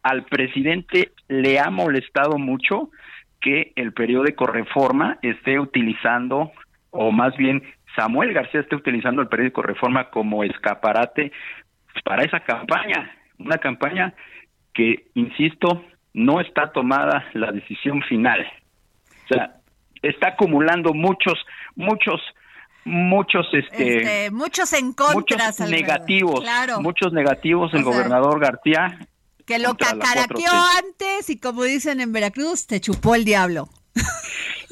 Al 0.02 0.24
presidente 0.24 1.12
le 1.28 1.60
ha 1.60 1.70
molestado 1.70 2.40
mucho 2.40 2.90
que 3.40 3.72
el 3.76 3.94
periódico 3.94 4.48
Reforma 4.48 5.20
esté 5.22 5.60
utilizando, 5.60 6.52
o 6.90 7.12
más 7.12 7.38
bien 7.38 7.62
Samuel 7.96 8.34
García 8.34 8.62
esté 8.62 8.76
utilizando 8.76 9.22
el 9.22 9.28
periódico 9.28 9.62
Reforma 9.62 10.10
como 10.10 10.44
escaparate 10.44 11.32
para 12.04 12.24
esa 12.24 12.40
campaña 12.40 13.20
una 13.45 13.58
campaña 13.58 14.13
que, 14.73 15.08
insisto, 15.15 15.84
no 16.13 16.41
está 16.41 16.71
tomada 16.71 17.25
la 17.34 17.51
decisión 17.51 18.01
final. 18.04 18.45
O 19.25 19.27
sea, 19.34 19.62
está 20.01 20.30
acumulando 20.30 20.93
muchos, 20.93 21.38
muchos, 21.75 22.21
muchos, 22.86 23.47
este, 23.54 23.97
este 23.97 24.32
muchos 24.32 24.73
en 24.73 24.93
contra, 24.93 25.13
muchos 25.47 25.69
negativos, 25.69 26.43
muchos 26.80 27.13
negativos 27.13 27.73
el 27.73 27.84
gobernador 27.84 28.39
García. 28.39 28.99
Que 29.45 29.60
lo 29.60 29.75
cacaraqueó 29.75 30.51
antes 30.77 31.30
y 31.30 31.39
como 31.39 31.63
dicen 31.63 31.99
en 31.99 32.13
Veracruz, 32.13 32.67
te 32.67 32.80
chupó 32.80 33.15
el 33.15 33.25
diablo. 33.25 33.69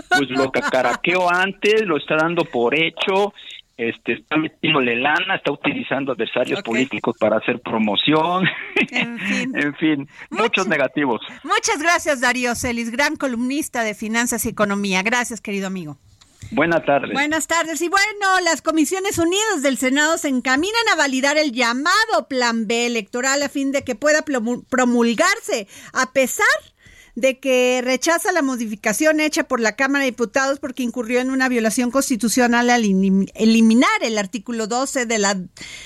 Pues 0.09 0.29
lo 0.29 0.51
cacaraqueó 0.51 1.31
antes, 1.31 1.85
lo 1.85 1.97
está 1.97 2.15
dando 2.15 2.43
por 2.43 2.73
hecho 2.73 3.33
este, 3.79 4.11
está 4.11 4.35
metiéndole 4.35 4.93
lana, 4.97 5.35
está 5.35 5.53
utilizando 5.53 6.11
adversarios 6.11 6.61
políticos 6.63 7.15
para 7.17 7.37
hacer 7.37 7.61
promoción, 7.61 8.45
en 8.91 9.73
fin, 9.75 10.09
muchos 10.29 10.67
negativos. 10.67 11.21
Muchas 11.45 11.81
gracias 11.81 12.19
Darío 12.19 12.55
Celis, 12.55 12.91
gran 12.91 13.15
columnista 13.15 13.83
de 13.83 13.93
finanzas 13.93 14.45
y 14.45 14.49
economía. 14.49 15.01
Gracias 15.01 15.39
querido 15.39 15.67
amigo. 15.67 15.97
Buenas 16.51 16.83
tardes. 16.85 17.13
Buenas 17.13 17.47
tardes. 17.47 17.81
Y 17.81 17.87
bueno, 17.87 18.41
las 18.43 18.61
Comisiones 18.61 19.17
Unidas 19.17 19.61
del 19.61 19.77
Senado 19.77 20.17
se 20.17 20.27
encaminan 20.27 20.87
a 20.91 20.97
validar 20.97 21.37
el 21.37 21.53
llamado 21.53 22.27
Plan 22.27 22.67
B 22.67 22.85
electoral 22.85 23.43
a 23.43 23.49
fin 23.49 23.71
de 23.71 23.83
que 23.83 23.95
pueda 23.95 24.25
promulgarse, 24.69 25.67
a 25.93 26.11
pesar 26.11 26.45
de 26.63 26.78
que 27.19 27.81
rechaza 27.83 28.31
la 28.31 28.41
modificación 28.41 29.19
hecha 29.19 29.43
por 29.43 29.59
la 29.59 29.75
Cámara 29.75 30.03
de 30.05 30.11
Diputados 30.11 30.59
porque 30.59 30.83
incurrió 30.83 31.19
en 31.19 31.29
una 31.29 31.49
violación 31.49 31.91
constitucional 31.91 32.69
al 32.69 32.83
eliminar 32.83 33.89
el 34.01 34.17
artículo 34.17 34.67
12 34.67 35.05
de 35.05 35.17
la 35.19 35.39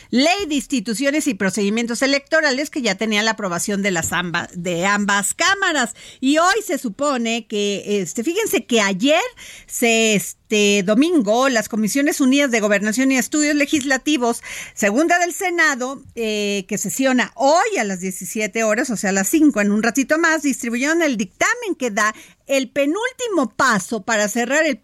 Ley 0.09 0.45
de 0.47 0.55
Instituciones 0.55 1.27
y 1.27 1.33
Procedimientos 1.33 2.01
Electorales 2.01 2.69
que 2.69 2.81
ya 2.81 2.95
tenía 2.95 3.23
la 3.23 3.31
aprobación 3.31 3.81
de 3.81 3.91
las 3.91 4.13
ambas 4.13 4.49
de 4.53 4.85
ambas 4.85 5.33
cámaras. 5.33 5.95
Y 6.19 6.37
hoy 6.37 6.61
se 6.65 6.77
supone 6.77 7.47
que 7.47 8.01
este 8.01 8.23
fíjense 8.23 8.65
que 8.65 8.81
ayer 8.81 9.21
se 9.65 10.15
este, 10.15 10.42
este 10.53 10.83
domingo 10.83 11.49
las 11.49 11.67
Comisiones 11.67 12.21
Unidas 12.21 12.51
de 12.51 12.59
Gobernación 12.59 13.11
y 13.11 13.17
Estudios 13.17 13.55
Legislativos, 13.55 14.43
segunda 14.75 15.17
del 15.17 15.33
Senado, 15.33 16.03
eh, 16.13 16.65
que 16.67 16.77
sesiona 16.77 17.31
hoy 17.33 17.77
a 17.79 17.83
las 17.83 18.01
17 18.01 18.63
horas, 18.63 18.91
o 18.91 18.95
sea, 18.95 19.09
a 19.09 19.13
las 19.13 19.29
5 19.29 19.61
en 19.61 19.71
un 19.71 19.81
ratito 19.81 20.19
más, 20.19 20.43
distribuyeron 20.43 21.01
el 21.01 21.17
dictamen 21.17 21.73
que 21.75 21.89
da 21.89 22.13
el 22.45 22.69
penúltimo 22.69 23.49
paso 23.55 24.03
para 24.03 24.27
cerrar 24.27 24.63
el, 24.67 24.79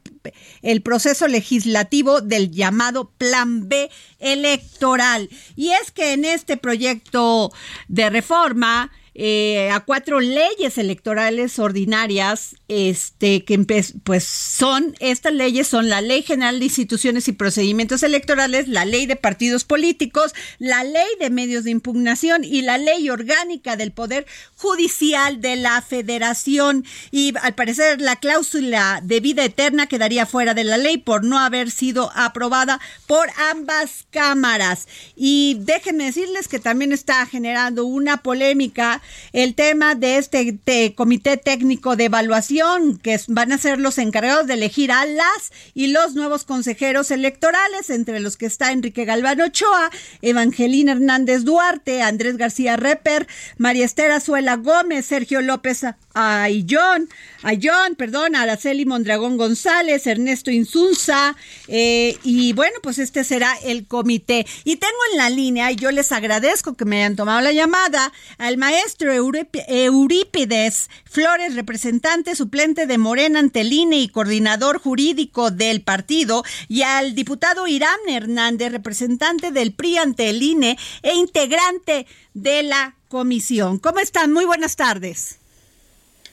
el, 0.63 0.81
proceso 0.81 1.27
legislativo 1.27 2.21
del 2.21 2.49
llamado 2.49 3.11
Plan 3.19 3.69
B 3.69 3.91
electoral. 4.17 5.29
Y 5.55 5.69
es 5.69 5.91
que 5.91 6.13
en 6.13 6.25
este 6.25 6.57
proyecto 6.57 7.51
de 7.87 8.09
reforma 8.09 8.91
eh, 9.21 9.69
a 9.69 9.81
cuatro 9.81 10.21
leyes 10.21 10.77
electorales 10.77 11.59
ordinarias, 11.59 12.55
este, 12.69 13.43
que 13.43 13.59
pues 14.05 14.23
son, 14.23 14.95
estas 15.01 15.33
leyes 15.33 15.67
son 15.67 15.89
la 15.89 15.99
Ley 15.99 16.21
General 16.21 16.57
de 16.57 16.63
Instituciones 16.63 17.27
y 17.27 17.33
Procedimientos 17.33 18.01
Electorales, 18.03 18.69
la 18.69 18.85
Ley 18.85 19.07
de 19.07 19.17
Partidos 19.17 19.65
Políticos, 19.65 20.33
la 20.57 20.85
Ley 20.85 21.09
de 21.19 21.29
Medios 21.31 21.65
de 21.65 21.71
Impugnación 21.71 22.45
y 22.45 22.61
la 22.61 22.77
Ley 22.77 23.09
Orgánica 23.09 23.75
del 23.75 23.91
Poder 23.91 24.25
Judicial 24.55 25.41
de 25.41 25.57
la 25.57 25.81
Federación. 25.81 26.85
Y 27.11 27.33
al 27.41 27.55
parecer 27.55 27.99
la 27.99 28.15
cláusula 28.15 29.01
de 29.03 29.19
vida 29.19 29.43
eterna 29.43 29.87
quedaría 29.87 30.27
fuera 30.27 30.53
de 30.53 30.63
la 30.63 30.77
ley 30.77 30.97
por 30.97 31.25
no 31.25 31.39
haber 31.39 31.71
sido 31.71 32.09
aprobada 32.15 32.79
por 33.05 33.27
ambas 33.51 34.05
cámaras. 34.11 34.87
Y 35.17 35.57
déjenme 35.59 36.05
decirles 36.05 36.47
que 36.47 36.59
también 36.59 36.93
está 36.93 37.25
generando 37.25 37.83
una 37.83 38.23
polémica 38.23 39.01
el 39.33 39.55
tema 39.55 39.95
de 39.95 40.17
este 40.17 40.59
comité 40.95 41.37
técnico 41.37 41.95
de 41.95 42.05
evaluación, 42.05 42.97
que 42.97 43.19
van 43.27 43.51
a 43.51 43.57
ser 43.57 43.79
los 43.79 43.97
encargados 43.97 44.47
de 44.47 44.55
elegir 44.55 44.91
a 44.91 45.05
las 45.05 45.51
y 45.73 45.87
los 45.87 46.15
nuevos 46.15 46.43
consejeros 46.43 47.11
electorales, 47.11 47.89
entre 47.89 48.19
los 48.19 48.37
que 48.37 48.45
está 48.45 48.71
Enrique 48.71 49.05
Galván 49.05 49.41
Ochoa, 49.41 49.89
Evangelina 50.21 50.91
Hernández 50.93 51.43
Duarte, 51.43 52.01
Andrés 52.01 52.37
García 52.37 52.77
Reper, 52.77 53.27
María 53.57 53.85
Esther 53.85 54.11
Azuela 54.11 54.55
Gómez, 54.55 55.05
Sergio 55.05 55.41
López 55.41 55.85
Ayllón, 56.13 57.09
Ayllón, 57.41 57.95
perdón, 57.95 58.35
Araceli 58.35 58.85
Mondragón 58.85 59.37
González, 59.37 60.05
Ernesto 60.07 60.51
Insunza, 60.51 61.37
eh, 61.67 62.17
y 62.23 62.51
bueno, 62.53 62.75
pues 62.83 62.99
este 62.99 63.23
será 63.23 63.53
el 63.63 63.87
comité. 63.87 64.45
Y 64.65 64.75
tengo 64.75 64.93
en 65.11 65.17
la 65.17 65.29
línea, 65.29 65.71
y 65.71 65.77
yo 65.77 65.91
les 65.91 66.11
agradezco 66.11 66.75
que 66.75 66.83
me 66.83 66.97
hayan 66.97 67.15
tomado 67.15 67.39
la 67.39 67.53
llamada, 67.53 68.11
al 68.37 68.57
maestro 68.57 69.13
Eurípides 69.13 70.89
Flores, 71.05 71.55
representante 71.55 72.35
suplente 72.35 72.87
de 72.87 72.97
Morena 72.97 73.39
ante 73.39 73.61
y 73.61 74.09
coordinador 74.09 74.79
jurídico 74.79 75.51
del 75.51 75.81
partido, 75.81 76.43
y 76.67 76.81
al 76.81 77.15
diputado 77.15 77.67
Irán 77.67 77.99
Hernández, 78.07 78.71
representante 78.71 79.51
del 79.51 79.73
PRI 79.73 79.97
ante 79.97 80.29
el 80.29 80.41
INE 80.41 80.77
e 81.03 81.13
integrante 81.15 82.05
de 82.33 82.63
la 82.63 82.95
comisión. 83.07 83.79
¿Cómo 83.79 83.99
están? 83.99 84.33
Muy 84.33 84.45
buenas 84.45 84.75
tardes. 84.75 85.38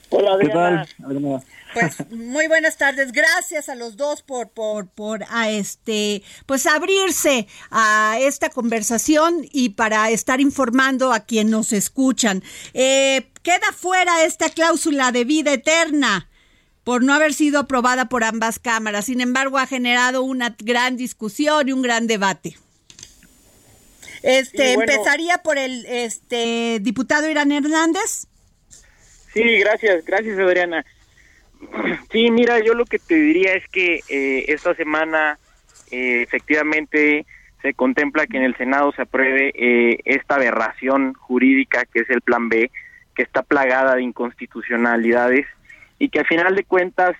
Hola, 0.09 0.37
¿Qué 0.39 0.47
tal? 0.49 0.87
Pues 1.73 2.09
muy 2.11 2.47
buenas 2.47 2.77
tardes. 2.77 3.11
Gracias 3.11 3.67
a 3.67 3.75
los 3.75 3.97
dos 3.97 4.21
por 4.21 4.49
por 4.49 4.87
por 4.87 5.25
a 5.29 5.49
este 5.49 6.23
pues 6.45 6.65
abrirse 6.65 7.47
a 7.71 8.17
esta 8.19 8.49
conversación 8.49 9.45
y 9.51 9.69
para 9.69 10.09
estar 10.09 10.39
informando 10.39 11.11
a 11.11 11.21
quien 11.21 11.49
nos 11.49 11.73
escuchan. 11.73 12.41
Eh, 12.73 13.29
queda 13.43 13.73
fuera 13.75 14.23
esta 14.23 14.49
cláusula 14.49 15.11
de 15.11 15.25
vida 15.25 15.53
eterna 15.53 16.29
por 16.85 17.03
no 17.03 17.13
haber 17.13 17.33
sido 17.33 17.59
aprobada 17.59 18.07
por 18.07 18.23
ambas 18.23 18.59
cámaras. 18.59 19.05
Sin 19.05 19.19
embargo, 19.19 19.57
ha 19.57 19.67
generado 19.67 20.23
una 20.23 20.55
gran 20.57 20.95
discusión 20.95 21.67
y 21.67 21.73
un 21.73 21.81
gran 21.81 22.07
debate. 22.07 22.57
Este 24.23 24.71
empezaría 24.71 25.39
por 25.39 25.57
el 25.57 25.85
este 25.85 26.79
diputado 26.81 27.29
Irán 27.29 27.51
Hernández. 27.51 28.27
Sí, 29.37 29.59
gracias, 29.59 30.03
gracias 30.03 30.39
Adriana. 30.39 30.83
Sí, 32.11 32.31
mira, 32.31 32.59
yo 32.59 32.73
lo 32.73 32.85
que 32.85 32.97
te 32.97 33.13
diría 33.13 33.53
es 33.53 33.67
que 33.67 34.01
eh, 34.09 34.45
esta 34.47 34.73
semana 34.73 35.37
eh, 35.91 36.23
efectivamente 36.23 37.25
se 37.61 37.75
contempla 37.75 38.25
que 38.25 38.37
en 38.37 38.43
el 38.43 38.57
Senado 38.57 38.91
se 38.93 39.03
apruebe 39.03 39.51
eh, 39.53 39.99
esta 40.05 40.35
aberración 40.35 41.13
jurídica 41.13 41.85
que 41.85 41.99
es 41.99 42.09
el 42.09 42.21
Plan 42.21 42.49
B, 42.49 42.71
que 43.15 43.21
está 43.21 43.43
plagada 43.43 43.95
de 43.95 44.01
inconstitucionalidades 44.01 45.45
y 45.99 46.09
que 46.09 46.19
al 46.19 46.25
final 46.25 46.55
de 46.55 46.63
cuentas 46.63 47.15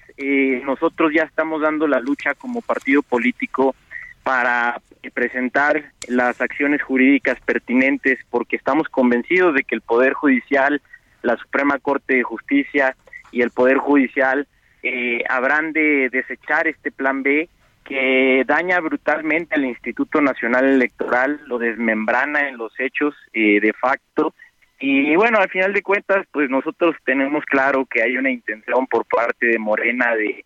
nosotros 0.63 1.11
ya 1.13 1.23
estamos 1.23 1.61
dando 1.61 1.87
la 1.87 1.99
lucha 1.99 2.33
como 2.33 2.61
partido 2.61 3.03
político 3.03 3.75
para 4.23 4.81
presentar 5.13 5.91
las 6.07 6.41
acciones 6.41 6.81
jurídicas 6.81 7.39
pertinentes 7.41 8.19
porque 8.29 8.55
estamos 8.55 8.87
convencidos 8.89 9.53
de 9.53 9.63
que 9.63 9.75
el 9.75 9.81
Poder 9.81 10.13
Judicial 10.13 10.81
la 11.27 11.37
Suprema 11.37 11.77
Corte 11.77 12.15
de 12.15 12.23
Justicia 12.23 12.95
y 13.31 13.41
el 13.41 13.51
Poder 13.51 13.77
Judicial 13.77 14.47
eh, 14.81 15.23
habrán 15.29 15.73
de 15.73 16.09
desechar 16.09 16.67
este 16.67 16.91
plan 16.91 17.21
B 17.21 17.49
que 17.83 18.43
daña 18.45 18.79
brutalmente 18.79 19.55
al 19.55 19.65
Instituto 19.65 20.21
Nacional 20.21 20.65
Electoral, 20.65 21.41
lo 21.45 21.57
desmembrana 21.57 22.49
en 22.49 22.57
los 22.57 22.73
hechos 22.79 23.13
eh, 23.33 23.59
de 23.59 23.73
facto. 23.73 24.33
Y 24.79 25.15
bueno, 25.15 25.39
al 25.39 25.49
final 25.49 25.73
de 25.73 25.81
cuentas, 25.81 26.25
pues 26.31 26.49
nosotros 26.49 26.95
tenemos 27.03 27.43
claro 27.45 27.85
que 27.85 28.03
hay 28.03 28.15
una 28.15 28.29
intención 28.29 28.85
por 28.87 29.05
parte 29.05 29.47
de 29.47 29.57
Morena 29.57 30.15
de, 30.15 30.45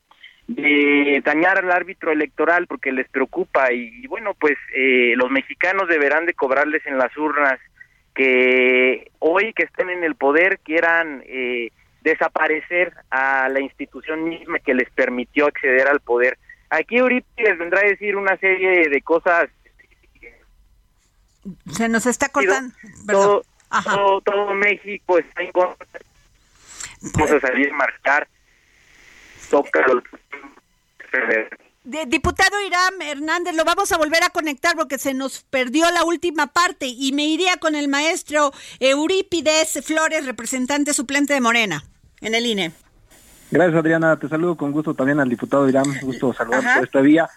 dañar 1.23 1.59
al 1.59 1.71
árbitro 1.71 2.11
electoral 2.11 2.67
porque 2.67 2.91
les 2.91 3.07
preocupa 3.09 3.71
y, 3.71 4.05
bueno, 4.07 4.33
pues 4.39 4.57
eh, 4.75 5.13
los 5.15 5.29
mexicanos 5.29 5.87
deberán 5.87 6.25
de 6.25 6.33
cobrarles 6.33 6.85
en 6.85 6.97
las 6.97 7.15
urnas 7.17 7.59
que 8.13 9.11
hoy 9.19 9.53
que 9.53 9.63
estén 9.63 9.89
en 9.89 10.03
el 10.03 10.15
poder 10.15 10.59
quieran 10.59 11.23
eh, 11.25 11.71
desaparecer 12.01 12.93
a 13.09 13.49
la 13.49 13.59
institución 13.59 14.27
misma 14.27 14.59
que 14.59 14.73
les 14.73 14.89
permitió 14.91 15.47
acceder 15.47 15.87
al 15.87 15.99
poder. 15.99 16.37
Aquí 16.69 16.97
les 16.99 17.57
vendrá 17.57 17.81
a 17.81 17.89
decir 17.89 18.15
una 18.15 18.37
serie 18.37 18.89
de 18.89 19.01
cosas. 19.01 19.49
Se 21.71 21.89
nos 21.89 22.05
está 22.05 22.29
cortando. 22.29 22.73
Todo, 23.07 24.21
todo, 24.21 24.53
México 24.53 25.17
está 25.17 25.41
en 25.41 25.51
contra. 25.51 26.01
Vamos 27.13 27.31
a 27.31 27.39
salir 27.39 27.71
a 27.71 27.75
marchar. 27.75 28.27
Toca 29.49 29.85
los 29.87 30.03
diputado 31.83 32.61
Irán 32.65 33.01
Hernández, 33.01 33.55
lo 33.55 33.65
vamos 33.65 33.91
a 33.91 33.97
volver 33.97 34.23
a 34.23 34.29
conectar 34.29 34.75
porque 34.75 34.97
se 34.97 35.13
nos 35.13 35.41
perdió 35.49 35.89
la 35.91 36.03
última 36.03 36.47
parte 36.47 36.87
y 36.87 37.11
me 37.13 37.25
iría 37.25 37.57
con 37.57 37.75
el 37.75 37.87
maestro 37.87 38.51
Eurípides 38.79 39.79
Flores, 39.83 40.25
representante 40.25 40.93
suplente 40.93 41.33
de 41.33 41.41
Morena 41.41 41.83
en 42.21 42.35
el 42.35 42.45
INE. 42.45 42.71
Gracias 43.49 43.79
Adriana, 43.79 44.17
te 44.17 44.29
saludo 44.29 44.55
con 44.55 44.71
gusto 44.71 44.93
también 44.93 45.19
al 45.19 45.29
diputado 45.29 45.67
Irán, 45.67 45.85
gusto 46.01 46.33
saludar 46.33 46.75
por 46.75 46.85
esta 46.85 47.01
vía. 47.01 47.29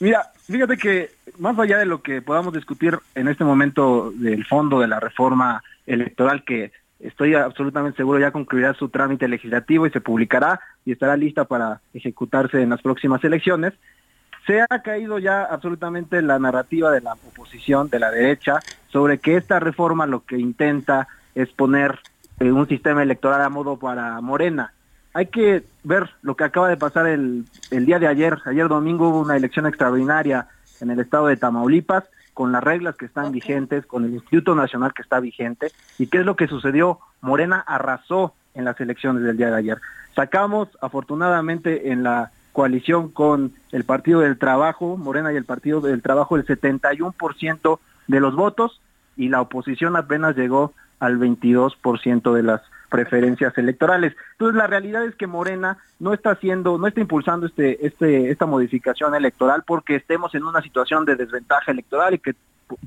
Mira, 0.00 0.32
fíjate 0.50 0.76
que 0.76 1.10
más 1.38 1.56
allá 1.58 1.78
de 1.78 1.86
lo 1.86 2.02
que 2.02 2.22
podamos 2.22 2.52
discutir 2.52 2.98
en 3.14 3.28
este 3.28 3.44
momento 3.44 4.10
del 4.14 4.44
fondo 4.46 4.80
de 4.80 4.88
la 4.88 4.98
reforma 4.98 5.62
electoral 5.86 6.44
que 6.44 6.72
estoy 7.02 7.34
absolutamente 7.34 7.96
seguro 7.96 8.18
ya 8.18 8.30
concluirá 8.30 8.74
su 8.74 8.88
trámite 8.88 9.28
legislativo 9.28 9.86
y 9.86 9.90
se 9.90 10.00
publicará 10.00 10.60
y 10.84 10.92
estará 10.92 11.16
lista 11.16 11.44
para 11.44 11.80
ejecutarse 11.92 12.62
en 12.62 12.70
las 12.70 12.80
próximas 12.80 13.22
elecciones. 13.24 13.74
Se 14.46 14.60
ha 14.60 14.66
caído 14.82 15.18
ya 15.18 15.44
absolutamente 15.44 16.22
la 16.22 16.38
narrativa 16.38 16.90
de 16.90 17.00
la 17.00 17.12
oposición, 17.12 17.88
de 17.90 17.98
la 17.98 18.10
derecha, 18.10 18.60
sobre 18.88 19.18
que 19.18 19.36
esta 19.36 19.60
reforma 19.60 20.06
lo 20.06 20.24
que 20.24 20.38
intenta 20.38 21.08
es 21.34 21.48
poner 21.50 21.98
eh, 22.40 22.50
un 22.50 22.66
sistema 22.66 23.02
electoral 23.02 23.42
a 23.42 23.48
modo 23.48 23.76
para 23.76 24.20
Morena. 24.20 24.72
Hay 25.14 25.26
que 25.26 25.62
ver 25.84 26.10
lo 26.22 26.36
que 26.36 26.44
acaba 26.44 26.68
de 26.68 26.76
pasar 26.76 27.06
el, 27.06 27.44
el 27.70 27.86
día 27.86 27.98
de 27.98 28.08
ayer. 28.08 28.38
Ayer 28.46 28.66
domingo 28.68 29.10
hubo 29.10 29.20
una 29.20 29.36
elección 29.36 29.66
extraordinaria 29.66 30.48
en 30.80 30.90
el 30.90 30.98
estado 30.98 31.26
de 31.26 31.36
Tamaulipas 31.36 32.04
con 32.34 32.52
las 32.52 32.62
reglas 32.62 32.96
que 32.96 33.06
están 33.06 33.32
vigentes, 33.32 33.86
con 33.86 34.04
el 34.04 34.14
Instituto 34.14 34.54
Nacional 34.54 34.94
que 34.94 35.02
está 35.02 35.20
vigente. 35.20 35.72
¿Y 35.98 36.06
qué 36.06 36.18
es 36.18 36.26
lo 36.26 36.36
que 36.36 36.48
sucedió? 36.48 36.98
Morena 37.20 37.62
arrasó 37.66 38.34
en 38.54 38.64
las 38.64 38.80
elecciones 38.80 39.22
del 39.22 39.36
día 39.36 39.50
de 39.50 39.56
ayer. 39.56 39.78
Sacamos, 40.14 40.68
afortunadamente, 40.80 41.90
en 41.92 42.02
la 42.02 42.30
coalición 42.52 43.08
con 43.08 43.52
el 43.72 43.84
Partido 43.84 44.20
del 44.20 44.38
Trabajo, 44.38 44.96
Morena 44.96 45.32
y 45.32 45.36
el 45.36 45.44
Partido 45.44 45.80
del 45.80 46.02
Trabajo, 46.02 46.36
el 46.36 46.46
71% 46.46 47.78
de 48.08 48.20
los 48.20 48.34
votos 48.34 48.80
y 49.16 49.28
la 49.28 49.40
oposición 49.40 49.96
apenas 49.96 50.36
llegó 50.36 50.74
al 51.00 51.18
22% 51.18 52.32
de 52.32 52.42
las 52.42 52.62
preferencias 52.92 53.56
electorales. 53.56 54.14
Entonces 54.32 54.56
la 54.56 54.68
realidad 54.68 55.04
es 55.04 55.16
que 55.16 55.26
Morena 55.26 55.78
no 55.98 56.12
está 56.12 56.32
haciendo, 56.32 56.78
no 56.78 56.86
está 56.86 57.00
impulsando 57.00 57.46
este, 57.46 57.84
este, 57.84 58.30
esta 58.30 58.46
modificación 58.46 59.14
electoral 59.14 59.64
porque 59.66 59.96
estemos 59.96 60.34
en 60.34 60.44
una 60.44 60.60
situación 60.60 61.06
de 61.06 61.16
desventaja 61.16 61.72
electoral 61.72 62.14
y 62.14 62.18
que 62.18 62.34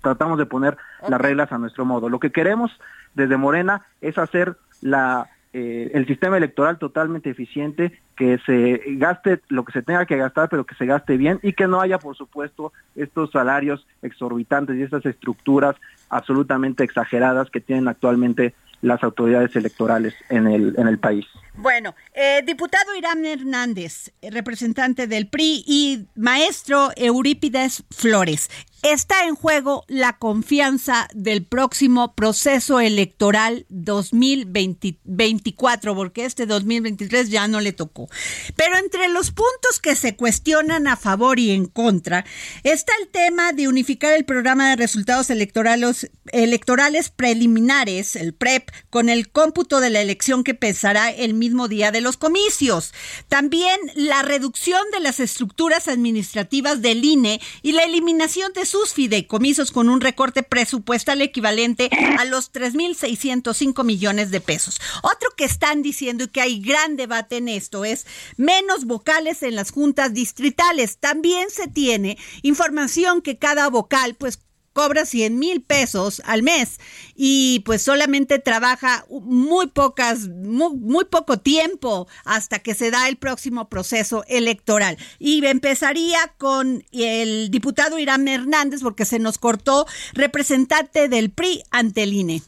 tratamos 0.01 0.37
de 0.37 0.45
poner 0.45 0.77
las 1.09 1.19
reglas 1.19 1.51
a 1.51 1.57
nuestro 1.57 1.85
modo. 1.85 2.07
Lo 2.07 2.19
que 2.19 2.31
queremos 2.31 2.71
desde 3.15 3.35
Morena 3.35 3.81
es 3.99 4.17
hacer 4.17 4.55
la 4.81 5.27
eh, 5.57 5.91
el 5.93 6.05
sistema 6.05 6.35
electoral 6.35 6.77
totalmente 6.77 7.29
eficiente, 7.29 7.97
que 8.17 8.39
se 8.45 8.81
gaste 8.97 9.39
lo 9.47 9.63
que 9.63 9.71
se 9.71 9.81
tenga 9.81 10.05
que 10.05 10.17
gastar, 10.17 10.49
pero 10.49 10.65
que 10.65 10.75
se 10.75 10.85
gaste 10.85 11.15
bien 11.15 11.39
y 11.43 11.53
que 11.53 11.65
no 11.65 11.79
haya, 11.79 11.97
por 11.97 12.17
supuesto, 12.17 12.73
estos 12.93 13.31
salarios 13.31 13.87
exorbitantes 14.01 14.75
y 14.75 14.81
estas 14.83 15.05
estructuras 15.05 15.77
absolutamente 16.09 16.83
exageradas 16.83 17.49
que 17.49 17.61
tienen 17.61 17.87
actualmente 17.87 18.53
las 18.85 19.03
autoridades 19.03 19.55
electorales 19.55 20.13
en 20.29 20.47
el, 20.47 20.75
en 20.77 20.87
el 20.87 20.99
país. 20.99 21.25
Bueno, 21.57 21.95
eh, 22.13 22.43
diputado 22.45 22.95
Irán 22.95 23.25
Hernández, 23.25 24.11
representante 24.21 25.07
del 25.07 25.27
PRI, 25.27 25.63
y 25.65 26.05
maestro 26.15 26.91
Eurípides 26.97 27.83
Flores, 27.91 28.49
está 28.83 29.25
en 29.25 29.35
juego 29.35 29.85
la 29.87 30.17
confianza 30.17 31.07
del 31.13 31.45
próximo 31.45 32.13
proceso 32.13 32.79
electoral 32.79 33.65
2024, 33.69 35.95
porque 35.95 36.25
este 36.25 36.45
2023 36.45 37.29
ya 37.29 37.47
no 37.47 37.61
le 37.61 37.71
tocó. 37.73 38.07
Pero 38.55 38.77
entre 38.77 39.09
los 39.09 39.31
puntos 39.31 39.79
que 39.81 39.95
se 39.95 40.15
cuestionan 40.15 40.85
a 40.87 40.97
favor 40.97 41.39
y 41.39 41.49
en 41.51 41.65
contra 41.65 42.25
está 42.63 42.93
el 43.01 43.07
tema 43.07 43.53
de 43.53 43.67
unificar 43.67 44.13
el 44.13 44.25
programa 44.25 44.69
de 44.69 44.75
resultados 44.75 45.31
electorales, 45.31 46.11
electorales 46.31 47.09
preliminares, 47.09 48.15
el 48.15 48.35
PREP, 48.35 48.69
con 48.89 49.09
el 49.09 49.29
cómputo 49.29 49.79
de 49.79 49.89
la 49.89 50.01
elección 50.01 50.43
que 50.43 50.53
pesará 50.53 51.11
el 51.11 51.33
mismo 51.33 51.67
día 51.67 51.91
de 51.91 52.01
los 52.01 52.17
comicios. 52.17 52.93
También 53.27 53.79
la 53.95 54.21
reducción 54.21 54.81
de 54.91 54.99
las 54.99 55.19
estructuras 55.19 55.87
administrativas 55.87 56.81
del 56.81 57.03
INE 57.03 57.41
y 57.61 57.73
la 57.73 57.83
eliminación 57.83 58.53
de 58.53 58.65
sus 58.65 58.93
fideicomisos 58.93 59.71
con 59.71 59.89
un 59.89 60.01
recorte 60.01 60.43
presupuestal 60.43 61.21
equivalente 61.21 61.89
a 62.17 62.25
los 62.25 62.51
3.605 62.51 63.83
millones 63.83 64.31
de 64.31 64.41
pesos. 64.41 64.79
Otro 65.03 65.29
que 65.35 65.45
están 65.45 65.81
diciendo 65.81 66.25
y 66.25 66.27
que 66.27 66.41
hay 66.41 66.59
gran 66.61 66.95
debate 66.95 67.37
en 67.37 67.49
esto 67.49 67.85
es 67.85 68.05
menos 68.37 68.85
vocales 68.85 69.43
en 69.43 69.55
las 69.55 69.71
juntas 69.71 70.13
distritales. 70.13 70.97
También 70.97 71.49
se 71.49 71.67
tiene 71.67 72.17
información 72.41 73.21
que 73.21 73.37
cada 73.37 73.69
vocal 73.69 74.15
pues 74.15 74.39
cobra 74.75 75.05
100 75.05 75.39
mil 75.39 75.61
pesos 75.61 76.21
al 76.25 76.43
mes 76.43 76.81
y 77.15 77.61
pues 77.65 77.81
solamente 77.81 78.39
trabaja 78.39 79.05
muy 79.09 79.67
pocas, 79.67 80.27
muy, 80.27 81.05
poco 81.05 81.39
tiempo 81.39 82.09
hasta 82.25 82.59
que 82.59 82.75
se 82.75 82.91
da 82.91 83.07
el 83.07 83.15
próximo 83.15 83.69
proceso 83.69 84.25
electoral. 84.27 84.97
Y 85.17 85.45
empezaría 85.45 86.19
con 86.37 86.83
el 86.91 87.49
diputado 87.51 87.99
Irán 87.99 88.27
Hernández 88.27 88.81
porque 88.81 89.05
se 89.05 89.17
nos 89.17 89.37
cortó 89.37 89.87
representante 90.13 91.07
del 91.07 91.29
PRI 91.29 91.63
ante 91.71 92.03
el 92.03 92.11
INE. 92.13 92.41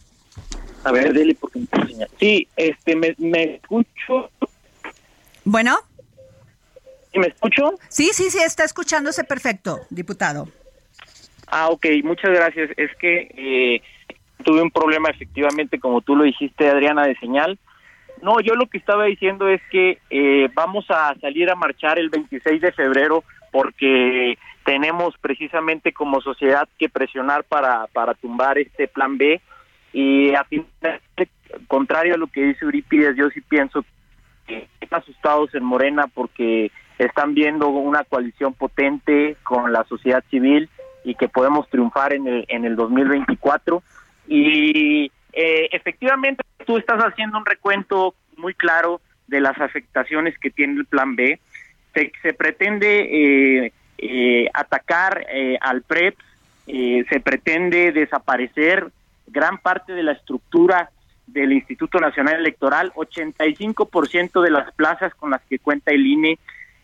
A 0.83 0.91
ver, 0.91 1.13
Deli, 1.13 1.33
porque 1.33 1.59
me 1.59 2.07
Sí, 2.19 2.47
este, 2.57 2.95
me, 2.97 3.15
me 3.19 3.55
escucho. 3.55 4.29
Bueno. 5.45 5.77
¿Me 7.13 7.27
escucho? 7.27 7.79
Sí, 7.87 8.09
sí, 8.13 8.29
sí, 8.29 8.39
está 8.39 8.65
escuchándose 8.65 9.23
perfecto, 9.23 9.79
diputado. 9.89 10.49
Ah, 11.47 11.69
ok, 11.69 11.85
muchas 12.03 12.31
gracias. 12.31 12.71
Es 12.77 12.93
que 12.97 13.31
eh, 13.35 13.81
tuve 14.43 14.61
un 14.61 14.71
problema 14.71 15.09
efectivamente, 15.09 15.79
como 15.79 16.01
tú 16.01 16.15
lo 16.15 16.23
dijiste, 16.23 16.69
Adriana, 16.69 17.05
de 17.05 17.15
señal. 17.15 17.57
No, 18.21 18.39
yo 18.39 18.55
lo 18.55 18.67
que 18.67 18.77
estaba 18.77 19.05
diciendo 19.05 19.47
es 19.47 19.61
que 19.69 19.99
eh, 20.09 20.49
vamos 20.53 20.85
a 20.89 21.15
salir 21.21 21.49
a 21.49 21.55
marchar 21.55 21.99
el 21.99 22.09
26 22.09 22.61
de 22.61 22.71
febrero 22.71 23.23
porque 23.51 24.37
tenemos 24.65 25.15
precisamente 25.19 25.93
como 25.93 26.19
sociedad 26.21 26.67
que 26.77 26.89
presionar 26.89 27.43
para, 27.43 27.87
para 27.87 28.13
tumbar 28.15 28.57
este 28.57 28.87
plan 28.87 29.17
B 29.17 29.39
y 29.93 30.33
a 30.33 30.43
fin 30.43 30.65
contrario 31.67 32.15
a 32.15 32.17
lo 32.17 32.27
que 32.27 32.43
dice 32.43 32.65
Eurípides, 32.65 33.15
yo 33.15 33.29
sí 33.29 33.39
pienso 33.41 33.85
que 34.45 34.67
están 34.81 34.99
asustados 34.99 35.53
en 35.55 35.63
Morena 35.63 36.07
porque 36.13 36.71
están 36.97 37.33
viendo 37.33 37.67
una 37.69 38.03
coalición 38.03 38.53
potente 38.53 39.37
con 39.43 39.71
la 39.71 39.83
sociedad 39.85 40.23
civil 40.29 40.69
y 41.07 41.15
que 41.15 41.29
podemos 41.29 41.69
triunfar 41.69 42.13
en 42.13 42.27
el, 42.27 42.45
en 42.49 42.65
el 42.65 42.75
2024. 42.75 43.81
Y 44.27 45.05
eh, 45.31 45.69
efectivamente 45.71 46.43
tú 46.65 46.77
estás 46.77 47.01
haciendo 47.01 47.37
un 47.37 47.45
recuento 47.45 48.13
muy 48.35 48.53
claro 48.53 48.99
de 49.27 49.39
las 49.39 49.57
afectaciones 49.59 50.37
que 50.37 50.49
tiene 50.49 50.73
el 50.73 50.85
plan 50.85 51.15
B. 51.15 51.39
Se, 51.93 52.11
se 52.21 52.33
pretende 52.33 52.99
eh, 53.65 53.71
eh, 53.97 54.49
atacar 54.53 55.25
al 55.61 55.81
PREP, 55.83 56.15
se 56.65 57.19
pretende 57.23 57.93
desaparecer 57.93 58.87
gran 59.27 59.57
parte 59.59 59.93
de 59.93 60.03
la 60.03 60.11
estructura 60.11 60.89
del 61.25 61.53
Instituto 61.53 62.01
Nacional 62.01 62.35
Electoral, 62.35 62.91
85% 62.93 64.41
de 64.41 64.51
las 64.51 64.73
plazas 64.73 65.15
con 65.15 65.31
las 65.31 65.41
que 65.43 65.59
cuenta 65.59 65.91
el 65.91 66.05
INE. 66.05 66.37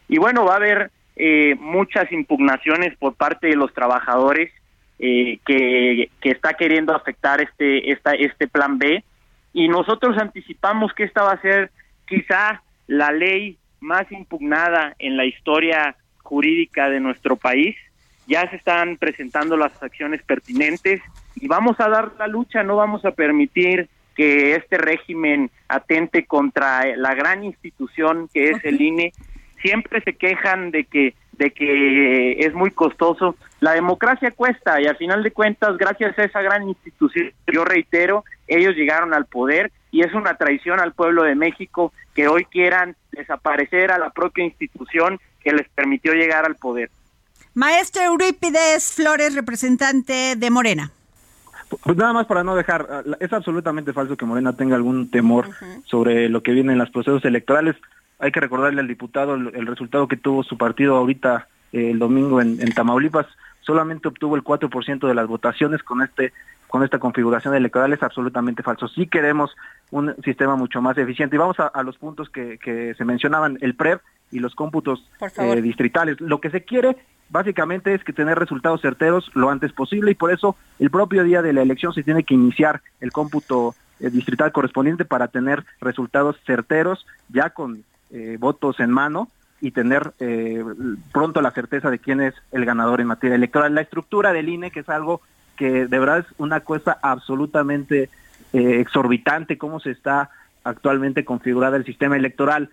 Y 0.07 0.17
bueno, 0.17 0.45
va 0.45 0.53
a 0.53 0.57
haber 0.57 0.91
eh, 1.16 1.55
muchas 1.59 2.11
impugnaciones 2.11 2.95
por 2.97 3.16
parte 3.16 3.47
de 3.47 3.55
los 3.55 3.74
trabajadores 3.74 4.51
eh, 4.99 5.39
que, 5.45 6.09
que, 6.22 6.32
está 6.32 6.53
queriendo 6.53 6.95
afectar 6.95 7.41
este, 7.41 7.91
esta, 7.91 8.14
este 8.14 8.47
plan 8.47 8.78
B 8.78 9.03
y 9.53 9.68
nosotros 9.68 10.18
anticipamos 10.18 10.93
que 10.93 11.03
esta 11.03 11.24
va 11.24 11.34
a 11.34 11.41
ser 11.41 11.72
quizá 12.07 12.64
la 12.88 13.11
ley 13.11 13.57
más 13.80 14.11
impugnada 14.11 14.95
en 14.99 15.18
la 15.18 15.26
historia 15.26 15.95
jurídica 16.24 16.89
de 16.89 16.99
nuestro 16.99 17.36
país. 17.36 17.76
Ya 18.28 18.49
se 18.49 18.55
están 18.55 18.97
presentando 18.97 19.57
las 19.57 19.82
acciones 19.84 20.24
pertinentes 20.24 21.01
y 21.36 21.47
vamos 21.47 21.80
a 21.80 21.89
dar 21.89 22.14
la 22.18 22.28
lucha, 22.28 22.64
no 22.64 22.78
vamos 22.78 23.05
a 23.05 23.11
permitir 23.11 23.89
que 24.16 24.55
este 24.55 24.78
régimen 24.78 25.51
atente 25.68 26.26
contra 26.26 26.95
la 26.95 27.14
gran 27.14 27.43
institución 27.43 28.30
que 28.34 28.51
es 28.51 28.64
el 28.64 28.82
INE 28.82 29.11
siempre 29.64 30.01
se 30.01 30.14
quejan 30.14 30.70
de 30.70 30.84
que 30.84 31.16
de 31.32 31.51
que 31.51 32.39
es 32.39 32.53
muy 32.53 32.70
costoso. 32.70 33.36
La 33.59 33.72
democracia 33.72 34.30
cuesta 34.32 34.80
y 34.80 34.86
al 34.86 34.97
final 34.97 35.24
de 35.24 35.32
cuentas, 35.32 35.78
gracias 35.78 36.18
a 36.20 36.24
esa 36.26 36.41
gran 36.41 36.68
institución, 36.68 37.32
yo 37.51 37.66
reitero, 37.66 38.24
ellos 38.47 38.76
llegaron 38.76 39.14
al 39.16 39.26
poder 39.26 39.72
y 39.89 40.01
es 40.01 40.14
una 40.14 40.36
traición 40.36 40.80
al 40.80 40.93
pueblo 40.93 41.24
de 41.24 41.34
México 41.34 41.91
que 42.14 42.28
hoy 42.28 42.45
quieran 42.45 42.95
desaparecer 43.11 43.91
a 43.91 43.97
la 43.97 44.11
propia 44.11 44.43
institución 44.43 45.20
que 45.43 45.53
les 45.53 45.68
permitió 45.70 46.14
llegar 46.14 46.45
al 46.45 46.55
poder. 46.55 46.91
Maestro 47.55 48.03
Eurípides 48.03 48.93
Flores, 48.93 49.36
representante 49.36 50.36
de 50.36 50.49
Morena. 50.49 50.91
Pues 51.84 51.97
nada 51.97 52.14
más 52.14 52.28
para 52.28 52.43
no 52.43 52.55
dejar, 52.55 53.03
es 53.20 53.34
absolutamente 53.34 53.93
falso 53.93 54.18
que 54.18 54.26
Morena 54.26 54.55
tenga 54.55 54.76
algún 54.76 55.09
temor 55.09 55.49
sobre 55.86 56.30
lo 56.30 56.43
que 56.43 56.51
viene 56.51 56.74
en 56.74 56.80
los 56.80 56.89
procesos 56.91 57.26
electorales. 57.26 57.76
Hay 58.20 58.32
que 58.32 58.39
recordarle 58.39 58.82
al 58.82 58.88
diputado 58.88 59.36
el, 59.36 59.68
resultado 59.68 60.07
que 60.07 60.18
tuvo 60.18 60.43
su 60.43 60.57
partido 60.57 60.95
ahorita 60.95 61.47
eh, 61.72 61.91
el 61.91 61.99
domingo 61.99 62.41
en, 62.41 62.57
Tamaulipas. 62.74 63.28
Solamente 63.61 64.07
obtuvo 64.07 64.36
el 64.36 64.43
4% 64.43 65.07
de 65.07 65.14
las 65.14 65.28
votaciones 65.28 65.84
con 65.84 66.01
este 66.01 66.34
con 66.68 66.84
esta 66.84 66.97
configuración 66.97 67.53
electoral 67.53 67.93
es 67.93 68.01
absolutamente 68.01 68.64
falso. 68.64 68.88
Sí 68.88 69.05
queremos 69.05 69.55
un 69.91 70.16
sistema 70.24 70.55
mucho 70.55 70.82
más 70.82 70.97
eficiente. 70.97 71.36
Y 71.36 71.39
vamos 71.39 71.57
a, 71.59 71.84
los 71.84 71.99
puntos 71.99 72.32
que, 72.32 72.95
se 72.97 73.05
mencionaban, 73.05 73.59
el 73.61 73.76
PREP 73.76 74.01
y 74.32 74.39
los 74.39 74.55
cómputos 74.55 75.07
eh, 75.38 75.61
distritales. 75.61 76.20
Lo 76.20 76.41
que 76.41 76.49
se 76.49 76.64
quiere 76.64 76.97
básicamente 77.30 77.93
es 77.93 78.03
que 78.03 78.14
tener 78.14 78.38
resultados 78.38 78.82
certeros 78.82 79.30
lo 79.34 79.49
antes 79.49 79.72
posible 79.72 80.11
y 80.11 80.16
por 80.16 80.32
eso 80.32 80.55
el 80.80 80.89
propio 80.89 81.24
día 81.24 81.41
de 81.41 81.53
la 81.53 81.61
elección 81.61 81.93
se 81.93 82.03
tiene 82.03 82.24
que 82.24 82.34
iniciar 82.34 82.82
el 83.01 83.11
cómputo 83.11 83.76
eh, 83.99 84.09
distrital 84.09 84.51
correspondiente 84.51 85.05
para 85.05 85.28
tener 85.28 85.64
resultados 85.82 86.36
certeros 86.45 87.05
ya 87.30 87.49
con 87.51 87.84
eh, 88.16 88.38
votos 88.39 88.80
en 88.80 88.91
mano 88.91 89.28
y 89.59 89.72
tener 89.72 90.14
eh, 90.20 90.64
pronto 91.11 91.41
la 91.41 91.49
certeza 91.49 91.89
de 91.89 91.97
quién 91.97 92.22
es 92.22 92.36
el 92.51 92.64
ganador 92.64 93.01
en 93.01 93.07
materia 93.07 93.36
electoral. 93.36 93.74
La 93.74 93.82
estructura 93.82 94.32
del 94.34 94.49
INE, 94.49 94.70
que 94.70 94.82
es 94.82 94.89
algo 94.89 95.22
que 95.55 95.88
de 95.88 95.99
verdad 95.99 96.20
es 96.20 96.26
una 96.38 96.59
cosa 96.59 96.99
absolutamente 97.01 98.11
eh, 98.53 98.80
exorbitante, 98.80 99.57
cómo 99.57 99.80
se 99.80 99.89
está 99.89 100.30
actualmente 100.64 101.26
configurada 101.26 101.76
el 101.76 101.86
sistema 101.86 102.16
electoral. 102.16 102.70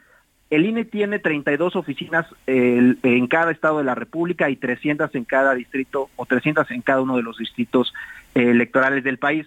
El 0.50 0.66
INE 0.66 0.84
tiene 0.84 1.20
32 1.20 1.74
oficinas 1.74 2.26
en 2.46 3.26
cada 3.28 3.50
estado 3.50 3.78
de 3.78 3.84
la 3.84 3.94
República 3.94 4.50
y 4.50 4.56
300 4.56 5.14
en 5.14 5.24
cada 5.24 5.54
distrito 5.54 6.10
o 6.16 6.26
300 6.26 6.70
en 6.72 6.82
cada 6.82 7.00
uno 7.00 7.16
de 7.16 7.22
los 7.22 7.38
distritos 7.38 7.94
electorales 8.34 9.04
del 9.04 9.18
país. 9.18 9.46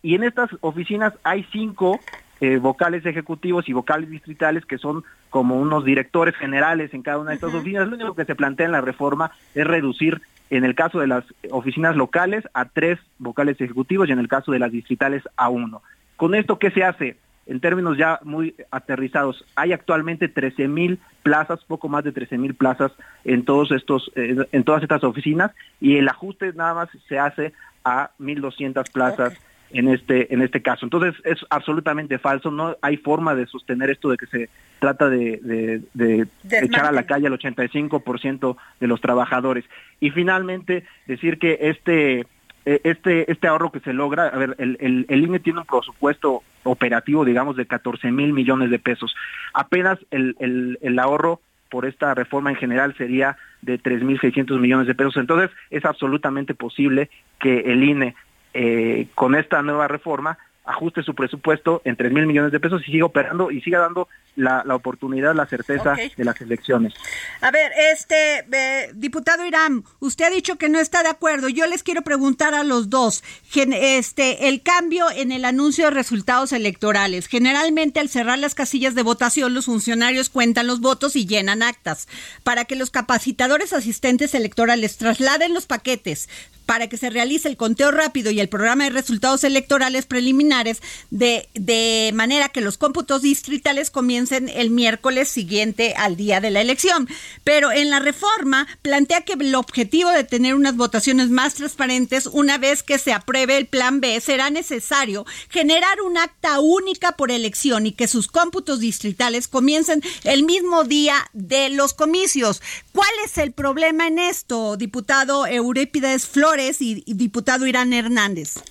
Y 0.00 0.14
en 0.14 0.24
estas 0.24 0.48
oficinas 0.60 1.12
hay 1.22 1.44
cinco 1.52 2.00
eh, 2.40 2.58
vocales 2.58 3.06
ejecutivos 3.06 3.68
y 3.68 3.72
vocales 3.72 4.10
distritales 4.10 4.64
que 4.66 4.78
son 4.78 5.04
como 5.30 5.56
unos 5.56 5.84
directores 5.84 6.34
generales 6.36 6.92
en 6.94 7.02
cada 7.02 7.18
una 7.18 7.30
de 7.30 7.36
estas 7.36 7.54
oficinas. 7.54 7.88
Lo 7.88 7.96
único 7.96 8.14
que 8.14 8.24
se 8.24 8.34
plantea 8.34 8.66
en 8.66 8.72
la 8.72 8.80
reforma 8.80 9.30
es 9.54 9.66
reducir, 9.66 10.20
en 10.50 10.64
el 10.64 10.74
caso 10.74 11.00
de 11.00 11.06
las 11.06 11.24
oficinas 11.50 11.96
locales, 11.96 12.44
a 12.54 12.66
tres 12.66 12.98
vocales 13.18 13.60
ejecutivos 13.60 14.08
y 14.08 14.12
en 14.12 14.18
el 14.18 14.28
caso 14.28 14.52
de 14.52 14.58
las 14.58 14.72
distritales 14.72 15.22
a 15.36 15.48
uno. 15.48 15.82
Con 16.16 16.34
esto, 16.34 16.58
¿qué 16.58 16.70
se 16.70 16.84
hace? 16.84 17.16
En 17.46 17.60
términos 17.60 17.98
ya 17.98 18.20
muy 18.22 18.54
aterrizados, 18.70 19.44
hay 19.54 19.72
actualmente 19.72 20.28
13 20.28 20.66
mil 20.68 20.98
plazas, 21.22 21.62
poco 21.64 21.88
más 21.88 22.04
de 22.04 22.12
13 22.12 22.38
mil 22.38 22.54
plazas 22.54 22.92
en 23.24 23.44
todos 23.44 23.70
estos, 23.70 24.10
en 24.14 24.64
todas 24.64 24.82
estas 24.82 25.04
oficinas 25.04 25.50
y 25.80 25.96
el 25.96 26.08
ajuste 26.08 26.52
nada 26.54 26.74
más 26.74 26.88
se 27.08 27.18
hace 27.18 27.52
a 27.84 28.10
1.200 28.18 28.90
plazas 28.90 29.34
en 29.70 29.88
este 29.88 30.32
en 30.32 30.42
este 30.42 30.62
caso. 30.62 30.86
Entonces 30.86 31.14
es 31.24 31.38
absolutamente 31.50 32.18
falso, 32.18 32.50
no 32.50 32.76
hay 32.82 32.96
forma 32.96 33.34
de 33.34 33.46
sostener 33.46 33.90
esto 33.90 34.10
de 34.10 34.16
que 34.16 34.26
se 34.26 34.48
trata 34.78 35.08
de, 35.08 35.82
de, 35.94 36.26
echar 36.62 36.86
a 36.86 36.92
la 36.92 37.04
calle 37.04 37.26
al 37.26 37.38
85% 37.38 38.56
de 38.80 38.86
los 38.86 39.00
trabajadores. 39.00 39.64
Y 40.00 40.10
finalmente 40.10 40.84
decir 41.06 41.38
que 41.38 41.58
este 41.60 42.26
e, 42.66 42.80
este 42.84 43.30
este 43.30 43.46
ahorro 43.46 43.72
que 43.72 43.80
se 43.80 43.92
logra, 43.92 44.28
a 44.28 44.38
ver, 44.38 44.54
el, 44.58 44.76
el, 44.80 45.06
el 45.08 45.24
INE 45.24 45.40
tiene 45.40 45.60
un 45.60 45.66
presupuesto 45.66 46.42
operativo, 46.64 47.24
digamos, 47.24 47.56
de 47.56 47.66
14 47.66 48.10
mil 48.10 48.32
millones 48.32 48.70
de 48.70 48.78
pesos. 48.78 49.14
Apenas 49.52 49.98
el, 50.10 50.36
el, 50.38 50.78
el 50.82 50.98
ahorro 50.98 51.40
por 51.74 51.86
esta 51.86 52.14
reforma 52.14 52.50
en 52.50 52.56
general 52.56 52.94
sería 52.96 53.36
de 53.62 53.80
3.600 53.80 54.60
millones 54.60 54.86
de 54.86 54.94
pesos. 54.94 55.16
Entonces, 55.16 55.50
es 55.70 55.84
absolutamente 55.84 56.54
posible 56.54 57.10
que 57.40 57.60
el 57.60 57.82
INE, 57.82 58.14
eh, 58.54 59.08
con 59.14 59.34
esta 59.34 59.62
nueva 59.62 59.88
reforma, 59.88 60.38
ajuste 60.64 61.02
su 61.02 61.14
presupuesto 61.14 61.82
en 61.84 61.96
3 61.96 62.10
mil 62.10 62.26
millones 62.26 62.50
de 62.50 62.60
pesos 62.60 62.82
y 62.86 62.92
siga 62.92 63.04
operando 63.04 63.50
y 63.50 63.60
siga 63.60 63.80
dando 63.80 64.08
la, 64.34 64.62
la 64.64 64.74
oportunidad, 64.74 65.34
la 65.34 65.46
certeza 65.46 65.94
de 66.16 66.24
las 66.24 66.40
elecciones. 66.40 66.94
A 67.40 67.50
ver, 67.50 67.70
este 67.92 68.46
eh, 68.50 68.90
diputado 68.94 69.44
Irán, 69.46 69.84
usted 70.00 70.24
ha 70.24 70.30
dicho 70.30 70.56
que 70.56 70.70
no 70.70 70.80
está 70.80 71.02
de 71.02 71.10
acuerdo. 71.10 71.48
Yo 71.48 71.66
les 71.66 71.82
quiero 71.82 72.02
preguntar 72.02 72.54
a 72.54 72.64
los 72.64 72.88
dos, 72.88 73.22
este, 73.54 74.48
el 74.48 74.62
cambio 74.62 75.10
en 75.10 75.32
el 75.32 75.44
anuncio 75.44 75.84
de 75.84 75.90
resultados 75.90 76.52
electorales. 76.52 77.28
Generalmente 77.28 78.00
al 78.00 78.08
cerrar 78.08 78.38
las 78.38 78.54
casillas 78.54 78.94
de 78.94 79.02
votación, 79.02 79.54
los 79.54 79.66
funcionarios 79.66 80.30
cuentan 80.30 80.66
los 80.66 80.80
votos 80.80 81.14
y 81.14 81.26
llenan 81.26 81.62
actas. 81.62 82.08
Para 82.42 82.64
que 82.64 82.76
los 82.76 82.90
capacitadores 82.90 83.72
asistentes 83.74 84.34
electorales 84.34 84.96
trasladen 84.96 85.52
los 85.52 85.66
paquetes 85.66 86.28
para 86.66 86.88
que 86.88 86.96
se 86.96 87.10
realice 87.10 87.48
el 87.48 87.56
conteo 87.56 87.90
rápido 87.90 88.30
y 88.30 88.40
el 88.40 88.48
programa 88.48 88.84
de 88.84 88.90
resultados 88.90 89.44
electorales 89.44 90.06
preliminares 90.06 90.80
de, 91.10 91.48
de 91.54 92.10
manera 92.14 92.48
que 92.48 92.60
los 92.60 92.78
cómputos 92.78 93.22
distritales 93.22 93.90
comiencen 93.90 94.48
el 94.48 94.70
miércoles 94.70 95.28
siguiente 95.28 95.94
al 95.96 96.16
día 96.16 96.40
de 96.40 96.50
la 96.50 96.60
elección. 96.60 97.08
Pero 97.44 97.72
en 97.72 97.90
la 97.90 97.98
reforma 97.98 98.66
plantea 98.82 99.22
que 99.22 99.34
el 99.34 99.54
objetivo 99.54 100.10
de 100.10 100.24
tener 100.24 100.54
unas 100.54 100.76
votaciones 100.76 101.30
más 101.30 101.54
transparentes 101.54 102.26
una 102.26 102.58
vez 102.58 102.82
que 102.82 102.98
se 102.98 103.12
apruebe 103.12 103.56
el 103.56 103.66
plan 103.66 104.00
B 104.00 104.20
será 104.20 104.50
necesario 104.50 105.26
generar 105.50 106.00
un 106.00 106.16
acta 106.18 106.60
única 106.60 107.12
por 107.12 107.30
elección 107.30 107.86
y 107.86 107.92
que 107.92 108.08
sus 108.08 108.28
cómputos 108.28 108.80
distritales 108.80 109.48
comiencen 109.48 110.02
el 110.24 110.44
mismo 110.44 110.84
día 110.84 111.16
de 111.32 111.68
los 111.70 111.94
comicios. 111.94 112.62
¿Cuál 112.92 113.10
es 113.24 113.38
el 113.38 113.52
problema 113.52 114.06
en 114.06 114.18
esto, 114.18 114.76
diputado 114.76 115.46
Eurípides 115.46 116.26
Flores? 116.26 116.53
Y, 116.80 117.02
diputado 117.14 117.66
Irán 117.66 117.92
Hernández. 117.92 118.62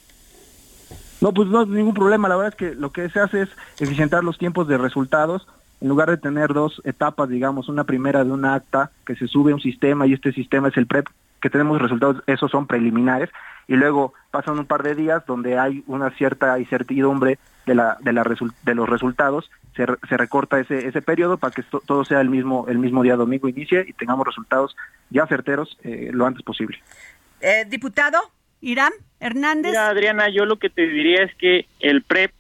No, 1.22 1.34
pues 1.34 1.48
no 1.50 1.62
hay 1.62 1.68
ningún 1.68 1.94
problema. 1.94 2.28
La 2.28 2.36
verdad 2.36 2.54
es 2.54 2.58
que 2.58 2.76
lo 2.76 2.92
que 2.92 3.10
se 3.10 3.20
hace 3.20 3.44
es 3.44 3.50
eficientar 3.80 4.24
los 4.24 4.38
tiempos 4.38 4.68
de 4.68 4.78
resultados. 4.78 5.48
En 5.82 5.90
lugar 5.90 6.10
de 6.10 6.18
tener 6.18 6.54
dos 6.54 6.82
etapas, 6.86 7.28
digamos, 7.28 7.68
una 7.68 7.84
primera 7.84 8.24
de 8.24 8.32
un 8.32 8.46
acta 8.46 8.92
que 9.06 9.16
se 9.16 9.28
sube 9.28 9.52
a 9.52 9.56
un 9.56 9.62
sistema 9.62 10.08
y 10.08 10.14
este 10.14 10.32
sistema 10.32 10.70
es 10.70 10.78
el 10.78 10.88
PREP, 10.88 11.08
que 11.42 11.50
tenemos 11.50 11.82
resultados, 11.82 12.24
esos 12.26 12.50
son 12.50 12.68
preliminares, 12.68 13.30
y 13.68 13.76
luego 13.76 14.14
pasan 14.32 14.58
un 14.60 14.66
par 14.66 14.82
de 14.82 14.96
días 14.96 15.26
donde 15.26 15.60
hay 15.60 15.84
una 15.88 16.10
cierta 16.12 16.58
incertidumbre 16.58 17.38
de, 17.66 17.76
la, 17.76 17.98
de, 18.00 18.14
la 18.14 18.24
de 18.64 18.76
los 18.76 18.88
resultados, 18.88 19.52
se, 19.76 19.86
se 20.08 20.18
recorta 20.18 20.60
ese, 20.60 20.88
ese 20.88 21.02
periodo 21.02 21.38
para 21.38 21.54
que 21.54 21.64
todo 21.86 22.06
sea 22.06 22.22
el 22.22 22.30
mismo, 22.30 22.66
el 22.70 22.78
mismo 22.78 23.04
día 23.04 23.18
domingo 23.18 23.50
inicie 23.50 23.84
y 23.86 23.92
tengamos 23.94 24.26
resultados 24.26 24.76
ya 25.10 25.28
certeros 25.28 25.78
eh, 25.84 26.12
lo 26.14 26.26
antes 26.26 26.44
posible. 26.44 26.80
Eh, 27.44 27.66
diputado 27.68 28.20
Irán 28.62 28.94
Hernández. 29.20 29.72
Mira, 29.72 29.90
Adriana, 29.90 30.30
yo 30.30 30.46
lo 30.46 30.56
que 30.56 30.70
te 30.70 30.88
diría 30.88 31.24
es 31.24 31.36
que 31.36 31.66
el 31.82 32.02
PREP 32.02 32.32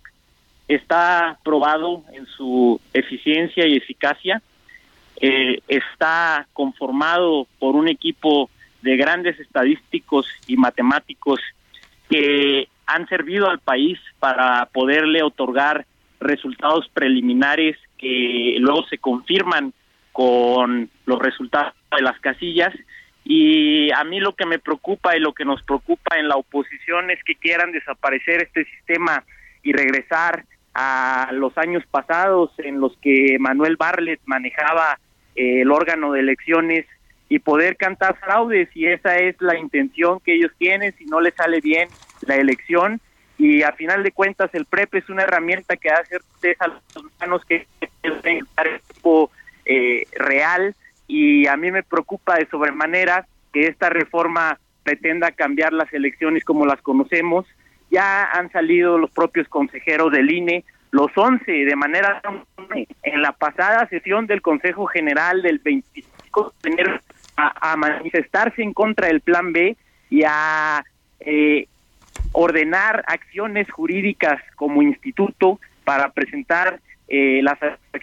está 0.69 1.37
probado 1.43 2.05
en 2.13 2.25
su 2.25 2.79
eficiencia 2.93 3.67
y 3.67 3.75
eficacia. 3.75 4.41
Eh, 5.19 5.59
está 5.67 6.47
conformado 6.53 7.47
por 7.59 7.75
un 7.75 7.89
equipo 7.89 8.49
de 8.81 8.95
grandes 8.95 9.37
estadísticos 9.41 10.25
y 10.47 10.55
matemáticos 10.55 11.41
que 12.09 12.69
han 12.85 13.05
servido 13.09 13.49
al 13.49 13.59
país 13.59 13.99
para 14.19 14.67
poderle 14.67 15.21
otorgar 15.21 15.85
resultados 16.21 16.87
preliminares 16.93 17.77
que 17.97 18.55
luego 18.59 18.85
se 18.87 18.99
confirman 18.99 19.73
con 20.13 20.89
los 21.05 21.19
resultados 21.19 21.73
de 21.93 22.01
las 22.03 22.17
casillas 22.21 22.73
y 23.25 23.91
a 23.91 24.03
mí 24.03 24.19
lo 24.19 24.35
que 24.35 24.45
me 24.45 24.59
preocupa 24.59 25.15
y 25.15 25.19
lo 25.19 25.33
que 25.33 25.45
nos 25.45 25.63
preocupa 25.63 26.17
en 26.17 26.27
la 26.27 26.35
oposición 26.35 27.09
es 27.09 27.23
que 27.23 27.35
quieran 27.35 27.71
desaparecer 27.71 28.43
este 28.43 28.65
sistema 28.65 29.23
y 29.61 29.71
regresar 29.71 30.43
a 30.73 31.29
los 31.31 31.57
años 31.57 31.83
pasados 31.89 32.51
en 32.57 32.81
los 32.81 32.97
que 32.97 33.37
Manuel 33.39 33.77
Barlet 33.77 34.19
manejaba 34.25 34.99
eh, 35.35 35.61
el 35.61 35.71
órgano 35.71 36.11
de 36.11 36.19
elecciones 36.19 36.85
y 37.29 37.39
poder 37.39 37.77
cantar 37.77 38.17
fraudes. 38.19 38.69
Y 38.75 38.87
esa 38.87 39.15
es 39.17 39.35
la 39.39 39.57
intención 39.57 40.19
que 40.19 40.35
ellos 40.35 40.51
tienen. 40.57 40.93
Si 40.97 41.05
no 41.05 41.21
les 41.21 41.33
sale 41.35 41.61
bien 41.61 41.87
la 42.21 42.35
elección 42.35 42.99
y 43.37 43.63
a 43.63 43.71
final 43.71 44.03
de 44.03 44.11
cuentas 44.11 44.49
el 44.53 44.65
PREP 44.65 44.95
es 44.95 45.09
una 45.09 45.23
herramienta 45.23 45.77
que 45.77 45.89
hace 45.89 46.17
a 46.59 46.67
los 46.67 46.81
manos 47.19 47.43
que 47.45 47.55
es 47.55 47.65
eh, 49.65 50.03
real 50.17 50.75
y 51.07 51.47
a 51.47 51.57
mí 51.57 51.71
me 51.71 51.83
preocupa 51.83 52.35
de 52.35 52.47
sobremanera 52.47 53.27
que 53.51 53.67
esta 53.67 53.89
reforma 53.89 54.59
pretenda 54.83 55.31
cambiar 55.31 55.73
las 55.73 55.91
elecciones 55.93 56.43
como 56.43 56.65
las 56.65 56.81
conocemos. 56.81 57.45
Ya 57.89 58.23
han 58.23 58.51
salido 58.51 58.97
los 58.97 59.11
propios 59.11 59.47
consejeros 59.47 60.11
del 60.11 60.31
INE, 60.31 60.63
los 60.91 61.11
11 61.15 61.51
de 61.51 61.75
manera 61.75 62.21
en 63.03 63.21
la 63.21 63.31
pasada 63.31 63.87
sesión 63.89 64.27
del 64.27 64.41
Consejo 64.41 64.85
General 64.85 65.41
del 65.41 65.59
25 65.59 66.53
de 66.61 66.69
enero 66.69 66.99
a, 67.35 67.75
manifestarse 67.75 68.61
en 68.61 68.73
contra 68.73 69.07
del 69.07 69.21
Plan 69.21 69.53
B 69.53 69.75
y 70.09 70.23
a 70.23 70.83
eh, 71.19 71.67
ordenar 72.31 73.03
acciones 73.07 73.69
jurídicas 73.71 74.39
como 74.55 74.83
instituto 74.83 75.59
para 75.83 76.11
presentar 76.11 76.79
eh, 77.07 77.41
las 77.41 77.57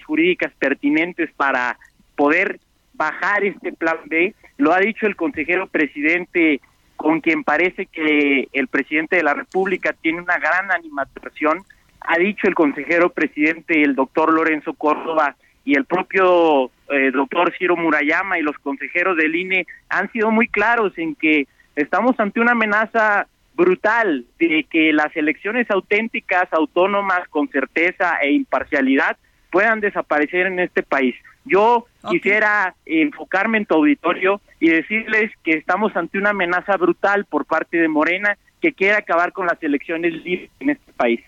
jurídicas 0.05 0.53
pertinentes 0.59 1.31
para 1.37 1.79
poder 2.17 2.59
bajar 3.01 3.45
este 3.45 3.73
plan 3.73 3.97
B. 4.05 4.35
Lo 4.59 4.75
ha 4.75 4.79
dicho 4.79 5.07
el 5.07 5.17
consejero 5.17 5.67
presidente, 5.69 6.61
con 6.97 7.23
quien 7.23 7.45
parece 7.45 7.87
que 7.87 8.47
el 8.53 8.69
presidente 8.69 9.17
de 9.17 9.23
la 9.23 9.33
República 9.33 9.95
tiene 10.03 10.21
una 10.21 10.37
gran 10.37 10.71
animación. 10.71 11.65
Ha 12.03 12.19
dicho 12.19 12.47
el 12.47 12.55
consejero 12.55 13.09
presidente, 13.09 13.83
el 13.83 13.95
doctor 13.95 14.35
Lorenzo 14.35 14.75
Córdoba, 14.75 15.35
y 15.65 15.77
el 15.77 15.87
propio 15.87 16.71
eh, 16.91 17.11
doctor 17.11 17.55
Ciro 17.59 17.75
Murayama 17.77 18.39
y 18.39 18.43
los 18.43 18.59
consejeros 18.59 19.17
del 19.17 19.35
INE 19.35 19.67
han 19.89 20.11
sido 20.13 20.31
muy 20.31 20.49
claros 20.49 20.93
en 20.99 21.15
que 21.15 21.47
estamos 21.77 22.19
ante 22.21 22.41
una 22.41 22.53
amenaza 22.53 23.29
brutal 23.55 24.27
de 24.39 24.67
que 24.71 24.93
las 24.93 25.15
elecciones 25.17 25.71
auténticas, 25.71 26.53
autónomas, 26.53 27.27
con 27.29 27.49
certeza 27.49 28.17
e 28.23 28.33
imparcialidad 28.33 29.17
puedan 29.51 29.81
desaparecer 29.81 30.47
en 30.47 30.61
este 30.61 30.83
país. 30.83 31.15
Yo 31.51 31.87
quisiera 32.09 32.77
enfocarme 32.87 33.59
en 33.59 33.67
tu 33.67 33.75
auditorio 33.75 34.41
y 34.61 34.71
decirles 34.71 35.33
que 35.43 35.53
estamos 35.53 35.97
ante 35.97 36.17
una 36.17 36.31
amenaza 36.31 36.77
brutal 36.77 37.25
por 37.25 37.45
parte 37.45 37.77
de 37.77 37.89
Morena 37.89 38.39
que 38.61 38.73
quiere 38.73 38.95
acabar 38.95 39.33
con 39.33 39.47
las 39.47 39.61
elecciones 39.61 40.13
libres 40.25 40.49
en 40.61 40.71
este 40.71 40.93
país. 40.93 41.21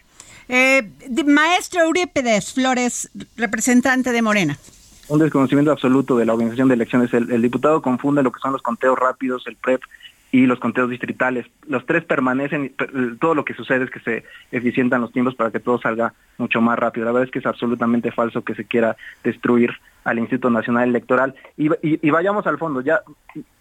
Eh, 0.48 0.82
maestro 1.26 1.82
Eurípides 1.82 2.54
Flores, 2.54 3.10
representante 3.36 4.12
de 4.12 4.22
Morena. 4.22 4.56
Un 5.08 5.18
desconocimiento 5.18 5.72
absoluto 5.72 6.16
de 6.16 6.24
la 6.24 6.34
organización 6.34 6.68
de 6.68 6.74
elecciones. 6.74 7.12
El, 7.12 7.32
el 7.32 7.42
diputado 7.42 7.82
confunde 7.82 8.22
lo 8.22 8.30
que 8.30 8.38
son 8.38 8.52
los 8.52 8.62
conteos 8.62 8.96
rápidos, 8.96 9.44
el 9.46 9.56
PREP, 9.56 9.82
y 10.32 10.46
los 10.46 10.58
conteos 10.58 10.88
distritales. 10.88 11.46
Los 11.68 11.84
tres 11.84 12.04
permanecen, 12.04 12.74
todo 13.20 13.34
lo 13.34 13.44
que 13.44 13.52
sucede 13.52 13.84
es 13.84 13.90
que 13.90 14.00
se 14.00 14.24
eficientan 14.50 15.02
los 15.02 15.12
tiempos 15.12 15.34
para 15.34 15.50
que 15.50 15.60
todo 15.60 15.78
salga 15.78 16.14
mucho 16.38 16.62
más 16.62 16.78
rápido. 16.78 17.04
La 17.04 17.12
verdad 17.12 17.26
es 17.26 17.30
que 17.30 17.38
es 17.38 17.46
absolutamente 17.46 18.10
falso 18.10 18.42
que 18.42 18.54
se 18.54 18.64
quiera 18.64 18.96
destruir 19.22 19.72
al 20.04 20.18
Instituto 20.18 20.48
Nacional 20.48 20.88
Electoral. 20.88 21.34
Y, 21.58 21.68
vayamos 22.10 22.46
al 22.46 22.56
fondo, 22.56 22.80
ya 22.80 23.02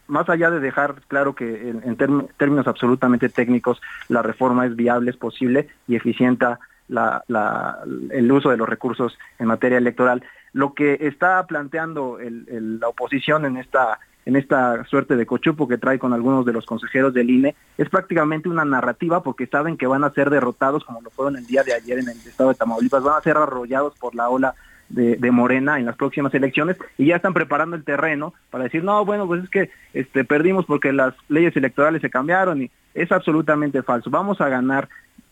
más 0.08 0.30
allá 0.30 0.50
de 0.50 0.62
dejar 0.62 1.02
claro 1.10 1.36
que 1.36 1.70
en, 1.70 1.98
términos 2.38 2.66
absolutamente 2.66 3.28
técnicos 3.28 3.82
la 4.08 4.22
reforma 4.22 4.66
es 4.66 4.76
viable, 4.76 5.12
es 5.12 5.18
posible 5.18 5.68
y 5.90 5.96
eficienta 5.96 6.60
el 6.90 8.32
uso 8.32 8.50
de 8.50 8.58
los 8.58 8.68
recursos 8.68 9.18
en 9.40 9.48
materia 9.48 9.78
electoral, 9.78 10.24
lo 10.54 10.74
que 10.74 10.98
está 11.02 11.46
planteando 11.48 12.18
la 12.20 12.88
oposición 12.88 13.46
en 13.46 13.58
esta 13.58 14.00
en 14.26 14.36
esta 14.36 14.86
suerte 14.86 15.16
de 15.16 15.26
cochupo 15.26 15.68
que 15.68 15.78
trae 15.78 16.00
con 16.00 16.14
algunos 16.14 16.46
de 16.46 16.54
los 16.54 16.66
consejeros 16.66 17.14
del 17.14 17.30
INE, 17.30 17.56
es 17.78 17.90
prácticamente 17.90 18.50
una 18.50 18.66
narrativa 18.66 19.24
porque 19.24 19.48
saben 19.48 19.78
que 19.78 19.88
van 19.88 20.04
a 20.04 20.12
ser 20.12 20.30
derrotados, 20.30 20.84
como 20.84 21.02
lo 21.02 21.10
fueron 21.10 21.38
el 21.38 21.48
día 21.48 21.64
de 21.64 21.74
ayer 21.74 22.00
en 22.00 22.10
el 22.10 22.18
estado 22.18 22.50
de 22.50 22.56
Tamaulipas, 22.56 23.04
van 23.04 23.18
a 23.18 23.24
ser 23.24 23.38
arrollados 23.38 23.98
por 23.98 24.16
la 24.16 24.30
ola 24.30 24.56
de, 24.90 25.32
Morena 25.32 25.80
en 25.80 25.86
las 25.86 25.96
próximas 25.96 26.34
elecciones 26.34 26.78
y 26.98 27.08
ya 27.08 27.16
están 27.16 27.34
preparando 27.34 27.76
el 27.76 27.84
terreno 27.84 28.34
para 28.50 28.66
decir, 28.66 28.84
no, 28.84 29.06
bueno, 29.06 29.26
pues 29.26 29.44
es 29.44 29.50
que 29.50 29.70
este, 29.94 30.26
perdimos 30.26 30.66
porque 30.66 30.92
las 30.92 31.14
leyes 31.30 31.56
electorales 31.56 32.02
se 32.02 32.10
cambiaron 32.10 32.64
y 32.64 32.72
es 32.94 33.12
absolutamente 33.12 33.84
falso. 33.84 34.10
Vamos 34.10 34.42
a 34.42 34.50
ganar 34.50 34.90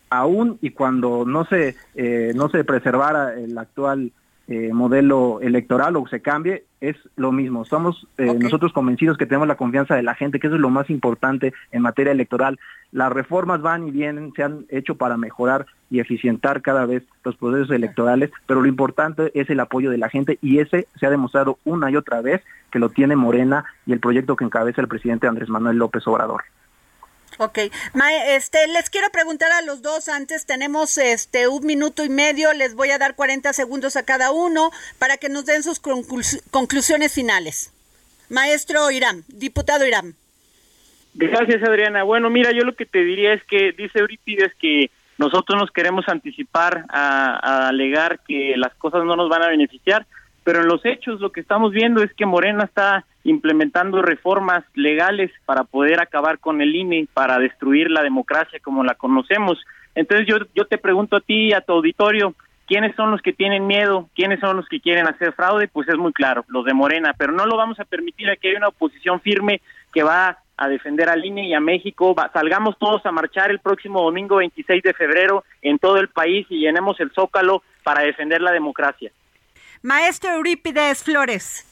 aún 0.10 0.58
y 0.62 0.72
cuando 0.72 1.26
no 1.26 1.46
se, 1.46 1.76
eh, 1.96 2.32
no 2.36 2.50
se 2.50 2.64
preservara 2.64 3.34
el 3.34 3.58
actual 3.58 4.12
eh, 4.52 4.74
modelo 4.74 5.40
electoral 5.42 5.96
o 5.96 6.08
se 6.08 6.24
cambie, 6.24 6.64
es 6.82 6.96
lo 7.16 7.32
mismo. 7.32 7.62
Estamos 7.62 8.08
eh, 8.18 8.34
nosotros 8.34 8.74
convencidos 8.74 9.16
que 9.16 9.28
tenemos 9.28 9.48
la 9.48 9.58
confianza 9.58 9.94
de 9.94 10.02
la 10.02 10.16
gente, 10.16 10.40
que 10.40 10.48
eso 10.48 10.56
es 10.56 10.62
lo 10.62 10.72
más 10.72 10.90
importante 10.90 11.54
en 11.72 11.84
materia 11.84 12.12
electoral. 12.12 12.60
Las 12.92 13.14
reformas 13.14 13.62
van 13.62 13.88
y 13.88 13.92
vienen, 13.92 14.34
se 14.36 14.42
han 14.42 14.66
hecho 14.70 14.96
para 14.96 15.18
mejorar 15.18 15.68
y 15.92 16.00
eficientar 16.00 16.64
cada 16.64 16.88
vez 16.88 17.04
los 17.24 17.36
procesos 17.38 17.70
electorales, 17.70 18.32
pero 18.48 18.62
lo 18.62 18.68
importante 18.68 19.30
es 19.36 19.52
el 19.52 19.60
apoyo 19.60 19.92
de 19.92 20.00
la 20.00 20.10
gente 20.10 20.40
y 20.42 20.58
ese 20.58 20.88
se 21.00 21.06
ha 21.06 21.12
demostrado 21.12 21.60
una 21.64 21.92
y 21.92 21.96
otra 21.96 22.22
vez 22.22 22.42
que 22.72 22.80
lo 22.80 22.90
tiene 22.90 23.16
Morena 23.16 23.66
y 23.86 23.94
el 23.94 24.00
proyecto 24.00 24.36
que 24.36 24.46
encabeza 24.46 24.82
el 24.82 24.88
presidente 24.88 25.28
Andrés 25.28 25.50
Manuel 25.50 25.78
López 25.78 26.08
Obrador. 26.08 26.42
Ok, 27.42 27.58
este, 28.28 28.68
les 28.68 28.90
quiero 28.90 29.08
preguntar 29.14 29.50
a 29.54 29.62
los 29.62 29.82
dos 29.82 30.10
antes, 30.10 30.46
tenemos 30.46 30.98
este 30.98 31.48
un 31.48 31.66
minuto 31.66 32.04
y 32.04 32.10
medio, 32.10 32.52
les 32.52 32.76
voy 32.76 32.90
a 32.90 32.98
dar 32.98 33.16
40 33.16 33.54
segundos 33.54 33.96
a 33.96 34.04
cada 34.04 34.32
uno 34.32 34.72
para 34.98 35.16
que 35.16 35.30
nos 35.30 35.46
den 35.46 35.64
sus 35.64 35.80
conclusiones 35.80 37.14
finales. 37.14 37.72
Maestro 38.28 38.92
Irán, 38.92 39.24
diputado 39.30 39.88
Irán. 39.88 40.16
Gracias, 41.14 41.64
Adriana. 41.64 42.04
Bueno, 42.04 42.30
mira, 42.30 42.52
yo 42.52 42.66
lo 42.66 42.76
que 42.76 42.86
te 42.86 43.06
diría 43.06 43.34
es 43.34 43.44
que 43.46 43.72
dice 43.72 44.00
Eurípides 44.00 44.54
que 44.56 44.92
nosotros 45.18 45.58
nos 45.58 45.72
queremos 45.72 46.10
anticipar 46.10 46.84
a 46.90 47.70
alegar 47.70 48.20
que 48.28 48.56
las 48.58 48.76
cosas 48.76 49.06
no 49.06 49.16
nos 49.16 49.30
van 49.30 49.44
a 49.44 49.48
beneficiar, 49.48 50.06
pero 50.44 50.62
en 50.62 50.68
los 50.68 50.86
hechos 50.86 51.20
lo 51.20 51.32
que 51.32 51.42
estamos 51.42 51.72
viendo 51.72 52.02
es 52.04 52.14
que 52.14 52.26
Morena 52.26 52.64
está 52.64 53.06
implementando 53.24 54.02
reformas 54.02 54.64
legales 54.74 55.32
para 55.46 55.64
poder 55.64 56.02
acabar 56.02 56.40
con 56.40 56.62
el 56.62 56.76
INE, 56.76 57.08
para 57.14 57.38
destruir 57.40 57.92
la 57.92 58.04
democracia 58.04 58.60
como 58.62 58.84
la 58.84 58.96
conocemos. 58.96 59.60
Entonces 59.96 60.28
yo, 60.28 60.38
yo 60.56 60.66
te 60.66 60.78
pregunto 60.78 61.18
a 61.18 61.22
ti, 61.22 61.54
a 61.54 61.62
tu 61.62 61.74
auditorio, 61.74 62.34
¿quiénes 62.68 62.96
son 62.96 63.12
los 63.12 63.22
que 63.22 63.34
tienen 63.34 63.68
miedo? 63.68 64.10
¿Quiénes 64.16 64.40
son 64.40 64.58
los 64.58 64.68
que 64.68 64.80
quieren 64.80 65.08
hacer 65.08 65.34
fraude? 65.34 65.68
Pues 65.68 65.88
es 65.90 65.98
muy 65.98 66.14
claro, 66.14 66.46
los 66.48 66.66
de 66.66 66.74
Morena, 66.74 67.14
pero 67.18 67.34
no 67.34 67.46
lo 67.46 67.58
vamos 67.58 67.80
a 67.80 67.86
permitir 67.86 68.30
aquí 68.30 68.48
hay 68.48 68.56
una 68.56 68.70
oposición 68.70 69.20
firme 69.22 69.62
que 69.94 70.04
va 70.04 70.38
a 70.60 70.68
defender 70.68 71.10
al 71.10 71.24
INE 71.24 71.48
y 71.48 71.54
a 71.54 71.60
México. 71.60 72.14
salgamos 72.34 72.78
todos 72.78 73.06
a 73.06 73.12
marchar 73.12 73.50
el 73.50 73.60
próximo 73.60 74.02
domingo 74.02 74.38
26 74.38 74.84
de 74.84 74.94
febrero 74.94 75.44
en 75.62 75.80
todo 75.80 75.98
el 75.98 76.10
país 76.10 76.46
y 76.50 76.60
llenemos 76.60 77.00
el 77.00 77.12
zócalo 77.12 77.64
para 77.84 78.04
defender 78.04 78.42
la 78.42 78.52
democracia. 78.52 79.12
Maestro 79.82 80.32
Eurípides 80.32 81.04
Flores. 81.04 81.66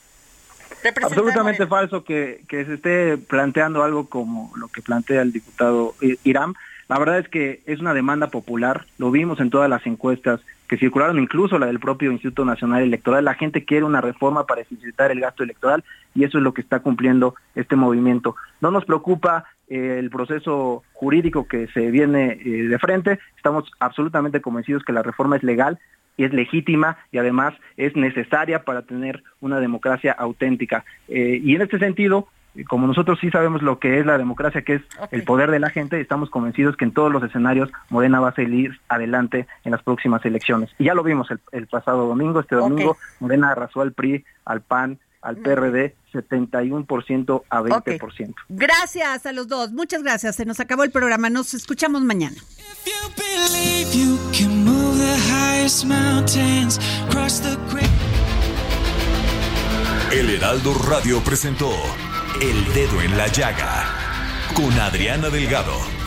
Absolutamente 1.03 1.67
falso 1.67 2.03
que, 2.03 2.43
se 2.49 2.73
esté 2.73 3.17
planteando 3.17 3.83
algo 3.83 4.07
como 4.07 4.51
lo 4.55 4.67
que 4.69 4.81
plantea 4.81 5.21
el 5.21 5.33
diputado 5.33 5.95
Irán. 6.23 6.53
La 6.87 6.99
verdad 6.99 7.19
es 7.19 7.27
que 7.27 7.61
es 7.65 7.79
una 7.81 7.93
demanda 7.93 8.27
popular, 8.27 8.85
lo 8.97 9.11
vimos 9.11 9.41
en 9.41 9.49
todas 9.49 9.69
las 9.69 9.85
encuestas 9.85 10.39
que 10.69 10.77
circularon, 10.77 11.19
incluso 11.19 11.59
la 11.59 11.65
del 11.65 11.79
propio 11.79 12.11
Instituto 12.11 12.45
Nacional 12.45 12.83
Electoral. 12.83 13.25
La 13.25 13.33
gente 13.33 13.65
quiere 13.65 13.83
una 13.83 14.01
reforma 14.01 14.45
para 14.45 14.61
eficientar 14.61 15.11
el 15.11 15.19
gasto 15.19 15.43
electoral 15.43 15.83
y 16.15 16.23
eso 16.23 16.37
es 16.37 16.43
lo 16.43 16.53
que 16.53 16.61
está 16.61 16.79
cumpliendo 16.79 17.35
este 17.55 17.75
movimiento. 17.75 18.35
No 18.61 18.71
nos 18.71 18.85
preocupa 18.85 19.45
eh, 19.69 19.97
el 19.99 20.09
proceso 20.09 20.83
jurídico 20.93 21.47
que 21.47 21.67
se 21.67 21.91
viene 21.91 22.39
eh, 22.43 22.67
de 22.67 22.79
frente, 22.79 23.19
estamos 23.35 23.69
absolutamente 23.79 24.41
convencidos 24.41 24.83
que 24.83 24.93
la 24.93 25.03
reforma 25.03 25.35
es 25.35 25.43
legal, 25.43 25.79
es 26.25 26.33
legítima 26.33 26.97
y 27.11 27.17
además 27.17 27.53
es 27.77 27.95
necesaria 27.95 28.63
para 28.63 28.81
tener 28.81 29.23
una 29.39 29.59
democracia 29.59 30.11
auténtica. 30.11 30.83
Eh, 31.07 31.39
y 31.43 31.55
en 31.55 31.61
este 31.61 31.79
sentido, 31.79 32.27
como 32.65 32.87
nosotros 32.87 33.19
sí 33.19 33.29
sabemos 33.29 33.61
lo 33.61 33.79
que 33.79 33.99
es 33.99 34.05
la 34.05 34.17
democracia, 34.17 34.63
que 34.63 34.75
es 34.75 34.81
el 35.11 35.23
poder 35.23 35.51
de 35.51 35.59
la 35.59 35.69
gente, 35.69 35.99
estamos 35.99 36.29
convencidos 36.29 36.75
que 36.75 36.85
en 36.85 36.91
todos 36.91 37.11
los 37.11 37.23
escenarios 37.23 37.69
Morena 37.89 38.19
va 38.19 38.29
a 38.29 38.35
seguir 38.35 38.79
adelante 38.89 39.47
en 39.63 39.71
las 39.71 39.83
próximas 39.83 40.25
elecciones. 40.25 40.69
Y 40.79 40.85
ya 40.85 40.93
lo 40.93 41.03
vimos 41.03 41.27
el, 41.51 41.67
pasado 41.67 42.07
domingo, 42.07 42.39
este 42.39 42.55
domingo 42.55 42.97
Morena 43.19 43.51
arrasó 43.51 43.81
al 43.81 43.93
PRI, 43.93 44.25
al 44.45 44.61
PAN, 44.61 44.99
al 45.27 45.35
PRD 45.35 45.93
71% 46.13 47.43
a 47.49 47.61
20%. 47.61 48.33
Gracias 48.47 49.25
a 49.25 49.33
los 49.33 49.49
dos, 49.49 49.73
muchas 49.73 50.01
gracias. 50.01 50.37
Se 50.37 50.45
nos 50.45 50.61
acabó 50.61 50.85
el 50.85 50.91
programa, 50.91 51.29
nos 51.29 51.53
escuchamos 51.53 52.01
mañana. 52.01 52.37
El 60.13 60.29
Heraldo 60.29 60.73
Radio 60.89 61.19
presentó 61.19 61.71
El 62.41 62.73
Dedo 62.73 63.01
en 63.01 63.17
la 63.17 63.27
Llaga 63.27 63.83
con 64.55 64.71
Adriana 64.79 65.29
Delgado. 65.29 66.06